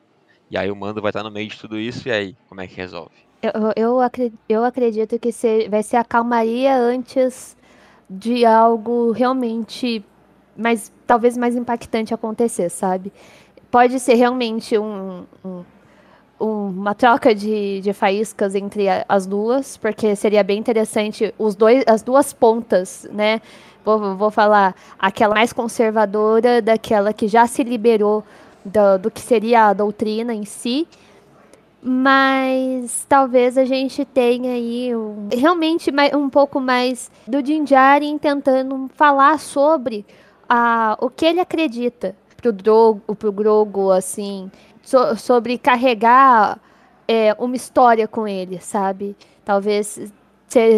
E 0.48 0.56
aí 0.56 0.70
o 0.70 0.76
mando 0.76 1.02
vai 1.02 1.10
estar 1.10 1.24
no 1.24 1.30
meio 1.30 1.48
de 1.48 1.58
tudo 1.58 1.78
isso, 1.78 2.08
e 2.08 2.12
aí, 2.12 2.36
como 2.48 2.60
é 2.60 2.66
que 2.66 2.74
resolve? 2.74 3.14
Eu, 3.42 3.52
eu, 3.74 4.00
acredito, 4.00 4.38
eu 4.48 4.64
acredito 4.64 5.18
que 5.18 5.32
ser, 5.32 5.68
vai 5.68 5.82
ser 5.82 5.96
a 5.96 6.04
calmaria 6.04 6.76
antes 6.76 7.56
de 8.10 8.44
algo 8.44 9.12
realmente 9.12 10.04
mais, 10.56 10.92
talvez 11.06 11.36
mais 11.36 11.54
impactante 11.54 12.12
acontecer, 12.12 12.68
sabe? 12.68 13.12
Pode 13.70 14.00
ser 14.00 14.14
realmente 14.14 14.76
um, 14.76 15.24
um 15.44 15.62
uma 16.40 16.94
troca 16.94 17.34
de, 17.34 17.82
de 17.82 17.92
faíscas 17.92 18.54
entre 18.54 18.86
as 19.06 19.26
duas, 19.26 19.76
porque 19.76 20.16
seria 20.16 20.42
bem 20.42 20.58
interessante 20.58 21.34
os 21.38 21.54
dois, 21.54 21.84
as 21.86 22.02
duas 22.02 22.32
pontas, 22.32 23.06
né? 23.12 23.42
Vou, 23.84 24.16
vou 24.16 24.30
falar 24.30 24.74
aquela 24.98 25.34
mais 25.34 25.52
conservadora 25.52 26.62
daquela 26.62 27.12
que 27.12 27.28
já 27.28 27.46
se 27.46 27.62
liberou 27.62 28.24
do, 28.64 28.98
do 28.98 29.10
que 29.10 29.20
seria 29.20 29.66
a 29.66 29.72
doutrina 29.74 30.34
em 30.34 30.46
si. 30.46 30.88
Mas 31.82 33.06
talvez 33.08 33.56
a 33.56 33.64
gente 33.64 34.04
tenha 34.04 34.52
aí 34.52 34.94
um, 34.94 35.28
realmente 35.32 35.90
um 36.14 36.28
pouco 36.28 36.60
mais 36.60 37.10
do 37.26 37.42
Dinjarin 37.42 38.18
tentando 38.18 38.90
falar 38.94 39.38
sobre 39.38 40.04
a, 40.46 40.96
o 41.00 41.08
que 41.08 41.24
ele 41.24 41.40
acredita 41.40 42.14
pro 42.36 42.52
Drogo, 42.52 43.14
pro 43.14 43.32
Grogo, 43.32 43.90
assim, 43.90 44.50
so, 44.82 45.16
sobre 45.16 45.56
carregar 45.56 46.58
é, 47.08 47.34
uma 47.38 47.56
história 47.56 48.06
com 48.06 48.28
ele, 48.28 48.60
sabe? 48.60 49.16
Talvez 49.44 50.12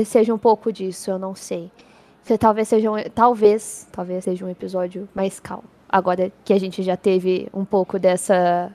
seja 0.05 0.33
um 0.33 0.39
pouco 0.39 0.73
disso, 0.73 1.11
eu 1.11 1.19
não 1.19 1.35
sei. 1.35 1.71
Talvez 2.39 2.69
seja 2.69 2.91
um, 2.91 2.97
talvez, 3.13 3.89
talvez 3.91 4.23
seja 4.23 4.45
um 4.45 4.49
episódio 4.49 5.09
mais 5.15 5.41
calmo 5.41 5.65
agora 5.93 6.33
que 6.43 6.55
a 6.55 6.59
gente 6.59 6.83
já 6.83 6.97
teve 6.97 7.47
um 7.53 7.67
pouco 7.67 7.99
dessa 7.99 8.73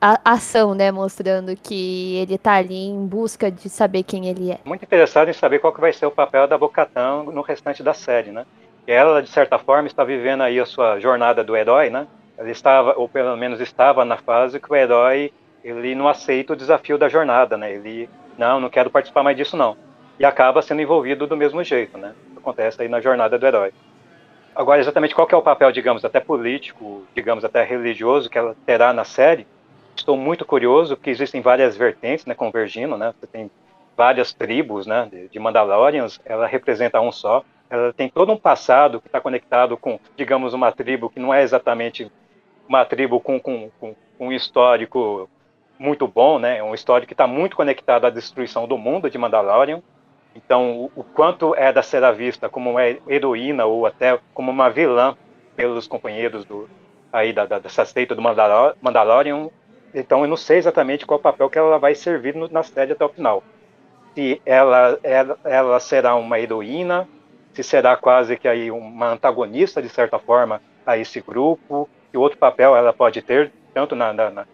ação, 0.00 0.74
né, 0.74 0.90
mostrando 0.90 1.56
que 1.56 2.16
ele 2.16 2.34
está 2.34 2.54
ali 2.54 2.86
em 2.86 3.06
busca 3.06 3.50
de 3.50 3.68
saber 3.68 4.02
quem 4.02 4.26
ele 4.26 4.52
é. 4.52 4.58
Muito 4.64 4.84
interessado 4.84 5.28
em 5.28 5.32
saber 5.32 5.58
qual 5.58 5.72
que 5.72 5.80
vai 5.80 5.92
ser 5.92 6.06
o 6.06 6.10
papel 6.10 6.46
da 6.46 6.56
Bocatã 6.56 7.22
no 7.22 7.42
restante 7.42 7.82
da 7.82 7.92
série, 7.92 8.30
né? 8.30 8.46
Ela, 8.86 9.20
de 9.20 9.28
certa 9.28 9.58
forma, 9.58 9.88
está 9.88 10.04
vivendo 10.04 10.42
aí 10.42 10.60
a 10.60 10.66
sua 10.66 11.00
jornada 11.00 11.42
do 11.42 11.56
herói, 11.56 11.90
né? 11.90 12.06
Ela 12.38 12.50
estava, 12.50 12.94
ou 12.96 13.08
pelo 13.08 13.36
menos 13.36 13.60
estava 13.60 14.04
na 14.04 14.16
fase 14.16 14.60
que 14.60 14.70
o 14.70 14.76
herói, 14.76 15.32
ele 15.64 15.94
não 15.94 16.08
aceita 16.08 16.52
o 16.52 16.56
desafio 16.56 16.96
da 16.96 17.08
jornada, 17.08 17.56
né? 17.56 17.72
Ele, 17.72 18.08
não, 18.38 18.60
não 18.60 18.70
quero 18.70 18.90
participar 18.90 19.22
mais 19.22 19.36
disso, 19.36 19.56
não. 19.56 19.76
E 20.18 20.24
acaba 20.24 20.62
sendo 20.62 20.82
envolvido 20.82 21.26
do 21.26 21.36
mesmo 21.36 21.64
jeito, 21.64 21.98
né? 21.98 22.14
Acontece 22.36 22.80
aí 22.80 22.88
na 22.88 23.00
jornada 23.00 23.38
do 23.38 23.46
herói. 23.46 23.72
Agora, 24.54 24.80
exatamente 24.80 25.14
qual 25.14 25.28
é 25.30 25.36
o 25.36 25.42
papel, 25.42 25.70
digamos, 25.72 26.04
até 26.04 26.20
político, 26.20 27.04
digamos, 27.14 27.44
até 27.44 27.62
religioso 27.62 28.30
que 28.30 28.38
ela 28.38 28.56
terá 28.64 28.92
na 28.92 29.04
série, 29.04 29.46
estou 30.00 30.16
muito 30.16 30.44
curioso, 30.44 30.96
porque 30.96 31.10
existem 31.10 31.40
várias 31.40 31.76
vertentes, 31.76 32.26
né, 32.26 32.34
convergindo, 32.34 32.96
né, 32.96 33.14
você 33.18 33.26
tem 33.26 33.50
várias 33.96 34.32
tribos, 34.32 34.86
né, 34.86 35.08
de 35.30 35.38
Mandalorians, 35.38 36.20
ela 36.24 36.46
representa 36.46 37.00
um 37.00 37.10
só, 37.10 37.44
ela 37.68 37.92
tem 37.92 38.08
todo 38.08 38.32
um 38.32 38.36
passado 38.36 39.00
que 39.00 39.08
está 39.08 39.20
conectado 39.20 39.76
com, 39.76 39.98
digamos, 40.16 40.54
uma 40.54 40.70
tribo 40.70 41.10
que 41.10 41.18
não 41.18 41.32
é 41.32 41.42
exatamente 41.42 42.10
uma 42.68 42.84
tribo 42.84 43.20
com, 43.20 43.40
com, 43.40 43.70
com 43.80 43.94
um 44.18 44.32
histórico 44.32 45.28
muito 45.78 46.06
bom, 46.06 46.38
né, 46.38 46.62
um 46.62 46.74
histórico 46.74 47.08
que 47.08 47.14
está 47.14 47.26
muito 47.26 47.56
conectado 47.56 48.06
à 48.06 48.10
destruição 48.10 48.66
do 48.66 48.78
mundo 48.78 49.10
de 49.10 49.18
Mandalorian, 49.18 49.82
então, 50.36 50.90
o, 50.94 51.02
quanto 51.02 51.54
é 51.54 51.72
da 51.72 51.82
ser 51.82 52.12
vista 52.14 52.46
como 52.46 52.70
uma 52.70 52.84
heroína 52.84 53.64
ou 53.64 53.86
até 53.86 54.20
como 54.34 54.50
uma 54.50 54.68
vilã 54.68 55.16
pelos 55.56 55.88
companheiros 55.88 56.44
do, 56.44 56.68
aí 57.10 57.32
da, 57.32 57.46
da, 57.46 57.58
dessa 57.58 57.86
seita 57.86 58.14
do 58.14 58.20
Mandalorian. 58.20 59.48
Então, 59.98 60.20
eu 60.20 60.28
não 60.28 60.36
sei 60.36 60.58
exatamente 60.58 61.06
qual 61.06 61.18
papel 61.18 61.48
que 61.48 61.58
ela 61.58 61.78
vai 61.78 61.94
servir 61.94 62.34
no, 62.34 62.46
na 62.48 62.62
série 62.62 62.92
até 62.92 63.02
o 63.02 63.08
final. 63.08 63.42
Se 64.14 64.42
ela, 64.44 64.98
ela, 65.02 65.38
ela 65.42 65.80
será 65.80 66.14
uma 66.16 66.38
heroína, 66.38 67.08
se 67.54 67.62
será 67.62 67.96
quase 67.96 68.36
que 68.36 68.46
aí 68.46 68.70
uma 68.70 69.12
antagonista, 69.12 69.80
de 69.80 69.88
certa 69.88 70.18
forma, 70.18 70.60
a 70.84 70.98
esse 70.98 71.18
grupo, 71.22 71.88
e 72.12 72.18
outro 72.18 72.36
papel 72.36 72.76
ela 72.76 72.92
pode 72.92 73.22
ter, 73.22 73.50
tanto 73.72 73.96
na, 73.96 74.12
na, 74.12 74.30
na 74.30 74.46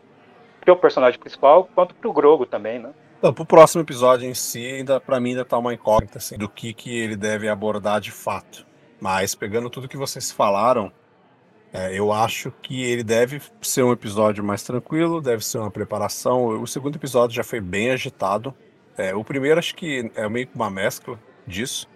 para 0.61 0.74
o 0.74 0.76
personagem 0.76 1.18
principal, 1.18 1.68
quanto 1.74 1.93
para 1.93 2.09
o 2.09 2.12
Grogo 2.12 2.47
também, 2.47 2.78
né? 2.78 2.90
Então, 3.18 3.34
pro 3.34 3.45
próximo 3.45 3.82
episódio 3.82 4.28
em 4.28 4.34
si, 4.34 4.64
ainda 4.64 5.01
para 5.01 5.18
mim 5.18 5.30
ainda 5.30 5.45
tá 5.45 5.59
uma 5.59 5.74
incógnita 5.74 6.18
assim, 6.18 6.38
do 6.38 6.49
que 6.49 6.72
que 6.72 6.97
ele 6.97 7.16
deve 7.16 7.49
abordar 7.49 8.01
de 8.01 8.12
fato. 8.12 8.64
Mas 9.01 9.34
pegando 9.34 9.68
tudo 9.68 9.88
que 9.88 9.97
vocês 9.97 10.30
falaram, 10.30 10.93
é, 11.73 11.99
eu 11.99 12.12
acho 12.12 12.53
que 12.62 12.83
ele 12.83 13.03
deve 13.03 13.41
ser 13.62 13.83
um 13.83 13.93
episódio 13.93 14.45
mais 14.45 14.62
tranquilo, 14.62 15.23
deve 15.23 15.43
ser 15.43 15.57
uma 15.57 15.70
preparação. 15.70 16.61
O 16.61 16.66
segundo 16.66 16.97
episódio 16.97 17.35
já 17.35 17.43
foi 17.43 17.61
bem 17.61 17.91
agitado. 17.91 18.55
É, 18.97 19.14
o 19.14 19.25
primeiro 19.25 19.59
acho 19.59 19.75
que 19.75 20.11
é 20.14 20.29
meio 20.29 20.47
que 20.47 20.55
uma 20.55 20.70
mescla 20.70 21.18
disso. 21.47 21.89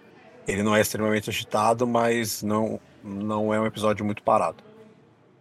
Ele 0.47 0.63
não 0.63 0.75
é 0.75 0.81
extremamente 0.81 1.29
agitado, 1.29 1.85
mas 1.85 2.41
não, 2.41 2.79
não 3.03 3.53
é 3.53 3.59
um 3.59 3.67
episódio 3.67 4.03
muito 4.03 4.23
parado. 4.23 4.63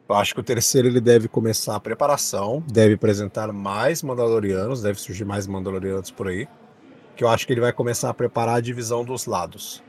Eu 0.07 0.14
acho 0.14 0.34
que 0.34 0.41
o 0.41 0.45
terceiro 0.45 0.87
ele 0.87 1.01
deve 1.01 1.28
começar 1.28 1.74
a 1.74 1.80
preparação, 1.80 2.62
deve 2.70 2.95
apresentar 2.95 3.51
mais 3.53 4.03
Mandalorianos, 4.03 4.82
deve 4.82 5.01
surgir 5.01 5.24
mais 5.24 5.47
Mandalorianos 5.47 6.11
por 6.11 6.28
aí. 6.28 6.47
Que 7.16 7.24
eu 7.24 7.28
acho 7.28 7.47
que 7.47 7.55
ele 7.55 7.62
vai 7.62 7.72
começar 7.72 8.11
a 8.11 8.14
preparar 8.14 8.57
a 8.57 8.61
divisão 8.61 9.03
dos 9.03 9.24
lados. 9.24 9.82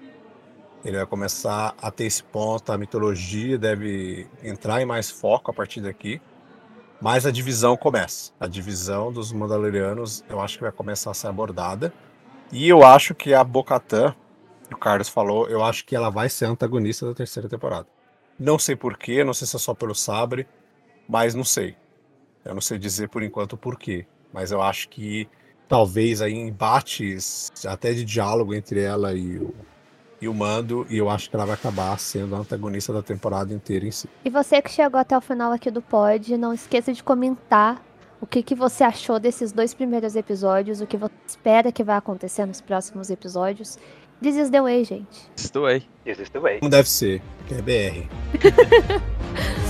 Ele 0.86 0.98
vai 0.98 1.06
começar 1.06 1.76
a 1.82 1.92
ter 1.92 2.06
esse 2.06 2.24
ponto, 2.24 2.72
a 2.72 2.78
mitologia 2.78 3.58
deve 3.58 4.28
entrar 4.44 4.82
em 4.82 4.86
mais 4.86 5.10
foco 5.10 5.52
a 5.52 5.54
partir 5.54 5.82
daqui. 5.82 6.22
Mas 7.02 7.26
a 7.26 7.32
divisão 7.32 7.78
começa. 7.78 8.32
A 8.40 8.48
divisão 8.48 9.12
dos 9.12 9.32
Mandalorianos 9.32 10.24
eu 10.30 10.40
acho 10.40 10.58
que 10.58 10.64
vai 10.64 10.72
começar 10.72 11.12
a 11.12 11.14
ser 11.14 11.28
abordada. 11.28 11.94
E 12.52 12.68
eu 12.68 12.84
acho 12.84 13.14
que 13.14 13.34
a 13.34 13.44
Bocatã, 13.44 14.16
o 14.72 14.78
Carlos 14.78 15.10
falou, 15.10 15.48
eu 15.48 15.64
acho 15.64 15.86
que 15.86 15.96
ela 15.96 16.10
vai 16.10 16.30
ser 16.30 16.46
antagonista 16.46 17.06
da 17.06 17.14
terceira 17.14 17.50
temporada. 17.50 17.88
Não 18.40 18.58
sei 18.58 18.76
porquê, 18.76 19.24
não 19.24 19.34
sei 19.34 19.48
se 19.48 19.56
é 19.56 19.60
só 19.60 19.74
pelo 19.74 19.94
sabre, 19.94 20.48
mas 21.08 21.36
não 21.36 21.44
sei. 21.44 21.76
Eu 22.46 22.54
não 22.54 22.62
sei 22.62 22.78
dizer 22.78 23.10
por 23.10 23.22
enquanto 23.22 23.54
o 23.54 23.58
porquê. 23.58 24.06
Mas 24.32 24.52
eu 24.52 24.62
acho 24.62 24.90
que 24.90 25.28
talvez 25.68 26.22
aí 26.22 26.34
embates 26.34 27.52
até 27.66 27.94
de 27.94 28.06
diálogo 28.06 28.54
entre 28.54 28.82
ela 28.82 29.14
e 29.14 29.38
o, 29.38 29.54
e 30.22 30.28
o 30.28 30.34
Mando, 30.34 30.86
e 30.90 30.98
eu 30.98 31.10
acho 31.10 31.30
que 31.30 31.36
ela 31.36 31.46
vai 31.46 31.56
acabar 31.56 31.98
sendo 32.00 32.36
a 32.36 32.40
antagonista 32.40 32.92
da 32.92 33.02
temporada 33.02 33.54
inteira 33.54 33.86
em 33.86 33.92
si. 33.92 34.10
E 34.26 34.30
você 34.30 34.62
que 34.62 34.72
chegou 34.72 35.00
até 35.00 35.18
o 35.18 35.22
final 35.22 35.52
aqui 35.52 35.70
do 35.70 35.82
pod, 35.82 36.36
não 36.38 36.54
esqueça 36.54 36.94
de 36.94 37.04
comentar 37.04 37.82
o 38.20 38.26
que, 38.26 38.42
que 38.42 38.56
você 38.56 38.84
achou 38.84 39.20
desses 39.20 39.52
dois 39.52 39.74
primeiros 39.74 40.16
episódios, 40.16 40.82
o 40.82 40.88
que 40.88 40.98
você 40.98 41.14
espera 41.28 41.72
que 41.72 41.84
vai 41.84 41.98
acontecer 41.98 42.46
nos 42.46 42.62
próximos 42.62 43.10
episódios. 43.10 43.78
This 44.22 44.36
is 44.36 44.50
the 44.50 44.62
way, 44.62 44.84
gente. 44.84 45.30
This 45.36 45.46
is 45.46 45.52
the 45.52 45.60
way. 45.60 45.88
This 46.04 46.20
is 46.20 46.30
the 46.30 46.40
way. 46.40 46.60
Não 46.62 46.70
deve 46.70 46.90
ser, 46.90 47.22
que 47.48 47.54
é 47.54 47.62
BR. 47.62 48.08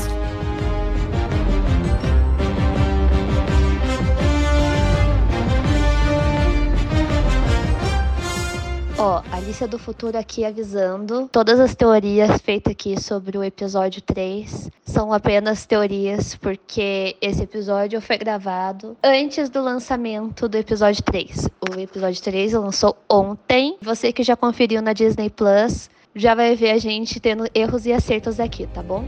Ó, 8.99 9.21
Alicia 9.31 9.67
do 9.67 9.77
Futuro 9.77 10.17
aqui 10.17 10.43
avisando. 10.43 11.29
Todas 11.31 11.59
as 11.59 11.75
teorias 11.75 12.41
feitas 12.41 12.71
aqui 12.71 12.99
sobre 12.99 13.37
o 13.37 13.43
episódio 13.43 14.01
3 14.01 14.71
são 14.83 15.13
apenas 15.13 15.67
teorias, 15.67 16.35
porque 16.35 17.15
esse 17.21 17.43
episódio 17.43 18.01
foi 18.01 18.17
gravado 18.17 18.97
antes 19.03 19.49
do 19.49 19.61
lançamento 19.61 20.49
do 20.49 20.57
episódio 20.57 21.03
3. 21.03 21.47
O 21.69 21.79
episódio 21.79 22.23
3 22.23 22.53
lançou 22.53 22.97
ontem. 23.07 23.77
Você 23.83 24.11
que 24.11 24.23
já 24.23 24.35
conferiu 24.35 24.81
na 24.81 24.93
Disney 24.93 25.29
Plus 25.29 25.91
já 26.15 26.33
vai 26.33 26.55
ver 26.55 26.71
a 26.71 26.79
gente 26.79 27.19
tendo 27.19 27.47
erros 27.53 27.85
e 27.85 27.93
acertos 27.93 28.39
aqui, 28.39 28.65
tá 28.65 28.81
bom? 28.81 29.05